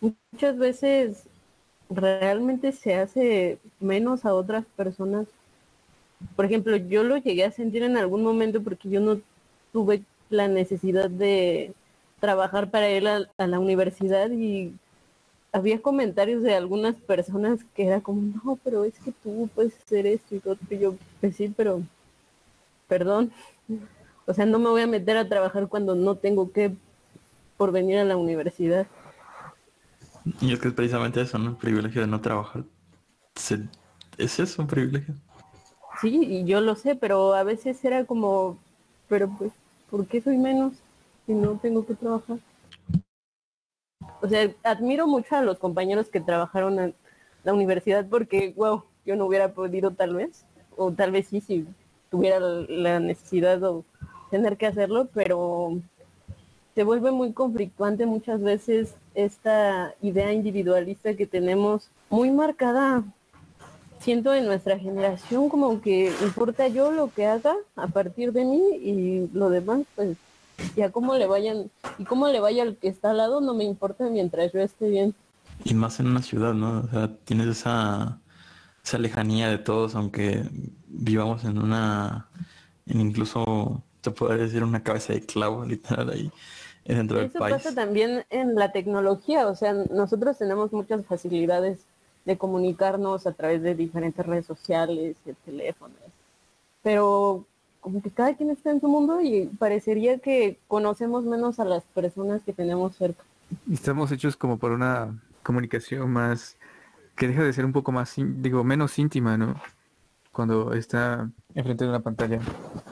Muchas 0.00 0.58
veces 0.58 1.24
realmente 1.90 2.72
se 2.72 2.94
hace 2.94 3.58
menos 3.80 4.24
a 4.24 4.34
otras 4.34 4.64
personas. 4.76 5.26
Por 6.36 6.44
ejemplo, 6.44 6.76
yo 6.76 7.02
lo 7.02 7.16
llegué 7.16 7.44
a 7.44 7.50
sentir 7.50 7.82
en 7.82 7.96
algún 7.96 8.22
momento 8.22 8.62
porque 8.62 8.88
yo 8.88 9.00
no 9.00 9.20
tuve 9.72 10.02
la 10.30 10.48
necesidad 10.48 11.10
de 11.10 11.72
trabajar 12.22 12.70
para 12.70 12.86
él 12.86 13.08
a, 13.08 13.46
la 13.48 13.58
universidad 13.58 14.30
y 14.30 14.72
había 15.50 15.82
comentarios 15.82 16.44
de 16.44 16.54
algunas 16.54 16.94
personas 16.94 17.58
que 17.74 17.84
era 17.88 18.00
como, 18.00 18.22
no, 18.22 18.60
pero 18.62 18.84
es 18.84 18.94
que 19.00 19.10
tú 19.10 19.50
puedes 19.52 19.76
hacer 19.76 20.06
esto 20.06 20.36
y 20.36 20.38
todo. 20.38 20.56
Y 20.70 20.78
yo, 20.78 20.94
pues 21.20 21.34
sí, 21.34 21.52
pero, 21.54 21.82
perdón. 22.86 23.32
O 24.24 24.32
sea, 24.32 24.46
no 24.46 24.60
me 24.60 24.68
voy 24.68 24.82
a 24.82 24.86
meter 24.86 25.16
a 25.16 25.28
trabajar 25.28 25.66
cuando 25.66 25.96
no 25.96 26.14
tengo 26.14 26.52
que 26.52 26.72
por 27.56 27.72
venir 27.72 27.98
a 27.98 28.04
la 28.04 28.16
universidad. 28.16 28.86
Y 30.40 30.52
es 30.52 30.60
que 30.60 30.68
es 30.68 30.74
precisamente 30.74 31.20
eso, 31.20 31.38
¿no? 31.38 31.50
El 31.50 31.56
privilegio 31.56 32.02
de 32.02 32.06
no 32.06 32.20
trabajar. 32.20 32.62
¿Es 34.16 34.38
eso 34.38 34.62
un 34.62 34.68
privilegio? 34.68 35.16
Sí, 36.00 36.20
y 36.22 36.44
yo 36.44 36.60
lo 36.60 36.76
sé, 36.76 36.94
pero 36.94 37.34
a 37.34 37.42
veces 37.42 37.84
era 37.84 38.04
como, 38.04 38.58
pero 39.08 39.28
pues, 39.28 39.50
¿por 39.90 40.06
qué 40.06 40.20
soy 40.20 40.38
menos? 40.38 40.74
Si 41.26 41.34
no 41.34 41.58
tengo 41.58 41.86
que 41.86 41.94
trabajar? 41.94 42.38
O 44.20 44.28
sea, 44.28 44.50
admiro 44.62 45.06
mucho 45.06 45.36
a 45.36 45.42
los 45.42 45.58
compañeros 45.58 46.08
que 46.08 46.20
trabajaron 46.20 46.78
en 46.78 46.94
la 47.44 47.54
universidad 47.54 48.06
porque, 48.08 48.52
wow, 48.56 48.84
yo 49.04 49.16
no 49.16 49.26
hubiera 49.26 49.52
podido 49.52 49.90
tal 49.90 50.14
vez, 50.14 50.44
o 50.76 50.92
tal 50.92 51.10
vez 51.10 51.26
sí, 51.28 51.40
si 51.40 51.66
tuviera 52.10 52.38
la 52.40 53.00
necesidad 53.00 53.62
o 53.64 53.84
tener 54.30 54.56
que 54.56 54.66
hacerlo, 54.66 55.08
pero 55.12 55.78
se 56.74 56.84
vuelve 56.84 57.10
muy 57.10 57.32
conflictuante 57.32 58.06
muchas 58.06 58.40
veces 58.42 58.94
esta 59.14 59.94
idea 60.00 60.32
individualista 60.32 61.14
que 61.14 61.26
tenemos 61.26 61.90
muy 62.08 62.30
marcada 62.30 63.04
siento 64.02 64.34
en 64.34 64.46
nuestra 64.46 64.78
generación 64.78 65.48
como 65.48 65.80
que 65.80 66.12
importa 66.22 66.66
yo 66.68 66.90
lo 66.90 67.10
que 67.12 67.26
haga 67.26 67.54
a 67.76 67.86
partir 67.86 68.32
de 68.32 68.44
mí 68.44 68.60
y 68.76 69.30
lo 69.32 69.48
demás, 69.48 69.82
pues 69.94 70.16
ya 70.76 70.90
cómo 70.90 71.16
le 71.16 71.26
vayan 71.26 71.70
y 71.98 72.04
cómo 72.04 72.28
le 72.28 72.40
vaya 72.40 72.62
al 72.62 72.76
que 72.76 72.88
está 72.88 73.10
al 73.10 73.18
lado 73.18 73.40
no 73.40 73.54
me 73.54 73.64
importa 73.64 74.08
mientras 74.08 74.52
yo 74.52 74.60
esté 74.60 74.88
bien. 74.88 75.14
Y 75.64 75.74
más 75.74 76.00
en 76.00 76.06
una 76.08 76.22
ciudad, 76.22 76.54
¿no? 76.54 76.80
O 76.80 76.88
sea, 76.88 77.10
tienes 77.24 77.48
esa, 77.48 78.20
esa 78.84 78.98
lejanía 78.98 79.48
de 79.48 79.58
todos, 79.58 79.94
aunque 79.94 80.42
vivamos 80.88 81.44
en 81.44 81.58
una, 81.58 82.28
en 82.86 83.00
incluso, 83.00 83.82
te 84.00 84.10
podría 84.10 84.44
decir, 84.44 84.64
una 84.64 84.82
cabeza 84.82 85.12
de 85.12 85.24
clavo, 85.24 85.64
literal, 85.66 86.10
ahí 86.10 86.30
dentro 86.84 87.18
del 87.18 87.26
Eso 87.26 87.38
país. 87.38 87.56
pasa 87.56 87.74
también 87.74 88.24
en 88.30 88.54
la 88.56 88.72
tecnología, 88.72 89.46
o 89.46 89.54
sea, 89.54 89.72
nosotros 89.72 90.38
tenemos 90.38 90.72
muchas 90.72 91.04
facilidades 91.06 91.86
de 92.24 92.38
comunicarnos 92.38 93.26
a 93.26 93.32
través 93.32 93.62
de 93.62 93.74
diferentes 93.74 94.24
redes 94.24 94.46
sociales, 94.46 95.16
de 95.24 95.34
teléfonos, 95.44 95.96
pero 96.82 97.46
como 97.82 98.00
que 98.00 98.10
cada 98.10 98.34
quien 98.34 98.48
está 98.50 98.70
en 98.70 98.80
su 98.80 98.88
mundo 98.88 99.20
y 99.20 99.46
parecería 99.58 100.18
que 100.18 100.58
conocemos 100.68 101.24
menos 101.24 101.58
a 101.58 101.64
las 101.64 101.82
personas 101.82 102.40
que 102.42 102.52
tenemos 102.52 102.96
cerca. 102.96 103.24
Estamos 103.70 104.10
hechos 104.12 104.36
como 104.36 104.56
por 104.56 104.70
una 104.70 105.20
comunicación 105.42 106.08
más 106.08 106.56
que 107.16 107.26
deja 107.26 107.42
de 107.42 107.52
ser 107.52 107.64
un 107.64 107.72
poco 107.72 107.90
más, 107.90 108.14
digo, 108.16 108.62
menos 108.62 108.96
íntima, 109.00 109.36
¿no? 109.36 109.56
Cuando 110.30 110.72
está 110.72 111.28
enfrente 111.54 111.84
de 111.84 111.90
una 111.90 112.00
pantalla. 112.00 112.38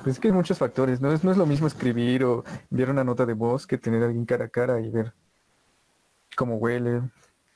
Pues 0.03 0.17
es 0.17 0.21
que 0.21 0.29
hay 0.29 0.35
muchos 0.35 0.59
factores, 0.59 1.01
¿no? 1.01 1.13
Es, 1.13 1.23
no 1.23 1.31
es 1.31 1.37
lo 1.37 1.47
mismo 1.47 1.69
escribir 1.69 2.25
o 2.25 2.45
enviar 2.71 2.91
una 2.91 3.05
nota 3.05 3.25
de 3.25 3.35
voz 3.35 3.69
que 3.69 3.79
tener 3.79 4.03
a 4.03 4.07
alguien 4.07 4.27
cara 4.27 4.47
a 4.47 4.49
cara 4.49 4.81
y 4.81 4.91
ver 4.91 5.15
cómo 6.37 6.57
huele, 6.57 7.01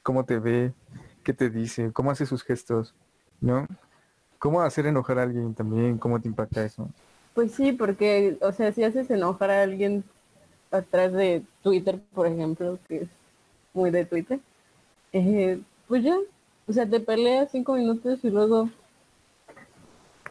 cómo 0.04 0.24
te 0.24 0.38
ve, 0.38 0.72
qué 1.24 1.34
te 1.34 1.50
dice, 1.50 1.92
cómo 1.92 2.12
hace 2.12 2.26
sus 2.26 2.44
gestos, 2.44 2.94
¿no? 3.40 3.66
Cómo 4.38 4.62
hacer 4.62 4.86
enojar 4.86 5.18
a 5.18 5.22
alguien 5.24 5.52
también, 5.52 5.98
cómo 5.98 6.20
te 6.20 6.28
impacta 6.28 6.64
eso. 6.64 6.88
Pues 7.34 7.52
sí, 7.52 7.72
porque, 7.72 8.38
o 8.40 8.52
sea, 8.52 8.72
si 8.72 8.84
haces 8.84 9.10
enojar 9.10 9.50
a 9.50 9.62
alguien 9.62 10.04
atrás 10.70 11.12
de 11.12 11.42
Twitter, 11.62 12.00
por 12.14 12.26
ejemplo, 12.26 12.78
que 12.88 13.02
es 13.02 13.08
muy 13.72 13.90
de 13.90 14.04
Twitter, 14.04 14.40
eh, 15.12 15.60
pues 15.88 16.04
ya, 16.04 16.16
o 16.66 16.72
sea, 16.72 16.88
te 16.88 17.00
peleas 17.00 17.50
cinco 17.50 17.74
minutos 17.74 18.20
y 18.22 18.30
luego 18.30 18.68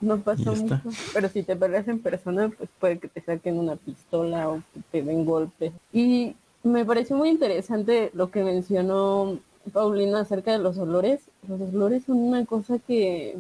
no 0.02 0.20
pasa 0.20 0.52
mucho. 0.52 0.82
Pero 1.14 1.30
si 1.30 1.44
te 1.44 1.56
peleas 1.56 1.88
en 1.88 2.00
persona, 2.00 2.50
pues 2.50 2.70
puede 2.80 3.00
que 3.00 3.08
te 3.08 3.22
saquen 3.22 3.58
una 3.58 3.76
pistola 3.76 4.50
o 4.50 4.62
que 4.74 4.82
te 4.92 5.04
den 5.04 5.26
golpes. 5.26 5.72
Y 5.92 6.36
me 6.64 6.86
pareció 6.86 7.16
muy 7.16 7.30
interesante 7.30 8.12
lo 8.14 8.32
que 8.32 8.44
mencionó 8.44 9.40
Paulina 9.72 10.22
acerca 10.22 10.52
de 10.52 10.60
los 10.60 10.78
olores. 10.78 11.22
Los 11.48 11.62
olores 11.74 12.04
son 12.06 12.18
una 12.18 12.46
cosa 12.46 12.80
que 12.80 13.38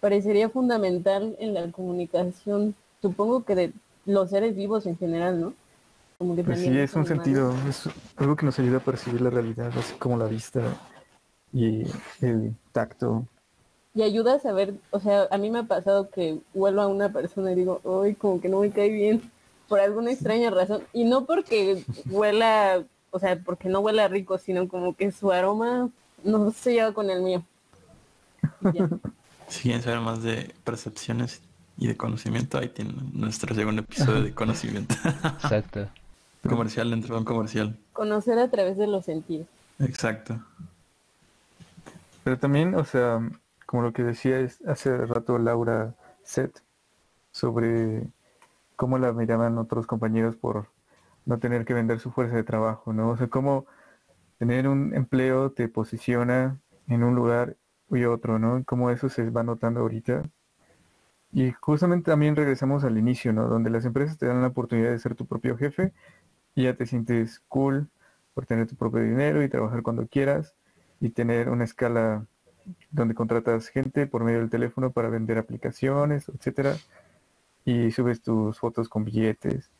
parecería 0.00 0.48
fundamental 0.48 1.36
en 1.38 1.54
la 1.54 1.70
comunicación, 1.70 2.74
supongo 3.08 3.44
que 3.44 3.54
de 3.54 3.72
los 4.04 4.30
seres 4.30 4.56
vivos 4.56 4.86
en 4.86 4.96
general, 4.98 5.40
¿no? 5.40 5.54
Como 6.18 6.34
que 6.34 6.42
Pues 6.44 6.60
sí, 6.60 6.76
es 6.78 6.94
un 6.96 7.02
animales. 7.02 7.08
sentido, 7.08 7.54
es 7.68 7.88
algo 8.16 8.36
que 8.36 8.46
nos 8.46 8.58
ayuda 8.58 8.78
a 8.78 8.80
percibir 8.80 9.20
la 9.20 9.30
realidad, 9.30 9.70
así 9.76 9.94
como 9.94 10.16
la 10.16 10.26
vista 10.26 10.60
y 11.52 11.82
el 12.20 12.54
tacto. 12.72 13.26
Y 13.94 14.02
ayuda 14.02 14.34
a 14.34 14.38
saber, 14.40 14.74
o 14.90 15.00
sea, 15.00 15.26
a 15.30 15.38
mí 15.38 15.50
me 15.50 15.60
ha 15.60 15.62
pasado 15.64 16.10
que 16.10 16.38
huelo 16.54 16.82
a 16.82 16.86
una 16.86 17.12
persona 17.12 17.52
y 17.52 17.54
digo, 17.54 17.80
ay, 18.04 18.14
como 18.14 18.40
que 18.40 18.48
no 18.48 18.60
me 18.60 18.70
cae 18.70 18.90
bien, 18.90 19.30
por 19.68 19.80
alguna 19.80 20.12
extraña 20.12 20.50
razón. 20.50 20.82
Y 20.92 21.04
no 21.04 21.24
porque 21.24 21.82
huela, 22.10 22.84
o 23.10 23.18
sea, 23.18 23.38
porque 23.42 23.68
no 23.68 23.80
huela 23.80 24.08
rico, 24.08 24.38
sino 24.38 24.68
como 24.68 24.94
que 24.94 25.12
su 25.12 25.32
aroma 25.32 25.90
no 26.24 26.50
se 26.50 26.72
lleva 26.74 26.92
con 26.92 27.08
el 27.10 27.22
mío. 27.22 27.44
Ya. 28.72 28.88
Quieren 29.62 29.82
saber 29.82 30.00
más 30.00 30.22
de 30.22 30.54
percepciones 30.64 31.40
y 31.78 31.86
de 31.86 31.96
conocimiento, 31.96 32.58
ahí 32.58 32.68
tienen 32.68 32.96
nuestro 33.12 33.54
segundo 33.54 33.82
episodio 33.82 34.22
de 34.22 34.32
conocimiento. 34.34 34.94
Exacto. 35.42 35.88
comercial 36.48 36.90
dentro 36.90 37.14
de 37.14 37.18
un 37.20 37.24
comercial. 37.24 37.76
Conocer 37.92 38.38
a 38.38 38.48
través 38.48 38.76
de 38.76 38.86
los 38.86 39.04
sentidos. 39.04 39.46
Exacto. 39.80 40.40
Pero 42.24 42.38
también, 42.38 42.74
o 42.74 42.84
sea, 42.84 43.20
como 43.66 43.82
lo 43.82 43.92
que 43.92 44.02
decía 44.04 44.38
es- 44.40 44.60
hace 44.66 44.96
rato 45.06 45.38
Laura 45.38 45.94
Set 46.22 46.62
sobre 47.32 48.06
cómo 48.76 48.98
la 48.98 49.12
miraban 49.12 49.58
otros 49.58 49.86
compañeros 49.86 50.36
por 50.36 50.66
no 51.24 51.38
tener 51.38 51.64
que 51.64 51.74
vender 51.74 51.98
su 52.00 52.10
fuerza 52.10 52.36
de 52.36 52.44
trabajo, 52.44 52.92
¿no? 52.92 53.10
O 53.10 53.16
sea, 53.16 53.26
cómo 53.28 53.66
tener 54.38 54.68
un 54.68 54.94
empleo 54.94 55.50
te 55.50 55.68
posiciona 55.68 56.58
en 56.88 57.02
un 57.02 57.14
lugar 57.14 57.56
y 57.90 58.04
otro, 58.04 58.38
¿no? 58.38 58.62
Cómo 58.64 58.90
eso 58.90 59.08
se 59.08 59.30
va 59.30 59.42
notando 59.42 59.80
ahorita. 59.80 60.22
Y 61.36 61.52
justamente 61.52 62.10
también 62.10 62.34
regresamos 62.34 62.82
al 62.84 62.96
inicio, 62.96 63.30
¿no? 63.30 63.46
Donde 63.46 63.68
las 63.68 63.84
empresas 63.84 64.16
te 64.16 64.24
dan 64.24 64.40
la 64.40 64.46
oportunidad 64.46 64.90
de 64.90 64.98
ser 64.98 65.14
tu 65.14 65.26
propio 65.26 65.54
jefe 65.58 65.92
y 66.54 66.62
ya 66.62 66.72
te 66.72 66.86
sientes 66.86 67.42
cool 67.46 67.88
por 68.32 68.46
tener 68.46 68.66
tu 68.66 68.74
propio 68.74 69.02
dinero 69.02 69.42
y 69.42 69.48
trabajar 69.50 69.82
cuando 69.82 70.06
quieras 70.06 70.54
y 70.98 71.10
tener 71.10 71.50
una 71.50 71.64
escala 71.64 72.24
donde 72.90 73.14
contratas 73.14 73.68
gente 73.68 74.06
por 74.06 74.24
medio 74.24 74.38
del 74.38 74.48
teléfono 74.48 74.92
para 74.92 75.10
vender 75.10 75.36
aplicaciones, 75.36 76.26
etcétera, 76.30 76.74
y 77.66 77.90
subes 77.90 78.22
tus 78.22 78.58
fotos 78.58 78.88
con 78.88 79.04
billetes 79.04 79.70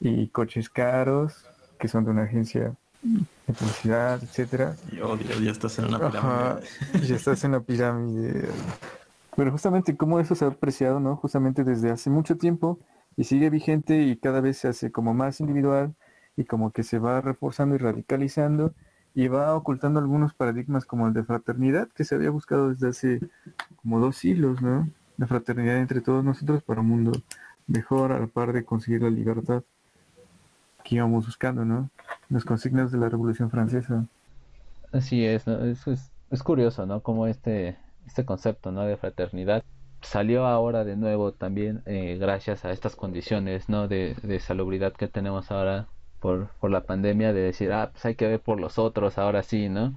y 0.00 0.26
coches 0.26 0.68
caros 0.68 1.48
que 1.78 1.86
son 1.86 2.04
de 2.04 2.10
una 2.10 2.24
agencia 2.24 2.74
de 3.02 3.54
publicidad, 3.54 4.20
etcétera. 4.24 4.74
Y 4.90 4.98
odio, 4.98 5.38
ya 5.40 5.52
estás 5.52 5.78
en 5.78 5.84
una 5.84 6.10
pirámide. 6.10 6.66
ya 7.06 7.14
estás 7.14 7.44
en 7.44 7.52
la 7.52 7.60
pirámide. 7.60 8.48
Pero 9.36 9.52
justamente 9.52 9.96
cómo 9.96 10.18
eso 10.18 10.34
se 10.34 10.46
ha 10.46 10.48
apreciado, 10.48 10.98
¿no? 10.98 11.16
Justamente 11.16 11.62
desde 11.62 11.90
hace 11.90 12.08
mucho 12.08 12.38
tiempo 12.38 12.78
y 13.16 13.24
sigue 13.24 13.50
vigente 13.50 14.02
y 14.02 14.16
cada 14.16 14.40
vez 14.40 14.56
se 14.56 14.68
hace 14.68 14.90
como 14.90 15.12
más 15.12 15.40
individual 15.40 15.94
y 16.36 16.44
como 16.44 16.70
que 16.72 16.82
se 16.82 16.98
va 16.98 17.20
reforzando 17.20 17.74
y 17.74 17.78
radicalizando 17.78 18.74
y 19.14 19.28
va 19.28 19.54
ocultando 19.54 20.00
algunos 20.00 20.34
paradigmas 20.34 20.84
como 20.84 21.06
el 21.06 21.14
de 21.14 21.24
fraternidad 21.24 21.88
que 21.88 22.04
se 22.04 22.14
había 22.14 22.30
buscado 22.30 22.70
desde 22.70 22.88
hace 22.88 23.20
como 23.76 24.00
dos 24.00 24.16
siglos, 24.16 24.60
¿no? 24.62 24.88
La 25.18 25.26
fraternidad 25.26 25.78
entre 25.78 26.00
todos 26.00 26.24
nosotros 26.24 26.62
para 26.62 26.80
un 26.80 26.88
mundo 26.88 27.12
mejor 27.66 28.12
a 28.12 28.20
la 28.20 28.26
par 28.26 28.52
de 28.52 28.64
conseguir 28.64 29.02
la 29.02 29.10
libertad 29.10 29.62
que 30.82 30.96
íbamos 30.96 31.26
buscando, 31.26 31.64
¿no? 31.64 31.90
Las 32.28 32.44
consignas 32.44 32.92
de 32.92 32.98
la 32.98 33.08
Revolución 33.08 33.50
Francesa. 33.50 34.06
Así 34.92 35.24
es, 35.24 35.46
¿no? 35.46 35.64
Es, 35.64 35.86
es, 35.86 36.10
es 36.30 36.42
curioso, 36.42 36.86
¿no? 36.86 37.00
Como 37.00 37.26
este, 37.26 37.76
este 38.06 38.24
concepto, 38.24 38.72
¿no? 38.72 38.84
De 38.84 38.96
fraternidad 38.96 39.64
salió 40.02 40.46
ahora 40.46 40.84
de 40.84 40.96
nuevo 40.96 41.32
también 41.32 41.82
eh, 41.86 42.16
gracias 42.20 42.64
a 42.64 42.72
estas 42.72 42.96
condiciones, 42.96 43.68
¿no? 43.68 43.88
De, 43.88 44.14
de 44.22 44.40
salubridad 44.40 44.92
que 44.92 45.08
tenemos 45.08 45.50
ahora 45.50 45.88
por, 46.20 46.48
por 46.60 46.70
la 46.70 46.82
pandemia, 46.84 47.32
de 47.32 47.40
decir, 47.40 47.72
ah, 47.72 47.90
pues 47.92 48.04
hay 48.06 48.14
que 48.14 48.26
ver 48.28 48.40
por 48.40 48.60
los 48.60 48.78
otros, 48.78 49.18
ahora 49.18 49.42
sí, 49.42 49.68
¿no? 49.68 49.96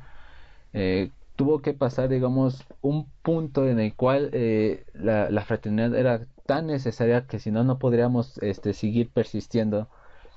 Eh, 0.73 1.11
tuvo 1.35 1.61
que 1.61 1.73
pasar, 1.73 2.09
digamos, 2.09 2.65
un 2.81 3.09
punto 3.23 3.67
en 3.67 3.79
el 3.79 3.95
cual 3.95 4.29
eh, 4.33 4.85
la, 4.93 5.29
la 5.29 5.45
fraternidad 5.45 5.95
era 5.95 6.27
tan 6.45 6.67
necesaria 6.67 7.27
que 7.27 7.39
si 7.39 7.51
no, 7.51 7.63
no 7.63 7.79
podríamos 7.79 8.37
este, 8.39 8.73
seguir 8.73 9.09
persistiendo 9.11 9.89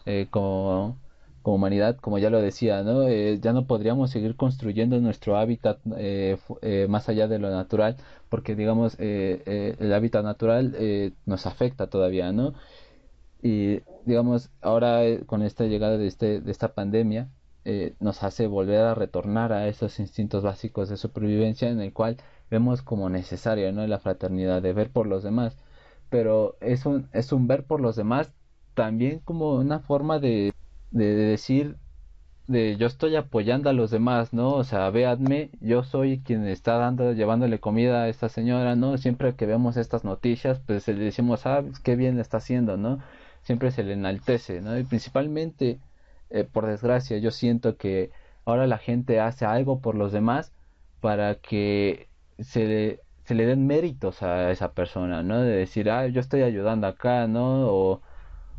eh, 0.06 0.28
como, 0.30 0.98
como 1.42 1.56
humanidad, 1.56 1.96
como 1.96 2.18
ya 2.18 2.30
lo 2.30 2.40
decía, 2.40 2.82
¿no? 2.82 3.08
Eh, 3.08 3.38
ya 3.40 3.52
no 3.52 3.66
podríamos 3.66 4.10
seguir 4.10 4.36
construyendo 4.36 5.00
nuestro 5.00 5.36
hábitat 5.36 5.78
eh, 5.98 6.38
eh, 6.62 6.86
más 6.88 7.08
allá 7.08 7.28
de 7.28 7.38
lo 7.38 7.50
natural, 7.50 7.96
porque 8.28 8.54
digamos, 8.56 8.94
eh, 8.98 9.42
eh, 9.46 9.76
el 9.78 9.92
hábitat 9.92 10.24
natural 10.24 10.76
nos 11.26 11.46
afecta 11.46 11.88
todavía, 11.88 12.32
¿no? 12.32 12.54
Y 13.42 13.80
digamos, 14.06 14.50
ahora 14.60 15.00
con 15.26 15.42
esta 15.42 15.64
llegada 15.64 15.98
de, 15.98 16.06
este, 16.06 16.40
de 16.40 16.50
esta 16.52 16.74
pandemia, 16.74 17.28
nos 18.00 18.22
hace 18.24 18.46
volver 18.46 18.80
a 18.80 18.94
retornar 18.94 19.52
a 19.52 19.68
esos 19.68 20.00
instintos 20.00 20.42
básicos 20.42 20.88
de 20.88 20.96
supervivencia 20.96 21.68
en 21.70 21.80
el 21.80 21.92
cual 21.92 22.16
vemos 22.50 22.82
como 22.82 23.08
necesaria, 23.08 23.72
¿no? 23.72 23.86
La 23.86 23.98
fraternidad, 24.00 24.62
de 24.62 24.72
ver 24.72 24.90
por 24.90 25.06
los 25.06 25.22
demás. 25.22 25.56
Pero 26.08 26.56
es 26.60 26.86
un, 26.86 27.08
es 27.12 27.32
un 27.32 27.46
ver 27.46 27.64
por 27.64 27.80
los 27.80 27.96
demás 27.96 28.32
también 28.74 29.20
como 29.20 29.54
una 29.54 29.80
forma 29.80 30.18
de, 30.18 30.52
de, 30.92 31.06
de 31.14 31.24
decir 31.24 31.76
de 32.46 32.76
yo 32.76 32.86
estoy 32.86 33.16
apoyando 33.16 33.70
a 33.70 33.72
los 33.72 33.90
demás, 33.90 34.32
¿no? 34.32 34.54
O 34.54 34.64
sea, 34.64 34.90
véanme, 34.90 35.50
yo 35.60 35.84
soy 35.84 36.20
quien 36.20 36.46
está 36.46 36.76
dando, 36.76 37.12
llevándole 37.12 37.60
comida 37.60 38.02
a 38.04 38.08
esta 38.08 38.28
señora, 38.28 38.76
¿no? 38.76 38.98
Siempre 38.98 39.34
que 39.36 39.46
vemos 39.46 39.76
estas 39.76 40.04
noticias, 40.04 40.60
pues 40.60 40.86
le 40.88 40.94
decimos, 40.96 41.46
ah, 41.46 41.62
pues, 41.62 41.80
qué 41.80 41.96
bien 41.96 42.18
está 42.18 42.38
haciendo, 42.38 42.76
¿no? 42.76 43.00
Siempre 43.42 43.70
se 43.70 43.84
le 43.84 43.94
enaltece, 43.94 44.60
¿no? 44.60 44.78
Y 44.78 44.84
principalmente, 44.84 45.80
eh, 46.30 46.44
por 46.44 46.66
desgracia, 46.66 47.18
yo 47.18 47.30
siento 47.30 47.76
que 47.76 48.10
ahora 48.44 48.66
la 48.66 48.78
gente 48.78 49.20
hace 49.20 49.44
algo 49.46 49.80
por 49.80 49.94
los 49.94 50.12
demás 50.12 50.52
para 51.00 51.36
que 51.36 52.08
se 52.38 52.66
le, 52.66 53.00
se 53.24 53.34
le 53.34 53.46
den 53.46 53.66
méritos 53.66 54.22
a 54.22 54.50
esa 54.50 54.72
persona, 54.72 55.22
¿no? 55.22 55.40
De 55.40 55.50
decir, 55.56 55.90
ah, 55.90 56.06
yo 56.08 56.20
estoy 56.20 56.42
ayudando 56.42 56.86
acá, 56.86 57.26
¿no? 57.28 57.66
O, 57.68 58.02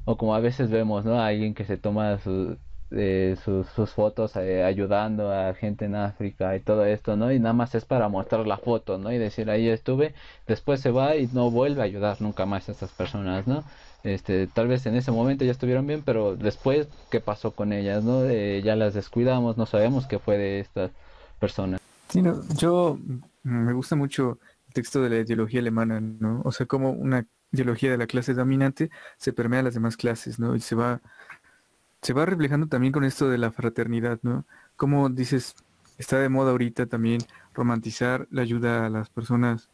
o 0.05 0.17
como 0.17 0.35
a 0.35 0.39
veces 0.39 0.69
vemos, 0.69 1.05
¿no? 1.05 1.21
Alguien 1.21 1.53
que 1.53 1.65
se 1.65 1.77
toma 1.77 2.19
su, 2.19 2.57
eh, 2.91 3.37
sus, 3.43 3.67
sus, 3.69 3.89
fotos 3.91 4.35
eh, 4.35 4.63
ayudando 4.63 5.31
a 5.31 5.53
gente 5.55 5.85
en 5.85 5.95
África 5.95 6.55
y 6.55 6.59
todo 6.59 6.85
esto, 6.85 7.15
¿no? 7.15 7.31
Y 7.31 7.39
nada 7.39 7.53
más 7.53 7.73
es 7.73 7.85
para 7.85 8.07
mostrar 8.09 8.45
la 8.45 8.57
foto, 8.57 8.97
¿no? 8.97 9.11
Y 9.11 9.17
decir, 9.17 9.49
ahí 9.49 9.67
estuve, 9.67 10.13
después 10.47 10.79
se 10.81 10.91
va 10.91 11.15
y 11.15 11.27
no 11.33 11.49
vuelve 11.49 11.81
a 11.81 11.85
ayudar 11.85 12.21
nunca 12.21 12.45
más 12.45 12.69
a 12.69 12.73
estas 12.73 12.91
personas, 12.91 13.47
¿no? 13.47 13.63
Este, 14.03 14.47
tal 14.47 14.67
vez 14.67 14.85
en 14.85 14.95
ese 14.95 15.11
momento 15.11 15.45
ya 15.45 15.51
estuvieron 15.51 15.87
bien, 15.87 16.03
pero 16.05 16.35
después, 16.35 16.87
¿qué 17.09 17.19
pasó 17.19 17.51
con 17.51 17.71
ellas, 17.73 18.03
no? 18.03 18.29
ya 18.29 18.75
las 18.75 18.93
descuidamos, 18.93 19.57
no 19.57 19.65
sabemos 19.65 20.05
qué 20.07 20.19
fue 20.19 20.37
de 20.37 20.59
estas 20.59 20.91
personas. 21.39 21.79
Sí, 22.09 22.21
no, 22.21 22.41
yo 22.57 22.99
me 23.43 23.73
gusta 23.73 23.95
mucho 23.95 24.37
el 24.67 24.73
texto 24.73 25.01
de 25.01 25.09
la 25.09 25.17
ideología 25.19 25.61
alemana, 25.61 25.99
¿no? 25.99 26.41
O 26.43 26.51
sea, 26.51 26.65
como 26.65 26.91
una 26.91 27.25
ideología 27.53 27.91
de 27.91 27.97
la 27.97 28.07
clase 28.07 28.33
dominante 28.33 28.89
se 29.17 29.31
permea 29.31 29.61
a 29.61 29.63
las 29.63 29.75
demás 29.75 29.95
clases, 29.95 30.39
¿no? 30.39 30.55
Y 30.55 30.59
se 30.59 30.75
va, 30.75 31.01
se 32.01 32.13
va 32.13 32.25
reflejando 32.25 32.67
también 32.67 32.91
con 32.91 33.05
esto 33.05 33.29
de 33.29 33.37
la 33.37 33.51
fraternidad, 33.51 34.19
¿no? 34.23 34.45
Como 34.75 35.07
dices, 35.09 35.55
está 35.97 36.19
de 36.19 36.29
moda 36.29 36.51
ahorita 36.51 36.87
también 36.87 37.21
romantizar 37.53 38.27
la 38.31 38.41
ayuda 38.41 38.85
a 38.85 38.89
las 38.89 39.09
personas 39.09 39.69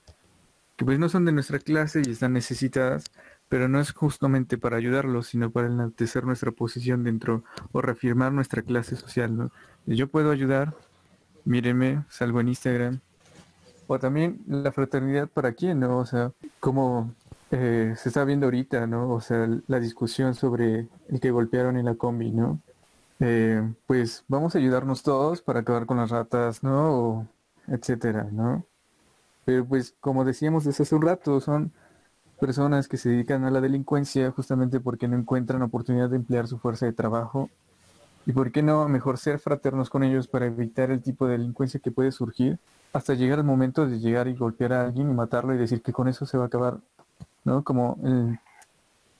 que 0.75 0.85
pues 0.85 0.99
no 0.99 1.09
son 1.09 1.25
de 1.25 1.33
nuestra 1.33 1.59
clase 1.59 2.01
y 2.05 2.11
están 2.11 2.31
necesitadas, 2.31 3.11
pero 3.49 3.67
no 3.67 3.81
es 3.81 3.91
justamente 3.91 4.57
para 4.57 4.77
ayudarlos, 4.77 5.27
sino 5.27 5.51
para 5.51 5.67
enaltecer 5.67 6.23
nuestra 6.23 6.51
posición 6.51 7.03
dentro 7.03 7.43
o 7.73 7.81
reafirmar 7.81 8.31
nuestra 8.31 8.61
clase 8.61 8.95
social. 8.95 9.51
Yo 9.85 10.07
puedo 10.07 10.31
ayudar, 10.31 10.73
mírenme, 11.43 12.05
salgo 12.07 12.39
en 12.39 12.49
Instagram. 12.49 12.99
O 13.87 13.99
también 13.99 14.39
la 14.47 14.71
fraternidad 14.71 15.27
para 15.27 15.51
quién, 15.51 15.79
¿no? 15.79 15.97
O 15.97 16.05
sea, 16.05 16.31
como 16.59 17.13
eh, 17.51 17.93
se 17.97 18.09
está 18.09 18.23
viendo 18.25 18.45
ahorita, 18.45 18.85
¿no? 18.87 19.11
O 19.11 19.21
sea, 19.21 19.47
la 19.67 19.79
discusión 19.79 20.35
sobre 20.35 20.87
el 21.07 21.19
que 21.19 21.31
golpearon 21.31 21.77
en 21.77 21.85
la 21.85 21.95
combi, 21.95 22.31
¿no? 22.31 22.61
Eh, 23.19 23.61
pues 23.87 24.23
vamos 24.27 24.55
a 24.55 24.59
ayudarnos 24.59 25.03
todos 25.03 25.41
para 25.41 25.61
acabar 25.61 25.85
con 25.85 25.97
las 25.97 26.11
ratas, 26.11 26.63
¿no? 26.63 27.27
Etcétera, 27.67 28.29
¿no? 28.31 28.65
Pero 29.45 29.65
pues 29.65 29.95
como 29.99 30.25
decíamos 30.25 30.63
desde 30.63 30.83
hace 30.83 30.95
un 30.95 31.01
rato, 31.01 31.41
son 31.41 31.71
personas 32.39 32.87
que 32.87 32.97
se 32.97 33.09
dedican 33.09 33.43
a 33.43 33.51
la 33.51 33.61
delincuencia 33.61 34.31
justamente 34.31 34.79
porque 34.79 35.07
no 35.07 35.17
encuentran 35.17 35.61
oportunidad 35.61 36.09
de 36.09 36.17
emplear 36.17 36.47
su 36.47 36.59
fuerza 36.59 36.85
de 36.85 36.93
trabajo. 36.93 37.49
¿Y 38.25 38.31
por 38.33 38.51
qué 38.51 38.61
no 38.61 38.87
mejor 38.89 39.17
ser 39.17 39.39
fraternos 39.39 39.89
con 39.89 40.03
ellos 40.03 40.27
para 40.27 40.45
evitar 40.45 40.91
el 40.91 41.01
tipo 41.01 41.25
de 41.25 41.33
delincuencia 41.33 41.79
que 41.79 41.91
puede 41.91 42.11
surgir 42.11 42.59
hasta 42.93 43.13
llegar 43.15 43.39
el 43.39 43.45
momento 43.45 43.87
de 43.87 43.99
llegar 43.99 44.27
y 44.27 44.35
golpear 44.35 44.73
a 44.73 44.81
alguien 44.83 45.09
y 45.09 45.13
matarlo 45.13 45.53
y 45.53 45.57
decir 45.57 45.81
que 45.81 45.93
con 45.93 46.07
eso 46.07 46.25
se 46.25 46.37
va 46.37 46.45
a 46.45 46.47
acabar 46.47 46.79
¿no? 47.43 47.63
Como 47.63 47.97
el 48.03 48.39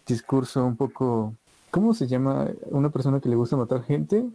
discurso 0.05 0.65
un 0.65 0.75
poco, 0.75 1.33
¿cómo 1.71 1.93
se 1.93 2.07
llama 2.07 2.47
una 2.65 2.89
persona 2.89 3.19
que 3.19 3.29
le 3.29 3.35
gusta 3.35 3.57
matar 3.57 3.83
gente? 3.83 4.25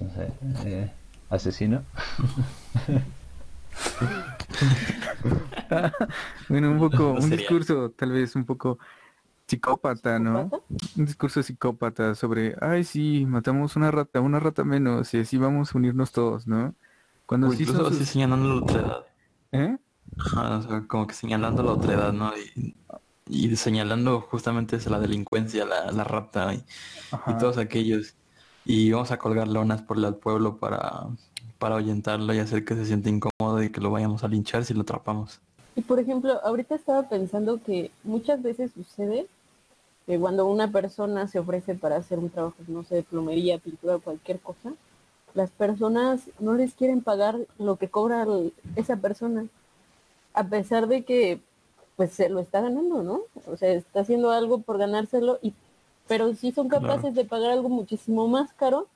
No 0.00 0.10
sé, 0.10 0.32
eh, 0.64 0.92
asesino. 1.30 1.82
bueno, 6.48 6.70
un 6.70 6.78
poco, 6.78 7.12
un 7.12 7.30
discurso 7.30 7.90
tal 7.90 8.12
vez 8.12 8.36
un 8.36 8.44
poco 8.44 8.78
psicópata, 9.46 10.18
¿no? 10.18 10.50
Un 10.96 11.04
discurso 11.04 11.42
psicópata 11.42 12.14
sobre, 12.14 12.56
ay, 12.60 12.84
sí, 12.84 13.26
matamos 13.26 13.76
una 13.76 13.90
rata, 13.90 14.20
una 14.20 14.40
rata 14.40 14.64
menos, 14.64 15.12
y 15.14 15.18
así 15.18 15.36
vamos 15.36 15.74
a 15.74 15.78
unirnos 15.78 16.12
todos, 16.12 16.46
¿no? 16.46 16.74
Cuando 17.26 17.50
sí 17.50 17.62
incluso 17.62 17.88
así 17.88 18.04
señalando 18.04 18.48
la 18.48 18.62
otra 18.62 18.80
edad. 18.80 19.04
¿Eh? 19.52 19.76
como 20.86 21.06
que 21.06 21.14
señalando 21.14 21.62
la 21.62 21.72
otra 21.72 21.94
edad, 21.94 22.12
¿no? 22.12 22.32
Y 22.36 22.76
y 23.26 23.54
señalando 23.56 24.20
justamente 24.20 24.78
la 24.88 25.00
delincuencia, 25.00 25.64
la, 25.64 25.90
la 25.92 26.04
rata 26.04 26.54
y, 26.54 26.64
todos 27.38 27.58
aquellos. 27.58 28.14
Y 28.64 28.90
vamos 28.90 29.10
a 29.10 29.18
colgar 29.18 29.48
lonas 29.48 29.82
por 29.82 29.98
el 29.98 30.14
pueblo 30.14 30.58
para, 30.58 31.06
para 31.58 31.76
ahuyentarlo 31.76 32.32
y 32.34 32.38
hacer 32.38 32.64
que 32.64 32.74
se 32.74 32.86
siente 32.86 33.10
incómodo 33.10 33.62
y 33.62 33.70
que 33.70 33.80
lo 33.80 33.90
vayamos 33.90 34.24
a 34.24 34.28
linchar 34.28 34.64
si 34.64 34.74
lo 34.74 34.82
atrapamos. 34.82 35.40
Y 35.76 35.82
por 35.82 35.98
ejemplo, 35.98 36.40
ahorita 36.44 36.74
estaba 36.74 37.08
pensando 37.08 37.60
que 37.62 37.90
muchas 38.04 38.42
veces 38.42 38.72
sucede 38.72 39.26
que 40.06 40.18
cuando 40.18 40.46
una 40.46 40.70
persona 40.70 41.26
se 41.28 41.38
ofrece 41.38 41.74
para 41.74 41.96
hacer 41.96 42.18
un 42.18 42.30
trabajo, 42.30 42.56
no 42.68 42.84
sé, 42.84 42.96
de 42.96 43.02
plomería, 43.02 43.58
pintura, 43.58 43.98
cualquier 43.98 44.38
cosa, 44.38 44.74
las 45.32 45.50
personas 45.50 46.30
no 46.38 46.54
les 46.54 46.74
quieren 46.74 47.02
pagar 47.02 47.38
lo 47.58 47.76
que 47.76 47.88
cobra 47.88 48.26
esa 48.76 48.96
persona, 48.96 49.46
a 50.32 50.44
pesar 50.44 50.86
de 50.86 51.04
que 51.04 51.40
pues 51.96 52.12
se 52.12 52.28
lo 52.28 52.40
está 52.40 52.60
ganando, 52.60 53.02
¿no? 53.02 53.22
O 53.46 53.56
sea, 53.56 53.72
está 53.72 54.00
haciendo 54.00 54.30
algo 54.30 54.58
por 54.58 54.78
ganárselo, 54.78 55.38
y, 55.42 55.54
pero 56.08 56.34
sí 56.34 56.52
son 56.52 56.68
capaces 56.68 57.14
de 57.14 57.24
pagar 57.24 57.52
algo 57.52 57.68
muchísimo 57.68 58.26
más 58.28 58.52
caro, 58.52 58.86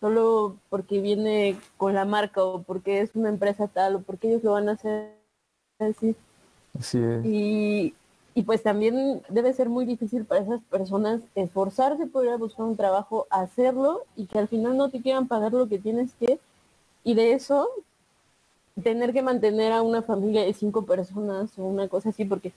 solo 0.00 0.56
porque 0.68 1.00
viene 1.00 1.58
con 1.76 1.94
la 1.94 2.04
marca 2.04 2.44
o 2.44 2.62
porque 2.62 3.00
es 3.00 3.10
una 3.14 3.28
empresa 3.28 3.66
tal 3.68 3.96
o 3.96 4.00
porque 4.00 4.28
ellos 4.28 4.44
lo 4.44 4.52
van 4.52 4.68
a 4.68 4.72
hacer 4.72 5.12
así. 5.78 6.14
Así 6.78 6.98
es. 6.98 7.24
Y, 7.24 7.94
y 8.34 8.42
pues 8.42 8.62
también 8.62 9.22
debe 9.28 9.52
ser 9.54 9.68
muy 9.68 9.86
difícil 9.86 10.24
para 10.24 10.42
esas 10.42 10.60
personas 10.64 11.22
esforzarse 11.34 12.06
por 12.06 12.24
ir 12.24 12.30
a 12.30 12.36
buscar 12.36 12.66
un 12.66 12.76
trabajo, 12.76 13.26
hacerlo 13.30 14.02
y 14.14 14.26
que 14.26 14.38
al 14.38 14.48
final 14.48 14.76
no 14.76 14.90
te 14.90 15.00
quieran 15.00 15.26
pagar 15.26 15.52
lo 15.52 15.68
que 15.68 15.78
tienes 15.78 16.12
que. 16.20 16.38
Y 17.02 17.14
de 17.14 17.32
eso 17.32 17.68
tener 18.82 19.12
que 19.12 19.22
mantener 19.22 19.72
a 19.72 19.82
una 19.82 20.02
familia 20.02 20.42
de 20.42 20.52
cinco 20.52 20.84
personas 20.84 21.58
o 21.58 21.64
una 21.64 21.88
cosa 21.88 22.10
así, 22.10 22.24
porque 22.24 22.52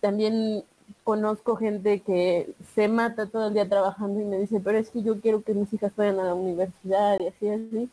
también 0.00 0.64
conozco 1.04 1.56
gente 1.56 2.00
que 2.00 2.52
se 2.74 2.88
mata 2.88 3.26
todo 3.26 3.48
el 3.48 3.54
día 3.54 3.68
trabajando 3.68 4.20
y 4.20 4.24
me 4.24 4.38
dice, 4.38 4.60
pero 4.60 4.78
es 4.78 4.90
que 4.90 5.02
yo 5.02 5.20
quiero 5.20 5.42
que 5.42 5.54
mis 5.54 5.72
hijas 5.72 5.94
vayan 5.96 6.20
a 6.20 6.24
la 6.24 6.34
universidad 6.34 7.18
y 7.20 7.26
así, 7.28 7.48
así. 7.48 7.88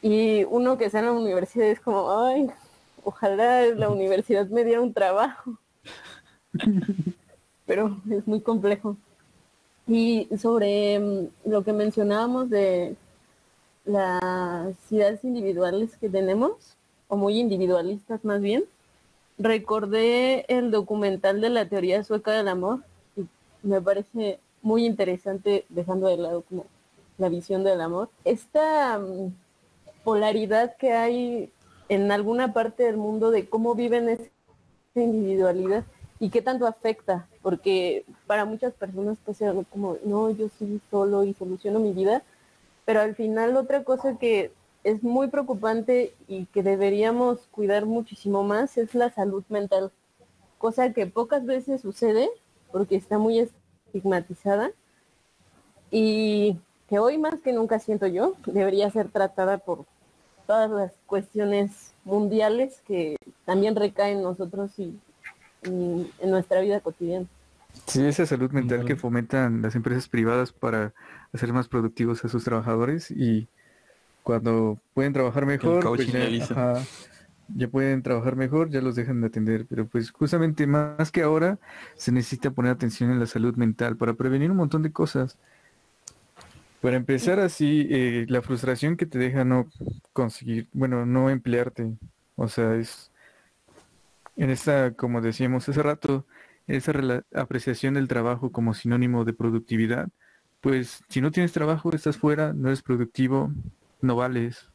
Y 0.00 0.44
uno 0.44 0.78
que 0.78 0.86
está 0.86 1.00
en 1.00 1.06
la 1.06 1.12
universidad 1.12 1.68
es 1.68 1.80
como, 1.80 2.10
ay, 2.10 2.50
ojalá 3.04 3.66
la 3.66 3.90
universidad 3.90 4.46
me 4.48 4.64
diera 4.64 4.80
un 4.80 4.92
trabajo. 4.92 5.58
pero 7.68 8.00
es 8.10 8.26
muy 8.26 8.40
complejo. 8.40 8.96
Y 9.86 10.28
sobre 10.38 10.98
mm, 10.98 11.28
lo 11.44 11.62
que 11.62 11.72
mencionábamos 11.72 12.50
de 12.50 12.96
las 13.84 14.74
ciudades 14.88 15.22
individuales 15.22 15.96
que 15.98 16.08
tenemos, 16.08 16.76
o 17.08 17.16
muy 17.16 17.38
individualistas 17.38 18.24
más 18.24 18.40
bien, 18.40 18.64
recordé 19.38 20.44
el 20.48 20.70
documental 20.70 21.40
de 21.40 21.50
la 21.50 21.68
teoría 21.68 22.04
sueca 22.04 22.32
del 22.32 22.48
amor 22.48 22.80
y 23.16 23.26
me 23.62 23.80
parece 23.80 24.40
muy 24.62 24.84
interesante 24.84 25.64
dejando 25.68 26.08
de 26.08 26.16
lado 26.18 26.42
como 26.42 26.66
la 27.16 27.28
visión 27.28 27.64
del 27.64 27.80
amor. 27.80 28.10
Esta 28.24 28.98
mm, 28.98 29.32
polaridad 30.04 30.76
que 30.76 30.92
hay 30.92 31.50
en 31.88 32.10
alguna 32.12 32.52
parte 32.52 32.84
del 32.84 32.96
mundo 32.96 33.30
de 33.30 33.48
cómo 33.48 33.74
viven 33.74 34.08
esa 34.08 34.30
individualidad 34.94 35.84
y 36.20 36.30
qué 36.30 36.42
tanto 36.42 36.66
afecta, 36.66 37.28
porque 37.42 38.04
para 38.26 38.44
muchas 38.44 38.74
personas 38.74 39.18
puede 39.24 39.38
ser 39.38 39.54
como, 39.70 39.96
no, 40.04 40.30
yo 40.30 40.48
soy 40.58 40.80
solo 40.90 41.24
y 41.24 41.34
soluciono 41.34 41.78
mi 41.78 41.92
vida, 41.92 42.22
pero 42.84 43.00
al 43.00 43.14
final 43.14 43.56
otra 43.56 43.84
cosa 43.84 44.18
que 44.18 44.50
es 44.84 45.02
muy 45.02 45.28
preocupante 45.28 46.14
y 46.26 46.46
que 46.46 46.62
deberíamos 46.62 47.40
cuidar 47.50 47.86
muchísimo 47.86 48.44
más 48.44 48.78
es 48.78 48.94
la 48.94 49.10
salud 49.10 49.44
mental, 49.48 49.92
cosa 50.58 50.92
que 50.92 51.06
pocas 51.06 51.44
veces 51.44 51.82
sucede 51.82 52.28
porque 52.72 52.96
está 52.96 53.18
muy 53.18 53.38
estigmatizada 53.86 54.70
y 55.90 56.58
que 56.88 56.98
hoy 56.98 57.18
más 57.18 57.40
que 57.40 57.52
nunca 57.52 57.78
siento 57.78 58.06
yo 58.06 58.34
debería 58.46 58.90
ser 58.90 59.08
tratada 59.08 59.58
por 59.58 59.84
todas 60.46 60.70
las 60.70 60.92
cuestiones 61.06 61.92
mundiales 62.04 62.80
que 62.86 63.16
también 63.44 63.76
recaen 63.76 64.18
en 64.18 64.22
nosotros 64.22 64.78
y, 64.78 64.98
en 65.62 66.30
nuestra 66.30 66.60
vida 66.60 66.80
cotidiana. 66.80 67.26
Sí, 67.86 68.06
esa 68.06 68.24
salud 68.24 68.50
mental 68.52 68.84
que 68.84 68.96
fomentan 68.96 69.60
las 69.60 69.74
empresas 69.74 70.08
privadas 70.08 70.52
para 70.52 70.94
hacer 71.34 71.52
más 71.52 71.68
productivos 71.68 72.24
a 72.24 72.28
sus 72.28 72.44
trabajadores 72.44 73.10
y 73.10 73.48
cuando 74.28 74.78
pueden 74.92 75.14
trabajar 75.14 75.46
mejor, 75.46 75.82
pues 75.82 76.06
ya, 76.06 77.66
pueden 77.70 78.02
trabajar 78.02 78.36
mejor, 78.36 78.68
ya 78.68 78.82
los 78.82 78.94
dejan 78.94 79.22
de 79.22 79.28
atender. 79.28 79.64
Pero 79.66 79.86
pues 79.86 80.10
justamente 80.10 80.66
más 80.66 81.10
que 81.10 81.22
ahora 81.22 81.58
se 81.96 82.12
necesita 82.12 82.50
poner 82.50 82.72
atención 82.72 83.10
en 83.10 83.20
la 83.20 83.24
salud 83.24 83.56
mental 83.56 83.96
para 83.96 84.12
prevenir 84.12 84.50
un 84.50 84.58
montón 84.58 84.82
de 84.82 84.92
cosas. 84.92 85.38
Para 86.82 86.98
empezar 86.98 87.40
así, 87.40 87.86
eh, 87.88 88.26
la 88.28 88.42
frustración 88.42 88.98
que 88.98 89.06
te 89.06 89.18
deja 89.18 89.46
no 89.46 89.66
conseguir, 90.12 90.68
bueno, 90.74 91.06
no 91.06 91.30
emplearte. 91.30 91.94
O 92.36 92.48
sea, 92.48 92.74
es 92.74 93.10
en 94.36 94.50
esta, 94.50 94.92
como 94.92 95.22
decíamos 95.22 95.66
hace 95.70 95.82
rato, 95.82 96.26
esa 96.66 96.92
apreciación 97.34 97.94
del 97.94 98.08
trabajo 98.08 98.52
como 98.52 98.74
sinónimo 98.74 99.24
de 99.24 99.32
productividad, 99.32 100.10
pues 100.60 101.02
si 101.08 101.22
no 101.22 101.30
tienes 101.30 101.52
trabajo, 101.52 101.94
estás 101.94 102.18
fuera, 102.18 102.52
no 102.52 102.68
eres 102.68 102.82
productivo, 102.82 103.50
no 104.00 104.16
vales. 104.16 104.68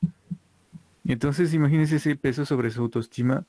Entonces 1.05 1.53
imagínense 1.53 1.97
ese 1.97 2.15
peso 2.15 2.45
sobre 2.45 2.71
su 2.71 2.81
autoestima 2.81 3.45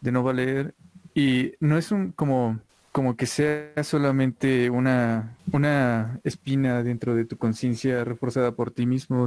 de 0.00 0.12
no 0.12 0.22
valer. 0.22 0.74
Y 1.14 1.52
no 1.60 1.78
es 1.78 1.90
un 1.90 2.12
como 2.12 2.60
como 2.92 3.16
que 3.16 3.26
sea 3.26 3.84
solamente 3.84 4.70
una, 4.70 5.36
una 5.52 6.20
espina 6.24 6.82
dentro 6.82 7.14
de 7.14 7.24
tu 7.24 7.36
conciencia 7.36 8.02
reforzada 8.02 8.52
por 8.52 8.72
ti 8.72 8.86
mismo, 8.86 9.26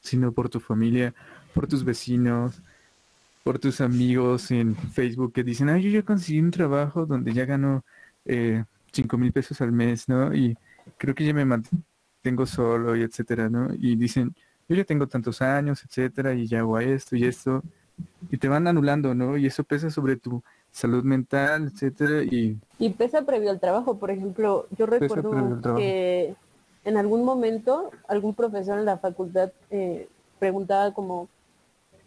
sino 0.00 0.32
por 0.32 0.48
tu 0.48 0.58
familia, 0.58 1.14
por 1.54 1.68
tus 1.68 1.84
vecinos, 1.84 2.60
por 3.44 3.60
tus 3.60 3.80
amigos 3.80 4.50
en 4.50 4.74
Facebook 4.74 5.32
que 5.32 5.44
dicen, 5.44 5.68
ay, 5.68 5.82
yo 5.84 5.90
ya 5.90 6.02
conseguí 6.02 6.40
un 6.40 6.50
trabajo 6.50 7.06
donde 7.06 7.32
ya 7.32 7.44
gano 7.44 7.84
eh, 8.24 8.64
cinco 8.92 9.18
mil 9.18 9.32
pesos 9.32 9.60
al 9.60 9.70
mes, 9.70 10.08
¿no? 10.08 10.34
Y 10.34 10.56
creo 10.98 11.14
que 11.14 11.24
ya 11.24 11.32
me 11.32 11.44
mantengo 11.44 12.44
solo 12.44 12.96
y 12.96 13.02
etcétera, 13.02 13.48
¿no? 13.48 13.68
Y 13.78 13.94
dicen, 13.94 14.34
yo 14.68 14.76
ya 14.76 14.84
tengo 14.84 15.06
tantos 15.06 15.42
años, 15.42 15.82
etcétera, 15.84 16.34
y 16.34 16.46
ya 16.46 16.60
hago 16.60 16.78
esto 16.78 17.16
y 17.16 17.24
esto, 17.24 17.62
y 18.30 18.38
te 18.38 18.48
van 18.48 18.66
anulando, 18.66 19.14
¿no? 19.14 19.36
Y 19.36 19.46
eso 19.46 19.64
pesa 19.64 19.90
sobre 19.90 20.16
tu 20.16 20.42
salud 20.70 21.04
mental, 21.04 21.70
etcétera, 21.72 22.22
y... 22.22 22.58
Y 22.78 22.90
pesa 22.90 23.22
previo 23.22 23.50
al 23.50 23.60
trabajo, 23.60 23.96
por 23.98 24.10
ejemplo, 24.10 24.66
yo 24.76 24.86
recuerdo 24.86 25.60
que 25.76 26.34
en 26.84 26.96
algún 26.96 27.24
momento 27.24 27.90
algún 28.08 28.34
profesor 28.34 28.78
en 28.78 28.84
la 28.84 28.98
facultad 28.98 29.50
eh, 29.70 30.08
preguntaba 30.38 30.92
como, 30.92 31.28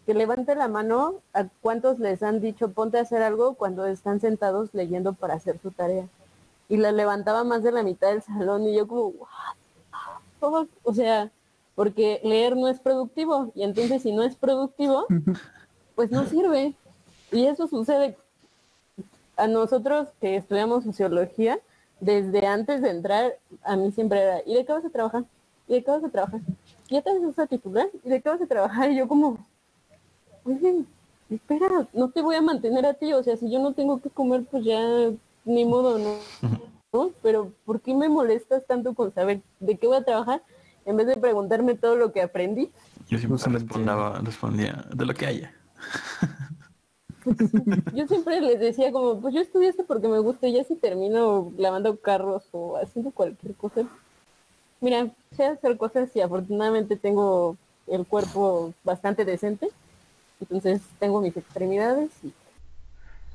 que 0.06 0.14
levante 0.14 0.54
la 0.54 0.68
mano 0.68 1.16
a 1.32 1.46
cuántos 1.60 1.98
les 1.98 2.22
han 2.22 2.40
dicho 2.40 2.72
ponte 2.72 2.98
a 2.98 3.02
hacer 3.02 3.22
algo 3.22 3.54
cuando 3.54 3.86
están 3.86 4.20
sentados 4.20 4.70
leyendo 4.72 5.12
para 5.12 5.34
hacer 5.34 5.58
su 5.60 5.70
tarea. 5.70 6.06
Y 6.68 6.76
la 6.76 6.92
levantaba 6.92 7.44
más 7.44 7.62
de 7.62 7.72
la 7.72 7.82
mitad 7.82 8.10
del 8.10 8.22
salón 8.22 8.62
y 8.64 8.76
yo 8.76 8.86
como, 8.86 9.12
o 10.40 10.94
sea, 10.94 11.30
porque 11.74 12.20
leer 12.24 12.56
no 12.56 12.68
es 12.68 12.80
productivo 12.80 13.52
y 13.54 13.62
entonces 13.62 14.02
si 14.02 14.12
no 14.12 14.22
es 14.22 14.36
productivo, 14.36 15.06
pues 15.94 16.10
no 16.10 16.26
sirve. 16.26 16.74
Y 17.32 17.46
eso 17.46 17.66
sucede 17.68 18.16
a 19.36 19.46
nosotros 19.46 20.08
que 20.20 20.36
estudiamos 20.36 20.84
sociología, 20.84 21.58
desde 22.00 22.46
antes 22.46 22.82
de 22.82 22.90
entrar, 22.90 23.36
a 23.62 23.76
mí 23.76 23.92
siempre 23.92 24.20
era, 24.20 24.42
¿y 24.44 24.54
de 24.54 24.64
qué 24.64 24.72
vas 24.72 24.84
a 24.84 24.90
trabajar? 24.90 25.24
¿Y 25.68 25.74
de 25.74 25.84
qué 25.84 25.90
vas 25.90 26.04
a 26.04 26.08
trabajar? 26.08 26.40
¿Y 26.88 26.94
ya 26.94 27.02
te 27.02 27.18
vas 27.18 27.38
a 27.38 27.46
titular? 27.46 27.88
¿Y 28.04 28.08
de 28.08 28.20
qué 28.20 28.28
vas 28.28 28.40
a 28.40 28.46
trabajar? 28.46 28.90
Y 28.90 28.96
yo 28.96 29.06
como, 29.06 29.38
oye, 30.44 30.84
espera, 31.30 31.86
no 31.92 32.10
te 32.10 32.22
voy 32.22 32.36
a 32.36 32.42
mantener 32.42 32.86
a 32.86 32.94
ti, 32.94 33.12
o 33.12 33.22
sea, 33.22 33.36
si 33.36 33.50
yo 33.50 33.58
no 33.60 33.72
tengo 33.72 34.00
que 34.00 34.10
comer, 34.10 34.44
pues 34.50 34.64
ya 34.64 34.80
ni 35.44 35.64
modo, 35.64 35.98
¿no? 35.98 36.16
¿no? 36.92 37.10
Pero 37.22 37.52
¿por 37.64 37.80
qué 37.80 37.94
me 37.94 38.08
molestas 38.08 38.66
tanto 38.66 38.94
con 38.94 39.12
saber 39.12 39.40
de 39.60 39.76
qué 39.76 39.86
voy 39.86 39.96
a 39.96 40.04
trabajar 40.04 40.42
en 40.84 40.96
vez 40.96 41.06
de 41.06 41.16
preguntarme 41.16 41.74
todo 41.74 41.96
lo 41.96 42.12
que 42.12 42.22
aprendí? 42.22 42.70
Yo 43.08 43.18
siempre 43.18 43.38
respondía, 43.52 44.20
respondía 44.22 44.84
de 44.94 45.06
lo 45.06 45.14
que 45.14 45.26
haya. 45.26 45.54
yo 47.94 48.06
siempre 48.06 48.40
les 48.40 48.60
decía 48.60 48.92
como, 48.92 49.20
pues 49.20 49.34
yo 49.34 49.40
estudié 49.40 49.68
esto 49.68 49.84
porque 49.86 50.08
me 50.08 50.18
gusta 50.18 50.48
y 50.48 50.54
ya 50.54 50.64
si 50.64 50.76
termino 50.76 51.52
lavando 51.56 51.98
carros 51.98 52.44
o 52.52 52.76
haciendo 52.76 53.10
cualquier 53.10 53.54
cosa. 53.54 53.82
Mira, 54.80 55.10
sé 55.36 55.44
hacer 55.44 55.76
cosas 55.76 56.14
y 56.16 56.20
afortunadamente 56.20 56.96
tengo 56.96 57.56
el 57.86 58.06
cuerpo 58.06 58.72
bastante 58.84 59.24
decente 59.24 59.68
entonces 60.40 60.82
tengo 60.98 61.20
mis 61.20 61.36
extremidades 61.36 62.10
y... 62.24 62.32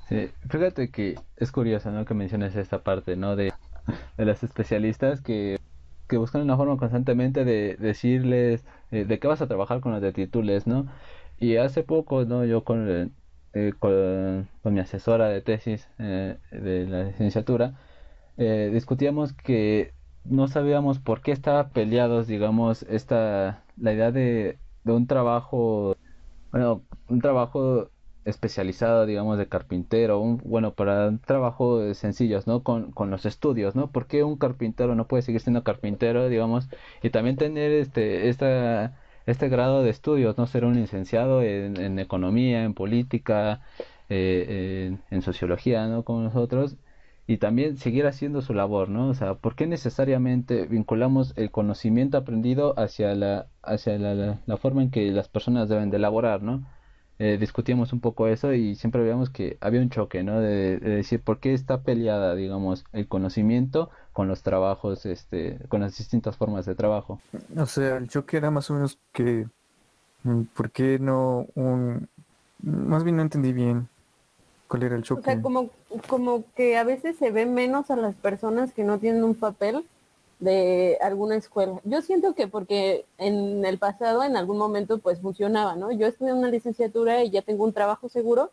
Sí, 0.10 0.30
fíjate 0.50 0.90
que 0.90 1.20
es 1.38 1.52
curioso, 1.52 1.90
¿no? 1.90 2.06
Que 2.06 2.14
menciones 2.14 2.56
esta 2.56 2.84
parte, 2.84 3.16
¿no? 3.16 3.36
De, 3.36 3.54
de 4.18 4.26
las 4.26 4.44
especialistas 4.44 5.22
que, 5.22 5.60
que 6.08 6.18
buscan 6.18 6.42
una 6.42 6.58
forma 6.58 6.78
constantemente 6.78 7.46
de 7.46 7.76
decirles 7.80 8.66
eh, 8.92 9.06
de 9.06 9.20
qué 9.20 9.28
vas 9.28 9.42
a 9.42 9.48
trabajar 9.48 9.82
con 9.82 9.92
los 9.94 10.02
de 10.02 10.14
títulos, 10.14 10.68
¿no? 10.68 10.88
Y 11.40 11.58
hace 11.58 11.84
poco, 11.84 12.26
¿no? 12.26 12.46
Yo 12.46 12.64
con, 12.64 13.14
eh, 13.54 13.74
con, 13.80 14.48
mi 14.74 14.80
asesora 14.80 15.30
de 15.30 15.42
tesis 15.42 15.90
eh, 16.00 16.38
de 16.52 16.88
la 16.88 17.04
licenciatura, 17.06 17.76
discutíamos 18.38 19.34
que 19.34 19.94
no 20.26 20.48
sabíamos 20.48 21.00
por 21.00 21.22
qué 21.22 21.32
estaba 21.32 21.70
peleados, 21.70 22.28
digamos, 22.28 22.84
esta, 22.84 23.64
la 23.78 23.94
idea 23.94 24.12
de, 24.12 24.60
de 24.84 24.92
un 24.94 25.08
trabajo 25.08 25.98
bueno, 26.56 26.84
un 27.10 27.20
trabajo 27.20 27.90
especializado, 28.26 29.06
digamos, 29.06 29.38
de 29.38 29.48
carpintero, 29.48 30.20
un, 30.20 30.38
bueno, 30.44 30.74
para 30.74 31.08
un 31.08 31.20
trabajo 31.20 31.94
sencillos, 31.94 32.48
¿no? 32.48 32.64
Con, 32.64 32.92
con 32.92 33.12
los 33.12 33.26
estudios, 33.26 33.76
¿no? 33.76 33.92
¿Por 33.92 34.08
qué 34.08 34.24
un 34.24 34.38
carpintero 34.38 34.96
no 34.96 35.08
puede 35.08 35.24
seguir 35.24 35.42
siendo 35.42 35.64
carpintero, 35.64 36.28
digamos, 36.28 36.68
y 37.04 37.12
también 37.12 37.38
tener 37.38 37.72
este, 37.72 38.30
esta, 38.30 38.98
este 39.26 39.50
grado 39.50 39.84
de 39.84 39.92
estudios, 39.92 40.38
¿no? 40.38 40.48
Ser 40.48 40.66
un 40.66 40.76
licenciado 40.76 41.42
en, 41.44 42.00
economía, 42.00 42.64
en 42.64 42.74
política, 42.74 43.62
eh, 44.10 44.98
en, 45.12 45.22
sociología, 45.22 45.88
¿no? 45.88 46.04
Como 46.04 46.22
nosotros, 46.22 46.78
y 47.28 47.38
también 47.38 47.78
seguir 47.78 48.06
haciendo 48.08 48.42
su 48.42 48.54
labor, 48.54 48.90
¿no? 48.90 49.10
O 49.10 49.14
sea, 49.14 49.36
¿por 49.36 49.56
qué 49.56 49.68
necesariamente 49.68 50.66
vinculamos 50.68 51.34
el 51.38 51.52
conocimiento 51.52 52.18
aprendido 52.18 52.74
hacia 52.80 53.16
la, 53.16 53.48
hacia 53.64 53.98
la, 53.98 54.40
la, 54.46 54.58
forma 54.58 54.84
en 54.84 54.92
que 54.92 55.12
las 55.12 55.28
personas 55.30 55.70
deben 55.70 55.90
de 55.90 55.98
elaborar, 55.98 56.42
¿no? 56.44 56.64
Eh, 57.18 57.38
discutíamos 57.40 57.94
un 57.94 58.02
poco 58.02 58.28
eso 58.28 58.54
y 58.54 58.76
siempre 58.76 59.02
veíamos 59.02 59.30
que 59.30 59.58
había 59.62 59.80
un 59.80 59.90
choque, 59.90 60.24
¿no? 60.24 60.42
De, 60.42 60.78
decir, 60.78 61.22
¿por 61.22 61.40
qué 61.40 61.54
está 61.54 61.82
peleada, 61.82 62.36
digamos, 62.36 62.84
el 62.92 63.08
conocimiento 63.08 63.90
con 64.12 64.28
los 64.28 64.44
trabajos, 64.44 65.06
este, 65.06 65.60
con 65.70 65.82
las 65.82 65.98
distintas 65.98 66.36
formas 66.36 66.66
de 66.66 66.76
trabajo? 66.76 67.22
O 67.56 67.66
sea, 67.66 67.98
el 67.98 68.10
choque 68.10 68.38
era 68.38 68.52
más 68.52 68.70
o 68.70 68.74
menos 68.74 69.00
que, 69.14 69.48
mm, 70.24 70.42
¿por 70.56 70.72
qué 70.72 71.00
no 71.00 71.48
un... 71.56 72.10
Más 72.62 73.04
bien 73.04 73.18
no 73.18 73.22
entendí 73.22 73.54
bien 73.54 73.88
¿Cuál 74.68 74.84
era 74.84 74.96
el 74.96 75.04
choque? 75.04 75.22
O 75.22 75.24
sea, 75.24 75.42
como, 75.42 75.70
como 76.08 76.44
que 76.56 76.78
a 76.78 76.84
veces 76.84 77.18
se 77.18 77.32
ve 77.32 77.46
menos 77.46 77.92
a 77.92 77.96
las 77.96 78.16
personas 78.16 78.74
que 78.74 78.84
no 78.84 78.98
tienen 78.98 79.24
un 79.24 79.36
papel 79.36 79.86
de 80.40 80.98
alguna 81.02 81.36
escuela. 81.36 81.80
Yo 81.84 82.02
siento 82.02 82.36
que 82.36 82.48
porque 82.48 83.06
en 83.18 83.66
el 83.66 83.78
pasado, 83.78 84.24
en 84.24 84.36
algún 84.36 84.58
momento, 84.58 84.98
pues 84.98 85.20
funcionaba, 85.20 85.76
¿no? 85.76 85.92
Yo 85.92 86.08
estudié 86.08 86.34
una 86.34 86.50
licenciatura 86.50 87.24
y 87.24 87.30
ya 87.30 87.42
tengo 87.42 87.64
un 87.64 87.74
trabajo 87.74 88.10
seguro 88.10 88.52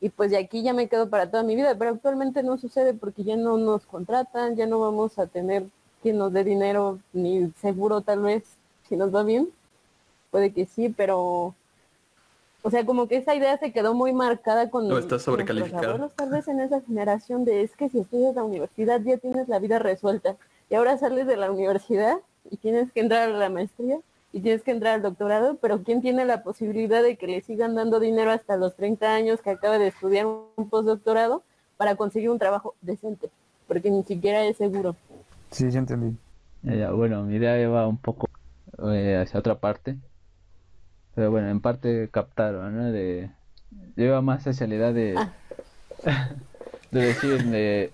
y 0.00 0.10
pues 0.10 0.30
de 0.30 0.36
aquí 0.36 0.62
ya 0.62 0.74
me 0.74 0.88
quedo 0.88 1.08
para 1.08 1.30
toda 1.30 1.42
mi 1.42 1.56
vida, 1.56 1.76
pero 1.78 1.92
actualmente 1.92 2.42
no 2.42 2.58
sucede 2.58 2.92
porque 2.94 3.24
ya 3.24 3.36
no 3.36 3.56
nos 3.56 3.86
contratan, 3.86 4.56
ya 4.56 4.66
no 4.66 4.78
vamos 4.78 5.18
a 5.18 5.26
tener 5.26 5.64
quien 6.02 6.18
nos 6.18 6.32
dé 6.32 6.44
dinero 6.44 6.98
ni 7.12 7.50
seguro 7.60 8.02
tal 8.02 8.20
vez, 8.20 8.44
si 8.88 8.96
nos 8.96 9.14
va 9.14 9.22
bien. 9.22 9.48
Puede 10.30 10.52
que 10.52 10.66
sí, 10.66 10.90
pero 10.90 11.54
o 12.66 12.70
sea, 12.70 12.84
como 12.86 13.08
que 13.08 13.16
esa 13.16 13.34
idea 13.34 13.58
se 13.58 13.72
quedó 13.72 13.92
muy 13.92 14.12
marcada 14.14 14.70
con, 14.70 14.88
no, 14.88 14.96
está 14.96 15.18
sobrecalificada. 15.18 16.08
tal 16.16 16.30
vez 16.30 16.48
en 16.48 16.60
esa 16.60 16.80
generación 16.80 17.44
de 17.44 17.62
es 17.62 17.76
que 17.76 17.90
si 17.90 18.00
estudias 18.00 18.34
la 18.34 18.42
universidad 18.42 19.00
ya 19.02 19.18
tienes 19.18 19.48
la 19.48 19.58
vida 19.58 19.78
resuelta. 19.78 20.36
Y 20.74 20.76
ahora 20.76 20.98
sales 20.98 21.28
de 21.28 21.36
la 21.36 21.52
universidad 21.52 22.16
y 22.50 22.56
tienes 22.56 22.90
que 22.90 22.98
entrar 22.98 23.28
a 23.28 23.32
la 23.32 23.48
maestría 23.48 24.00
y 24.32 24.40
tienes 24.40 24.64
que 24.64 24.72
entrar 24.72 24.94
al 24.94 25.02
doctorado, 25.02 25.56
pero 25.62 25.84
¿quién 25.84 26.02
tiene 26.02 26.24
la 26.24 26.42
posibilidad 26.42 27.00
de 27.00 27.14
que 27.14 27.28
le 27.28 27.42
sigan 27.42 27.76
dando 27.76 28.00
dinero 28.00 28.32
hasta 28.32 28.56
los 28.56 28.74
30 28.74 29.14
años 29.14 29.40
que 29.40 29.50
acaba 29.50 29.78
de 29.78 29.86
estudiar 29.86 30.26
un 30.26 30.68
postdoctorado 30.68 31.44
para 31.76 31.94
conseguir 31.94 32.28
un 32.28 32.40
trabajo 32.40 32.74
decente? 32.80 33.30
Porque 33.68 33.88
ni 33.88 34.02
siquiera 34.02 34.44
es 34.46 34.56
seguro. 34.56 34.96
Sí, 35.52 35.70
ya 35.70 35.78
entendí. 35.78 36.16
bueno, 36.64 37.22
mi 37.22 37.36
idea 37.36 37.68
va 37.68 37.86
un 37.86 37.98
poco 37.98 38.28
eh, 38.82 39.16
hacia 39.22 39.38
otra 39.38 39.54
parte 39.60 39.96
pero 41.14 41.30
bueno, 41.30 41.50
en 41.50 41.60
parte 41.60 42.08
captaron, 42.10 42.76
¿no? 42.76 42.90
De, 42.90 43.30
lleva 43.94 44.22
más 44.22 44.44
hacia 44.44 44.66
la 44.66 44.74
idea 44.74 44.92
de, 44.92 45.14
ah. 45.16 45.30
de 46.90 47.00
decir, 47.00 47.44
de, 47.44 47.92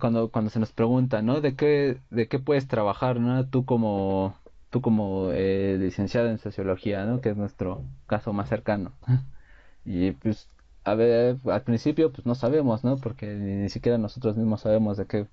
cuando, 0.00 0.30
cuando 0.30 0.50
se 0.50 0.58
nos 0.60 0.72
pregunta, 0.72 1.22
¿no? 1.22 1.40
¿De 1.40 1.54
qué, 1.56 2.00
de 2.10 2.28
qué 2.28 2.38
puedes 2.38 2.68
trabajar, 2.68 3.20
¿no? 3.20 3.48
Tú 3.48 3.64
como, 3.64 4.36
tú 4.70 4.80
como 4.80 5.30
eh, 5.32 5.76
licenciado 5.78 6.28
en 6.28 6.38
sociología, 6.38 7.04
¿no? 7.04 7.20
Que 7.20 7.30
es 7.30 7.36
nuestro 7.36 7.84
caso 8.06 8.32
más 8.32 8.48
cercano. 8.48 8.92
y 9.84 10.12
pues, 10.12 10.48
a 10.84 10.94
ver, 10.94 11.38
al 11.46 11.62
principio, 11.62 12.12
pues 12.12 12.26
no 12.26 12.34
sabemos, 12.34 12.84
¿no? 12.84 12.98
Porque 12.98 13.26
ni, 13.34 13.68
siquiera 13.68 13.98
nosotros 13.98 14.36
mismos 14.36 14.62
sabemos 14.62 14.96
de 14.96 15.06
qué, 15.06 15.26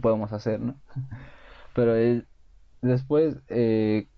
podemos 0.00 0.32
hacer, 0.32 0.60
¿no? 0.60 0.76
Pero 1.74 1.96
eh, 1.96 2.24
después, 2.82 3.36
eh, 3.48 4.08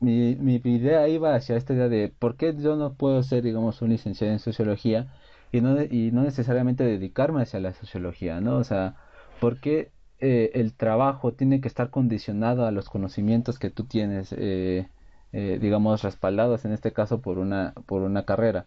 mi, 0.00 0.36
mi 0.36 0.56
idea 0.56 1.08
iba 1.08 1.34
hacia 1.34 1.56
esta 1.56 1.74
idea 1.74 1.88
de 1.88 2.12
por 2.18 2.36
qué 2.36 2.54
yo 2.56 2.76
no 2.76 2.94
puedo 2.94 3.22
ser, 3.22 3.42
digamos, 3.44 3.82
un 3.82 3.90
licenciado 3.90 4.32
en 4.32 4.40
sociología 4.40 5.12
y 5.56 5.60
no, 5.60 5.82
y 5.82 6.10
no 6.12 6.22
necesariamente 6.22 6.84
dedicarme 6.84 7.42
hacia 7.42 7.60
la 7.60 7.72
sociología, 7.72 8.40
¿no? 8.40 8.56
O 8.56 8.64
sea, 8.64 8.96
¿por 9.40 9.60
qué 9.60 9.92
eh, 10.20 10.50
el 10.54 10.74
trabajo 10.74 11.32
tiene 11.34 11.60
que 11.60 11.68
estar 11.68 11.90
condicionado 11.90 12.66
a 12.66 12.70
los 12.72 12.88
conocimientos 12.90 13.58
que 13.58 13.70
tú 13.70 13.84
tienes, 13.84 14.32
eh, 14.36 14.88
eh, 15.32 15.58
digamos, 15.60 16.02
respaldados 16.02 16.64
en 16.64 16.72
este 16.72 16.92
caso 16.92 17.20
por 17.20 17.38
una, 17.38 17.74
por 17.86 18.02
una 18.02 18.24
carrera? 18.24 18.66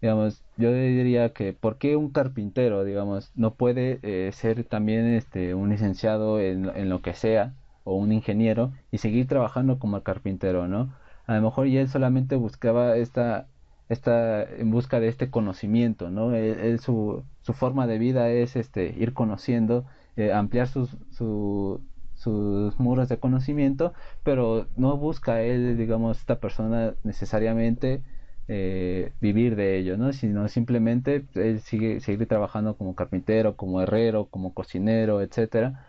Digamos, 0.00 0.44
yo 0.56 0.72
diría 0.72 1.32
que 1.32 1.52
¿por 1.54 1.78
qué 1.78 1.96
un 1.96 2.10
carpintero, 2.10 2.84
digamos, 2.84 3.32
no 3.34 3.54
puede 3.54 4.32
ser 4.32 4.64
también 4.64 5.06
este, 5.06 5.54
un 5.54 5.70
licenciado 5.70 6.40
en, 6.40 6.70
en 6.76 6.88
lo 6.90 7.00
que 7.02 7.14
sea? 7.14 7.54
o 7.86 7.96
un 7.96 8.12
ingeniero 8.12 8.72
y 8.90 8.98
seguir 8.98 9.26
trabajando 9.28 9.78
como 9.78 10.02
carpintero, 10.02 10.68
¿no? 10.68 10.94
A 11.26 11.36
lo 11.36 11.42
mejor 11.42 11.66
y 11.66 11.76
él 11.78 11.88
solamente 11.88 12.34
buscaba 12.36 12.96
esta 12.96 13.46
está 13.88 14.44
en 14.44 14.70
busca 14.70 15.00
de 15.00 15.08
este 15.08 15.30
conocimiento, 15.30 16.10
¿no? 16.10 16.30
su, 16.78 17.24
su, 17.42 17.52
forma 17.52 17.86
de 17.86 17.98
vida 17.98 18.30
es 18.30 18.56
este, 18.56 18.94
ir 18.98 19.12
conociendo, 19.12 19.84
eh, 20.16 20.32
ampliar 20.32 20.68
sus, 20.68 20.96
sus 21.10 22.78
muros 22.78 23.08
de 23.08 23.18
conocimiento, 23.18 23.92
pero 24.22 24.66
no 24.76 24.96
busca 24.96 25.42
él, 25.42 25.76
digamos, 25.76 26.18
esta 26.20 26.40
persona 26.40 26.94
necesariamente 27.04 28.02
eh, 28.48 29.12
vivir 29.20 29.56
de 29.56 29.78
ello, 29.78 29.96
¿no? 29.96 30.12
Sino 30.12 30.48
simplemente 30.48 31.24
él 31.34 31.60
sigue 31.60 32.00
seguir 32.00 32.26
trabajando 32.28 32.76
como 32.76 32.94
carpintero, 32.94 33.56
como 33.56 33.80
herrero, 33.80 34.26
como 34.26 34.52
cocinero, 34.54 35.22
etcétera. 35.22 35.86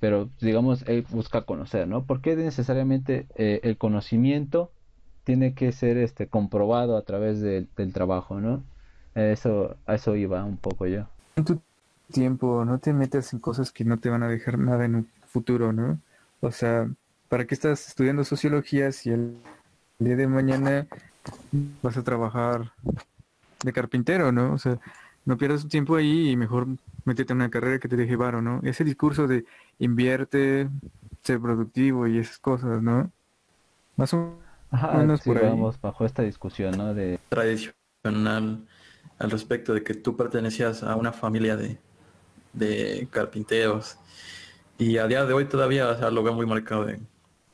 Pero 0.00 0.30
digamos, 0.40 0.84
él 0.88 1.04
busca 1.10 1.42
conocer, 1.42 1.88
¿no? 1.88 2.04
Porque 2.04 2.36
necesariamente 2.36 3.26
eh, 3.36 3.60
el 3.64 3.78
conocimiento 3.78 4.70
tiene 5.28 5.52
que 5.52 5.72
ser 5.72 5.98
este 5.98 6.26
comprobado 6.26 6.96
a 6.96 7.02
través 7.02 7.42
del 7.42 7.92
trabajo, 7.92 8.40
¿no? 8.40 8.64
Eso, 9.14 9.76
a 9.84 9.96
eso 9.96 10.16
iba 10.16 10.42
un 10.42 10.56
poco 10.56 10.86
yo. 10.86 11.06
Tu 11.34 11.60
tiempo, 12.10 12.64
no 12.64 12.78
te 12.78 12.94
metas 12.94 13.34
en 13.34 13.38
cosas 13.38 13.70
que 13.70 13.84
no 13.84 13.98
te 13.98 14.08
van 14.08 14.22
a 14.22 14.28
dejar 14.28 14.58
nada 14.58 14.86
en 14.86 14.94
un 14.94 15.08
futuro, 15.26 15.74
¿no? 15.74 16.00
O 16.40 16.50
sea, 16.50 16.88
¿para 17.28 17.46
qué 17.46 17.54
estás 17.54 17.88
estudiando 17.88 18.24
sociología 18.24 18.90
si 18.90 19.10
el 19.10 19.36
día 19.98 20.16
de 20.16 20.26
mañana 20.28 20.86
vas 21.82 21.98
a 21.98 22.04
trabajar 22.04 22.72
de 23.62 23.72
carpintero, 23.74 24.32
¿no? 24.32 24.54
O 24.54 24.58
sea, 24.58 24.78
no 25.26 25.36
pierdas 25.36 25.60
tu 25.60 25.68
tiempo 25.68 25.96
ahí 25.96 26.30
y 26.30 26.36
mejor 26.38 26.68
métete 27.04 27.34
en 27.34 27.40
una 27.40 27.50
carrera 27.50 27.78
que 27.78 27.88
te 27.88 27.96
deje 27.96 28.16
varo, 28.16 28.40
¿no? 28.40 28.60
Ese 28.62 28.82
discurso 28.82 29.26
de 29.26 29.44
invierte, 29.78 30.70
ser 31.22 31.38
productivo 31.38 32.06
y 32.06 32.16
esas 32.16 32.38
cosas, 32.38 32.82
¿no? 32.82 33.10
Más 33.98 34.14
o 34.14 34.47
Ajá, 34.70 35.08
sí, 35.14 35.34
vamos 35.34 35.80
bajo 35.80 36.04
esta 36.04 36.22
discusión, 36.22 36.76
¿no? 36.76 36.92
De 36.94 37.18
tradicional 37.28 38.66
al 39.18 39.30
respecto 39.30 39.74
de 39.74 39.82
que 39.82 39.94
tú 39.94 40.16
pertenecías 40.16 40.82
a 40.82 40.96
una 40.96 41.12
familia 41.12 41.56
de, 41.56 41.78
de 42.52 43.08
carpinteros 43.12 43.98
y 44.78 44.98
a 44.98 45.06
día 45.08 45.24
de 45.26 45.34
hoy 45.34 45.46
todavía 45.48 45.94
lo 46.10 46.22
veo 46.24 46.34
muy 46.34 46.46
marcado 46.46 46.86
de, 46.86 47.00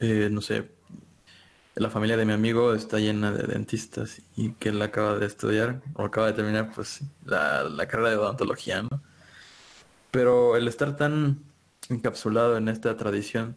eh, 0.01 0.29
no 0.31 0.41
sé, 0.43 0.71
la 1.77 1.91
familia 1.91 2.17
de 2.17 2.25
mi 2.25 2.33
amigo 2.33 2.75
está 2.75 2.99
llena 2.99 3.33
de 3.33 3.45
dentistas 3.47 4.23
y 4.37 4.53
que 4.55 4.69
él 4.71 4.81
acaba 4.83 5.19
de 5.19 5.27
estudiar 5.27 5.83
o 5.95 6.05
acaba 6.05 6.29
de 6.29 6.33
terminar 6.35 6.71
pues 6.75 7.01
la, 7.25 7.65
la 7.65 7.87
carrera 7.89 8.11
de 8.11 8.17
odontología, 8.17 8.83
¿no? 8.83 9.03
Pero 10.11 10.57
el 10.57 10.69
estar 10.69 10.97
tan 10.97 11.45
encapsulado 11.89 12.57
en 12.57 12.69
esta 12.69 12.97
tradición 12.97 13.57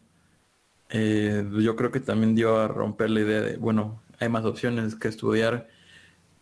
eh, 0.90 1.46
yo 1.60 1.76
creo 1.76 1.92
que 1.92 2.00
también 2.00 2.36
dio 2.36 2.58
a 2.60 2.68
romper 2.68 3.10
la 3.10 3.22
idea 3.22 3.42
de, 3.42 3.58
bueno, 3.58 4.02
hay 4.20 4.30
más 4.30 4.46
opciones 4.46 4.96
que 4.96 5.08
estudiar, 5.08 5.68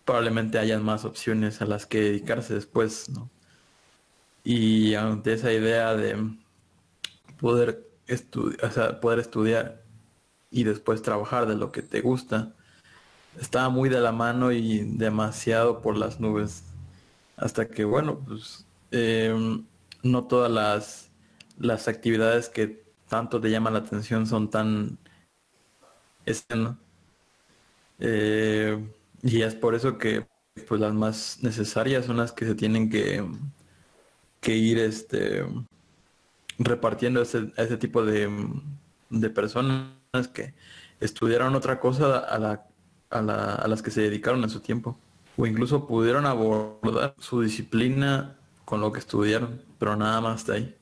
probablemente 0.05 0.59
hayan 0.59 0.83
más 0.83 1.05
opciones 1.05 1.61
a 1.61 1.65
las 1.65 1.85
que 1.85 2.01
dedicarse 2.01 2.53
después, 2.53 3.09
¿no? 3.09 3.29
Y 4.43 4.93
ante 4.95 5.33
esa 5.33 5.51
idea 5.51 5.95
de 5.95 6.17
poder, 7.39 7.87
o 8.63 8.71
sea, 8.71 8.99
poder 9.01 9.19
estudiar 9.19 9.83
y 10.51 10.63
después 10.63 11.01
trabajar 11.01 11.47
de 11.47 11.55
lo 11.55 11.71
que 11.71 11.81
te 11.81 12.01
gusta, 12.01 12.55
estaba 13.39 13.69
muy 13.69 13.89
de 13.89 13.99
la 14.01 14.11
mano 14.11 14.51
y 14.51 14.79
demasiado 14.97 15.81
por 15.81 15.97
las 15.97 16.19
nubes. 16.19 16.63
Hasta 17.37 17.67
que, 17.67 17.85
bueno, 17.85 18.19
pues 18.25 18.65
em, 18.91 19.65
no 20.03 20.25
todas 20.25 20.51
las, 20.51 21.11
las 21.57 21.87
actividades 21.87 22.49
que 22.49 22.84
tanto 23.09 23.39
te 23.39 23.49
llama 23.49 23.71
la 23.71 23.79
atención 23.79 24.25
son 24.25 24.49
tan 24.49 24.97
escena. 26.25 26.77
Eh, 27.99 28.77
y 29.23 29.41
es 29.41 29.55
por 29.55 29.75
eso 29.75 29.97
que 29.97 30.27
pues 30.67 30.81
las 30.81 30.93
más 30.93 31.39
necesarias 31.41 32.05
son 32.05 32.17
las 32.17 32.31
que 32.31 32.45
se 32.45 32.55
tienen 32.55 32.89
que, 32.89 33.25
que 34.41 34.55
ir 34.55 34.79
este 34.79 35.45
repartiendo 36.57 37.19
a 37.19 37.23
ese, 37.23 37.77
tipo 37.77 38.05
de, 38.05 38.29
de, 39.09 39.29
personas 39.29 39.89
que 40.33 40.53
estudiaron 41.01 41.55
otra 41.55 41.79
cosa 41.79 42.19
a, 42.19 42.39
la, 42.39 42.65
a, 43.09 43.21
la, 43.21 43.55
a 43.55 43.67
las 43.67 43.81
que 43.81 43.91
se 43.91 44.01
dedicaron 44.01 44.43
en 44.43 44.49
su 44.49 44.61
tiempo. 44.61 44.97
O 45.37 45.45
incluso 45.45 45.85
pudieron 45.85 46.25
abordar 46.25 47.13
su 47.19 47.41
disciplina 47.41 48.37
con 48.63 48.79
lo 48.79 48.91
que 48.91 48.99
estudiaron, 48.99 49.61
pero 49.77 49.95
nada 49.97 50.21
más 50.21 50.45
de 50.45 50.55
ahí. 50.55 50.75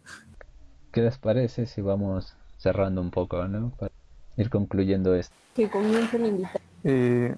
¿Qué 0.93 1.01
les 1.01 1.17
parece 1.17 1.65
si 1.65 1.81
vamos 1.81 2.37
cerrando 2.59 3.01
un 3.01 3.09
poco, 3.09 3.47
¿no? 3.47 3.71
Para 3.71 3.91
ir 4.37 4.51
concluyendo 4.51 5.15
esto. 5.15 5.35
Que 5.55 5.67
comience 5.67 6.15
el 6.17 6.47
eh, 6.83 7.35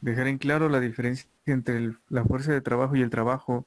dejar 0.00 0.28
en 0.28 0.38
claro 0.38 0.70
la 0.70 0.80
diferencia 0.80 1.28
entre 1.44 1.92
la 2.08 2.24
fuerza 2.24 2.52
de 2.52 2.62
trabajo 2.62 2.96
y 2.96 3.02
el 3.02 3.10
trabajo, 3.10 3.66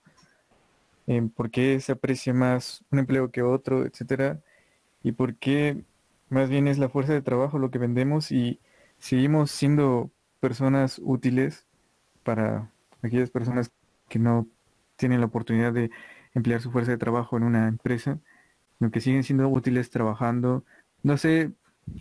en 1.05 1.29
por 1.29 1.51
qué 1.51 1.79
se 1.79 1.91
aprecia 1.91 2.33
más 2.33 2.83
un 2.89 2.99
empleo 2.99 3.29
que 3.29 3.43
otro, 3.43 3.85
etcétera, 3.85 4.39
y 5.03 5.11
por 5.11 5.35
qué 5.35 5.83
más 6.29 6.49
bien 6.49 6.67
es 6.67 6.79
la 6.79 6.89
fuerza 6.89 7.13
de 7.13 7.21
trabajo 7.21 7.59
lo 7.59 7.69
que 7.69 7.77
vendemos 7.77 8.31
y 8.31 8.59
seguimos 8.97 9.51
siendo 9.51 10.09
personas 10.39 10.99
útiles 11.03 11.67
para 12.23 12.71
aquellas 13.03 13.29
personas 13.29 13.69
que 14.09 14.17
no 14.17 14.47
tienen 14.95 15.19
la 15.19 15.27
oportunidad 15.27 15.71
de 15.71 15.91
emplear 16.33 16.61
su 16.61 16.71
fuerza 16.71 16.91
de 16.91 16.97
trabajo 16.97 17.37
en 17.37 17.43
una 17.43 17.67
empresa, 17.67 18.19
sino 18.77 18.91
que 18.91 19.01
siguen 19.01 19.23
siendo 19.23 19.47
útiles 19.49 19.89
trabajando, 19.89 20.63
no 21.03 21.17
sé, 21.17 21.51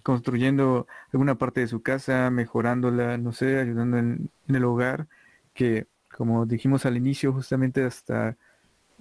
construyendo 0.03 0.87
alguna 1.12 1.37
parte 1.37 1.61
de 1.61 1.68
su 1.68 1.83
casa, 1.83 2.30
mejorándola, 2.30 3.18
no 3.18 3.33
sé, 3.33 3.59
ayudando 3.59 3.99
en, 3.99 4.30
el 4.49 4.64
hogar, 4.64 5.09
que 5.55 5.87
como 6.16 6.47
dijimos 6.47 6.87
al 6.87 6.97
inicio, 6.97 7.33
justamente 7.33 7.85
hasta 7.85 8.37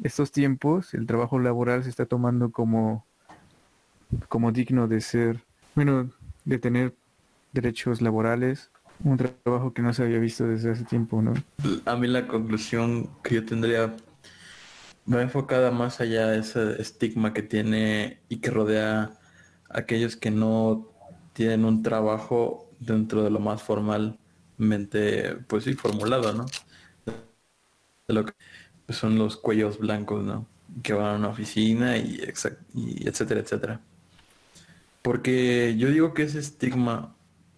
estos 0.03 0.31
tiempos, 0.31 0.93
el 0.93 1.05
trabajo 1.05 1.39
laboral 1.39 1.83
se 1.83 1.89
está 1.89 2.05
tomando 2.05 2.51
como, 2.51 3.05
como 4.29 4.51
digno 4.51 4.87
de 4.87 5.01
ser, 5.01 5.39
bueno, 5.75 6.09
de 6.45 6.57
tener 6.57 6.95
derechos 7.51 8.01
laborales, 8.01 8.71
un 9.03 9.17
trabajo 9.17 9.73
que 9.73 9.81
no 9.81 9.93
se 9.93 10.03
había 10.03 10.19
visto 10.19 10.47
desde 10.47 10.71
hace 10.71 10.85
tiempo, 10.85 11.21
¿no? 11.21 11.33
A 11.85 11.95
mí 11.95 12.07
la 12.07 12.27
conclusión 12.27 13.09
que 13.23 13.35
yo 13.35 13.45
tendría 13.45 13.95
va 15.11 15.21
enfocada 15.21 15.71
más 15.71 16.01
allá 16.01 16.27
de 16.27 16.39
ese 16.39 16.81
estigma 16.81 17.33
que 17.33 17.43
tiene 17.43 18.21
y 18.29 18.37
que 18.37 18.51
rodea 18.51 19.03
a 19.69 19.79
aquellos 19.79 20.15
que 20.17 20.31
no 20.31 20.89
tienen 21.33 21.65
un 21.65 21.83
trabajo 21.83 22.69
dentro 22.79 23.23
de 23.23 23.31
lo 23.31 23.39
más 23.39 23.63
formalmente, 23.63 25.35
pues 25.47 25.63
sí, 25.65 25.73
formulado, 25.73 26.33
¿no? 26.33 26.45
De 28.07 28.13
lo 28.13 28.25
que 28.25 28.33
son 28.89 29.17
los 29.17 29.37
cuellos 29.37 29.79
blancos, 29.79 30.23
¿no? 30.23 30.47
Que 30.83 30.93
van 30.93 31.15
a 31.15 31.17
una 31.17 31.29
oficina 31.29 31.97
y, 31.97 32.19
y 32.75 33.07
etcétera, 33.07 33.41
etcétera. 33.41 33.81
Porque 35.01 35.75
yo 35.77 35.89
digo 35.89 36.13
que 36.13 36.23
ese 36.23 36.39
estigma, 36.39 37.15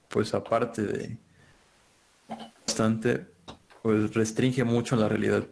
pues 0.09 0.33
aparte 0.33 0.83
de 0.83 1.17
bastante, 2.65 3.27
pues 3.81 4.13
restringe 4.13 4.63
mucho 4.63 4.95
la 4.95 5.09
realidad. 5.09 5.45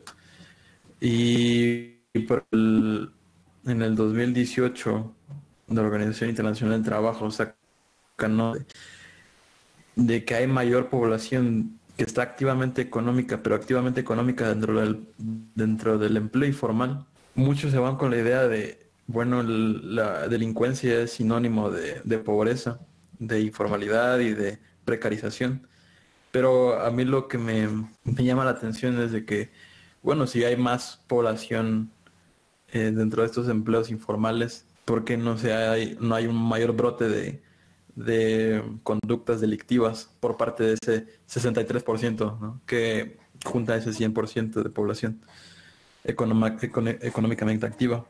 Y, 1.02 1.98
por 2.28 2.46
el, 2.52 3.12
en 3.66 3.82
el 3.82 3.96
2018, 3.96 5.16
la 5.70 5.82
Organización 5.82 6.30
Internacional 6.30 6.76
del 6.78 6.86
Trabajo 6.86 7.32
sacan 7.32 8.54
de, 9.96 10.24
que 10.24 10.36
hay 10.36 10.46
mayor 10.46 10.90
población 10.90 11.80
que 11.98 12.04
está 12.04 12.22
activamente 12.22 12.84
económica, 12.84 13.42
pero 13.42 13.56
activamente 13.56 14.00
económica 14.00 14.48
dentro 14.48 14.80
del, 14.80 15.08
dentro 15.18 15.98
del 15.98 16.18
empleo 16.18 16.48
informal. 16.48 17.08
Muchos 17.34 17.72
se 17.72 17.80
van 17.80 17.96
con 17.96 18.12
la 18.12 18.18
idea 18.18 18.48
de, 18.48 18.92
bueno, 19.08 19.42
la 19.42 20.28
delincuencia 20.28 21.02
es 21.02 21.14
sinónimo 21.14 21.72
de, 21.72 22.02
de 22.04 22.20
pobreza, 22.20 22.80
de 23.18 23.42
informalidad 23.42 24.20
y 24.20 24.36
de 24.36 24.60
precarización. 24.86 25.68
Pero 26.32 26.80
a 26.80 26.92
mí 26.92 27.06
lo 27.06 27.28
que 27.28 27.40
me, 27.40 27.68
me 28.04 28.24
llama 28.24 28.46
la 28.46 28.52
atención 28.52 29.02
es 29.02 29.12
de 29.12 29.26
que 29.26 29.50
bueno, 30.02 30.28
si 30.28 30.44
hay 30.44 30.58
más 30.58 31.02
población 31.08 31.92
eh, 32.70 32.92
dentro 32.94 33.22
de 33.22 33.28
estos 33.28 33.50
empleos 33.50 33.90
informales, 33.90 34.66
porque 34.86 35.18
no, 35.18 35.38
se 35.38 35.54
hay, 35.54 35.98
no 36.00 36.16
hay 36.16 36.28
un 36.28 36.36
mayor 36.36 36.74
brote 36.74 37.08
de, 37.08 37.42
de 37.96 38.64
conductas 38.84 39.42
delictivas 39.42 40.10
por 40.20 40.38
parte 40.38 40.64
de 40.64 40.74
ese 40.82 41.08
63%, 41.28 42.40
¿no? 42.40 42.62
que 42.66 43.18
junta 43.46 43.76
ese 43.76 43.92
100% 43.92 44.64
de 44.64 44.70
población 44.70 45.22
económicamente 46.04 47.66
activa, 47.66 48.06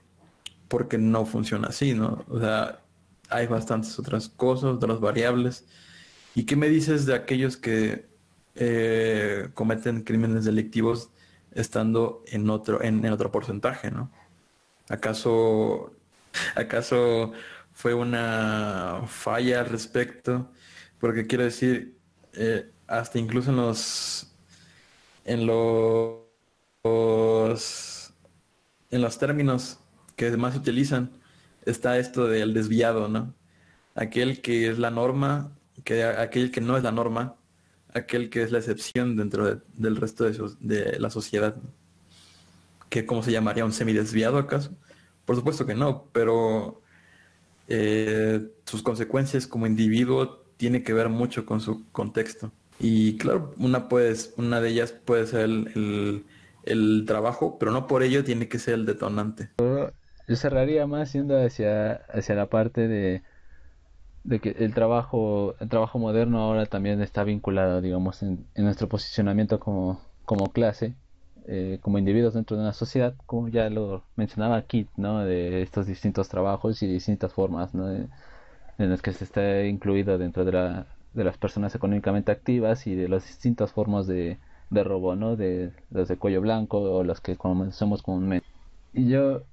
porque 0.67 0.97
no 0.97 1.25
funciona 1.25 1.67
así, 1.69 1.93
¿no? 1.93 2.23
O 2.29 2.39
sea, 2.39 2.79
hay 3.29 3.47
bastantes 3.47 3.99
otras 3.99 4.29
cosas, 4.29 4.75
otras 4.75 4.99
variables. 5.01 5.65
¿Y 6.35 6.45
qué 6.45 6.55
me 6.55 6.69
dices 6.69 7.05
de 7.05 7.15
aquellos 7.15 7.57
que 7.57 8.05
eh, 8.55 9.49
cometen 9.53 10.03
crímenes 10.03 10.45
delictivos 10.45 11.09
estando 11.53 12.23
en 12.27 12.49
otro, 12.49 12.81
en, 12.83 13.05
otro 13.11 13.31
porcentaje, 13.31 13.91
¿no? 13.91 14.11
¿Acaso, 14.89 15.93
¿Acaso 16.55 17.33
fue 17.73 17.93
una 17.93 19.03
falla 19.07 19.61
al 19.61 19.69
respecto? 19.69 20.51
Porque 20.99 21.27
quiero 21.27 21.43
decir, 21.43 21.97
eh, 22.33 22.71
hasta 22.87 23.19
incluso 23.19 23.51
en 23.51 23.57
los 23.57 24.27
en 25.25 25.45
los 25.45 26.21
en 28.89 29.01
los 29.01 29.17
términos 29.17 29.79
que 30.15 30.35
más 30.37 30.53
se 30.53 30.59
utilizan 30.59 31.11
está 31.65 31.97
esto 31.97 32.27
del 32.27 32.53
desviado, 32.53 33.07
¿no? 33.07 33.33
Aquel 33.95 34.41
que 34.41 34.69
es 34.69 34.79
la 34.79 34.91
norma, 34.91 35.51
que 35.83 36.03
aquel 36.03 36.51
que 36.51 36.61
no 36.61 36.77
es 36.77 36.83
la 36.83 36.91
norma, 36.91 37.35
aquel 37.93 38.29
que 38.29 38.43
es 38.43 38.51
la 38.51 38.59
excepción 38.59 39.15
dentro 39.15 39.61
del 39.73 39.95
resto 39.95 40.23
de, 40.25 40.37
de 40.59 40.99
la 40.99 41.09
sociedad. 41.09 41.55
¿Que 42.89 43.05
cómo 43.05 43.23
se 43.23 43.31
llamaría 43.31 43.65
un 43.65 43.73
semidesviado 43.73 44.37
acaso? 44.37 44.71
Por 45.25 45.35
supuesto 45.35 45.65
que 45.65 45.75
no, 45.75 46.07
pero 46.11 46.81
eh, 47.73 48.49
sus 48.65 48.83
consecuencias 48.83 49.47
como 49.47 49.65
individuo 49.65 50.43
tiene 50.57 50.83
que 50.83 50.93
ver 50.93 51.07
mucho 51.07 51.45
con 51.45 51.61
su 51.61 51.89
contexto. 51.91 52.51
Y 52.79 53.17
claro, 53.17 53.53
una, 53.57 53.87
pues, 53.87 54.33
una 54.37 54.59
de 54.59 54.69
ellas 54.69 54.91
puede 54.91 55.27
ser 55.27 55.41
el, 55.41 56.25
el, 56.65 57.05
trabajo, 57.05 57.57
pero 57.59 57.71
no 57.71 57.87
por 57.87 58.03
ello 58.03 58.23
tiene 58.23 58.49
que 58.49 58.59
ser 58.59 58.73
el 58.73 58.85
detonante. 58.85 59.51
Yo 60.27 60.35
cerraría 60.35 60.85
más 60.85 61.13
yendo 61.13 61.41
hacia, 61.41 61.93
hacia 62.09 62.35
la 62.35 62.47
parte 62.47 62.87
de, 62.87 63.23
de 64.23 64.39
que 64.39 64.49
el 64.59 64.73
trabajo, 64.73 65.55
el 65.59 65.69
trabajo 65.69 65.99
moderno 65.99 66.39
ahora 66.39 66.65
también 66.65 67.01
está 67.01 67.23
vinculado, 67.23 67.81
digamos, 67.81 68.21
en, 68.23 68.45
nuestro 68.55 68.87
posicionamiento 68.87 69.59
como, 69.59 70.01
como 70.25 70.51
clase, 70.51 70.95
eh, 71.47 71.79
como 71.81 71.97
individuos 71.97 72.33
dentro 72.33 72.55
de 72.55 72.63
una 72.63 72.73
sociedad, 72.73 73.15
como 73.25 73.47
ya 73.47 73.69
lo 73.69 74.03
mencionaba 74.15 74.61
Kit, 74.63 74.89
¿no? 74.97 75.19
De 75.19 75.61
estos 75.61 75.87
distintos 75.87 76.29
trabajos 76.29 76.81
y 76.83 76.87
distintas 76.87 77.33
formas, 77.33 77.73
¿no? 77.73 77.89
en 78.77 78.89
las 78.89 79.01
que 79.01 79.13
se 79.13 79.23
está 79.23 79.63
incluido 79.65 80.17
dentro 80.17 80.43
de 80.45 80.51
la, 80.53 80.87
de 81.13 81.23
las 81.23 81.37
personas 81.37 81.75
económicamente 81.75 82.31
activas 82.31 82.87
y 82.87 82.95
de 82.95 83.07
las 83.07 83.27
distintas 83.27 83.71
formas 83.71 84.07
de, 84.07 84.37
de 84.69 84.83
robo, 84.83 85.15
¿no? 85.15 85.35
De 85.35 85.71
los 85.91 86.07
de 86.07 86.17
cuello 86.17 86.41
blanco 86.41 86.79
o 86.79 87.03
los 87.03 87.21
que 87.21 87.35
conocemos 87.35 88.01
comúnmente. 88.01 88.47
Y 88.93 89.07
yo, 89.07 89.43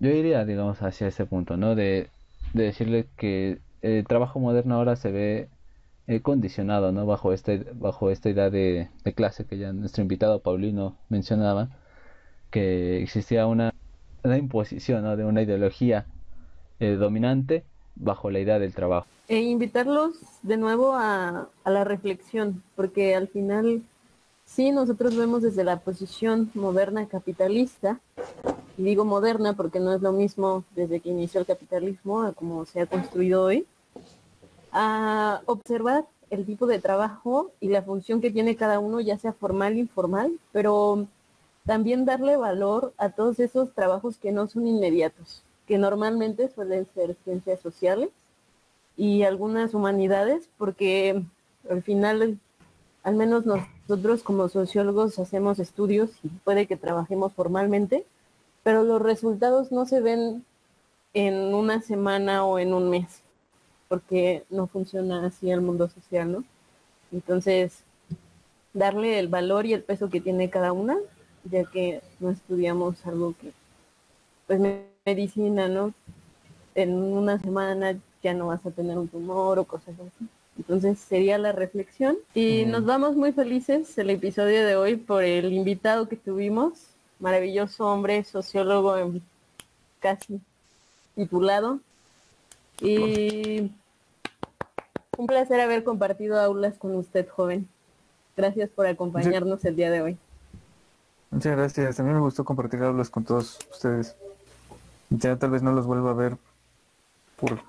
yo 0.00 0.10
iría, 0.10 0.44
digamos, 0.44 0.82
hacia 0.82 1.06
ese 1.06 1.26
punto, 1.26 1.56
¿no? 1.56 1.74
De, 1.74 2.08
de 2.54 2.64
decirle 2.64 3.06
que 3.16 3.60
el 3.82 4.06
trabajo 4.06 4.38
moderno 4.38 4.76
ahora 4.76 4.96
se 4.96 5.10
ve 5.10 5.48
eh, 6.06 6.20
condicionado, 6.20 6.92
¿no? 6.92 7.06
Bajo, 7.06 7.32
este, 7.32 7.66
bajo 7.74 8.10
esta 8.10 8.30
idea 8.30 8.50
de, 8.50 8.88
clase 9.14 9.44
que 9.44 9.58
ya 9.58 9.72
nuestro 9.72 10.02
invitado 10.02 10.40
Paulino 10.40 10.96
mencionaba, 11.08 11.68
que 12.50 13.02
existía 13.02 13.46
una, 13.46 13.74
una 14.24 14.38
imposición, 14.38 15.02
¿no? 15.02 15.16
De 15.16 15.24
una 15.24 15.42
ideología 15.42 16.06
eh, 16.80 16.92
dominante 16.92 17.64
bajo 17.96 18.30
la 18.30 18.40
idea 18.40 18.58
del 18.58 18.74
trabajo. 18.74 19.06
E 19.28 19.40
invitarlos 19.40 20.16
de 20.42 20.56
nuevo 20.56 20.94
a, 20.94 21.48
a 21.64 21.70
la 21.70 21.84
reflexión, 21.84 22.62
porque 22.74 23.14
al 23.14 23.28
final 23.28 23.82
sí 24.44 24.70
nosotros 24.70 25.16
vemos 25.16 25.42
desde 25.42 25.64
la 25.64 25.78
posición 25.78 26.50
moderna 26.54 27.06
capitalista, 27.06 28.00
y 28.76 28.82
digo 28.82 29.04
moderna 29.04 29.54
porque 29.54 29.80
no 29.80 29.92
es 29.92 30.02
lo 30.02 30.12
mismo 30.12 30.64
desde 30.74 31.00
que 31.00 31.10
inició 31.10 31.40
el 31.40 31.46
capitalismo 31.46 32.22
a 32.22 32.32
como 32.32 32.64
se 32.64 32.80
ha 32.80 32.86
construido 32.86 33.44
hoy, 33.44 33.66
a 34.72 35.42
observar 35.46 36.06
el 36.30 36.46
tipo 36.46 36.66
de 36.66 36.78
trabajo 36.78 37.50
y 37.60 37.68
la 37.68 37.82
función 37.82 38.20
que 38.20 38.30
tiene 38.30 38.56
cada 38.56 38.78
uno, 38.78 39.00
ya 39.00 39.18
sea 39.18 39.34
formal 39.34 39.74
o 39.74 39.78
informal, 39.78 40.32
pero 40.50 41.06
también 41.66 42.04
darle 42.04 42.36
valor 42.36 42.92
a 42.96 43.10
todos 43.10 43.38
esos 43.38 43.72
trabajos 43.74 44.16
que 44.16 44.32
no 44.32 44.48
son 44.48 44.66
inmediatos, 44.66 45.42
que 45.66 45.78
normalmente 45.78 46.48
suelen 46.48 46.86
ser 46.94 47.16
ciencias 47.24 47.60
sociales 47.60 48.08
y 48.96 49.22
algunas 49.22 49.74
humanidades, 49.74 50.48
porque 50.58 51.22
al 51.68 51.82
final, 51.82 52.38
al 53.02 53.14
menos 53.14 53.44
nosotros 53.46 54.22
como 54.22 54.48
sociólogos 54.48 55.18
hacemos 55.18 55.58
estudios 55.58 56.10
y 56.22 56.28
puede 56.28 56.66
que 56.66 56.76
trabajemos 56.76 57.32
formalmente, 57.32 58.06
pero 58.62 58.84
los 58.84 59.02
resultados 59.02 59.70
no 59.70 59.86
se 59.86 60.00
ven 60.00 60.44
en 61.14 61.54
una 61.54 61.82
semana 61.82 62.44
o 62.44 62.58
en 62.58 62.72
un 62.72 62.90
mes, 62.90 63.22
porque 63.92 64.44
no 64.48 64.68
funciona 64.68 65.26
así 65.26 65.50
el 65.50 65.60
mundo 65.60 65.86
social, 65.86 66.32
¿no? 66.32 66.44
Entonces, 67.12 67.80
darle 68.72 69.18
el 69.18 69.28
valor 69.28 69.66
y 69.66 69.74
el 69.74 69.82
peso 69.82 70.08
que 70.08 70.22
tiene 70.22 70.48
cada 70.48 70.72
una, 70.72 70.96
ya 71.44 71.64
que 71.64 72.00
no 72.18 72.30
estudiamos 72.30 73.06
algo 73.06 73.34
que, 73.38 73.52
pues 74.46 74.60
medicina, 75.04 75.68
¿no? 75.68 75.92
En 76.74 76.94
una 76.94 77.38
semana 77.38 77.98
ya 78.22 78.32
no 78.32 78.46
vas 78.46 78.64
a 78.64 78.70
tener 78.70 78.96
un 78.96 79.08
tumor 79.08 79.58
o 79.58 79.64
cosas 79.64 79.94
así. 80.00 80.26
Entonces 80.56 80.98
sería 80.98 81.36
la 81.36 81.52
reflexión. 81.52 82.16
Y 82.34 82.64
nos 82.64 82.86
vamos 82.86 83.14
muy 83.14 83.32
felices 83.32 83.98
el 83.98 84.08
episodio 84.08 84.64
de 84.64 84.74
hoy 84.74 84.96
por 84.96 85.22
el 85.22 85.52
invitado 85.52 86.08
que 86.08 86.16
tuvimos, 86.16 86.86
maravilloso 87.18 87.86
hombre, 87.88 88.24
sociólogo 88.24 89.12
casi 90.00 90.40
titulado. 91.14 91.78
Y 92.80 93.70
un 95.22 95.28
placer 95.28 95.60
haber 95.60 95.84
compartido 95.84 96.40
aulas 96.40 96.78
con 96.78 96.96
usted, 96.96 97.28
joven. 97.28 97.68
Gracias 98.36 98.70
por 98.70 98.86
acompañarnos 98.86 99.64
el 99.64 99.76
día 99.76 99.88
de 99.88 100.02
hoy. 100.02 100.18
Muchas 101.30 101.56
gracias. 101.56 102.00
A 102.00 102.02
mí 102.02 102.12
me 102.12 102.18
gustó 102.18 102.44
compartir 102.44 102.82
aulas 102.82 103.08
con 103.08 103.24
todos 103.24 103.60
ustedes. 103.70 104.16
Ya 105.10 105.36
tal 105.36 105.50
vez 105.50 105.62
no 105.62 105.70
los 105.70 105.86
vuelva 105.86 106.10
a 106.10 106.14
ver 106.14 106.36
por, 107.36 107.60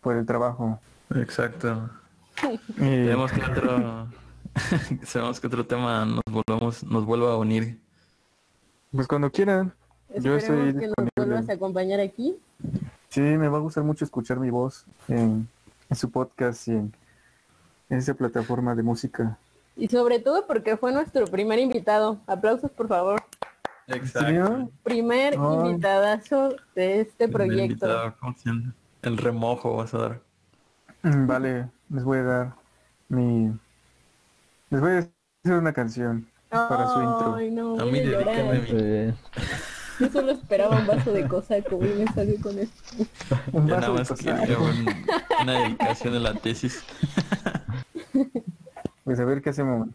por 0.00 0.16
el 0.16 0.26
trabajo. 0.26 0.80
Exacto. 1.14 1.90
Sabemos 2.76 3.30
que 3.32 3.42
otro, 3.42 4.08
sabemos 5.04 5.40
que 5.40 5.46
otro 5.46 5.66
tema 5.66 6.04
nos 6.04 6.22
volvamos, 6.28 6.82
nos 6.82 7.04
vuelva 7.04 7.34
a 7.34 7.36
unir. 7.36 7.78
Pues 8.90 9.06
cuando 9.06 9.30
quieran. 9.30 9.72
Yo 10.20 10.36
estoy 10.36 10.74
que 10.74 10.88
nos 10.88 11.08
vuelvas 11.14 11.48
a 11.50 11.52
acompañar 11.52 12.00
aquí. 12.00 12.36
Sí, 13.10 13.20
me 13.20 13.48
va 13.48 13.58
a 13.58 13.60
gustar 13.60 13.84
mucho 13.84 14.04
escuchar 14.04 14.40
mi 14.40 14.50
voz 14.50 14.86
en, 15.06 15.48
su 15.94 16.10
podcast 16.10 16.68
y 16.68 16.72
en, 16.72 16.92
esa 17.88 18.14
plataforma 18.14 18.74
de 18.74 18.82
música. 18.82 19.38
Y 19.76 19.88
sobre 19.88 20.18
todo 20.18 20.46
porque 20.46 20.76
fue 20.76 20.92
nuestro 20.92 21.26
primer 21.26 21.58
invitado. 21.58 22.20
Aplausos, 22.26 22.70
por 22.70 22.88
favor. 22.88 23.22
Exacto. 23.86 24.70
Primer 24.82 25.34
invitadazo 25.34 26.56
de 26.74 27.00
este 27.00 27.28
proyecto. 27.28 28.14
El 29.02 29.16
remojo 29.16 29.76
vas 29.76 29.94
a 29.94 29.98
dar. 29.98 30.20
Mm, 31.02 31.26
vale, 31.26 31.70
les 31.88 32.04
voy 32.04 32.18
a 32.18 32.22
dar 32.22 32.54
mi... 33.08 33.52
Les 34.70 34.80
voy 34.80 34.90
a 34.90 34.98
hacer 34.98 35.58
una 35.58 35.72
canción 35.72 36.28
para 36.50 36.88
su 36.88 37.00
intro. 37.00 37.80
a 37.80 37.84
mí 37.84 38.00
dedícame 38.00 39.14
Yo 39.98 40.10
solo 40.10 40.32
esperaba 40.32 40.78
un 40.78 40.86
vaso 40.86 41.12
de 41.12 41.26
cosa 41.26 41.60
como 41.62 41.84
y 41.84 41.94
me 41.94 42.06
salió 42.12 42.40
con 42.40 42.58
esto. 42.58 42.82
un 43.52 43.66
vaso 43.66 43.80
nada 43.80 43.92
más 43.92 44.12
quería 44.12 44.58
una 45.42 45.52
dedicación 45.62 46.12
de 46.14 46.20
la 46.20 46.34
tesis. 46.34 46.82
pues 49.04 49.18
a 49.18 49.24
ver 49.24 49.42
qué 49.42 49.50
hacemos. 49.50 49.88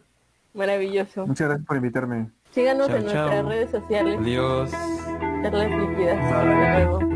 Maravilloso. 0.52 1.26
Muchas 1.26 1.48
gracias 1.48 1.66
por 1.66 1.76
invitarme. 1.76 2.30
Síganos 2.52 2.88
en 2.90 3.02
nuestras 3.02 3.44
redes 3.44 3.70
sociales. 3.70 4.18
Adiós. 4.20 4.70
Charlas 4.70 5.70
líquidas. 5.70 6.18
Hasta 6.18 6.44
luego. 6.44 7.13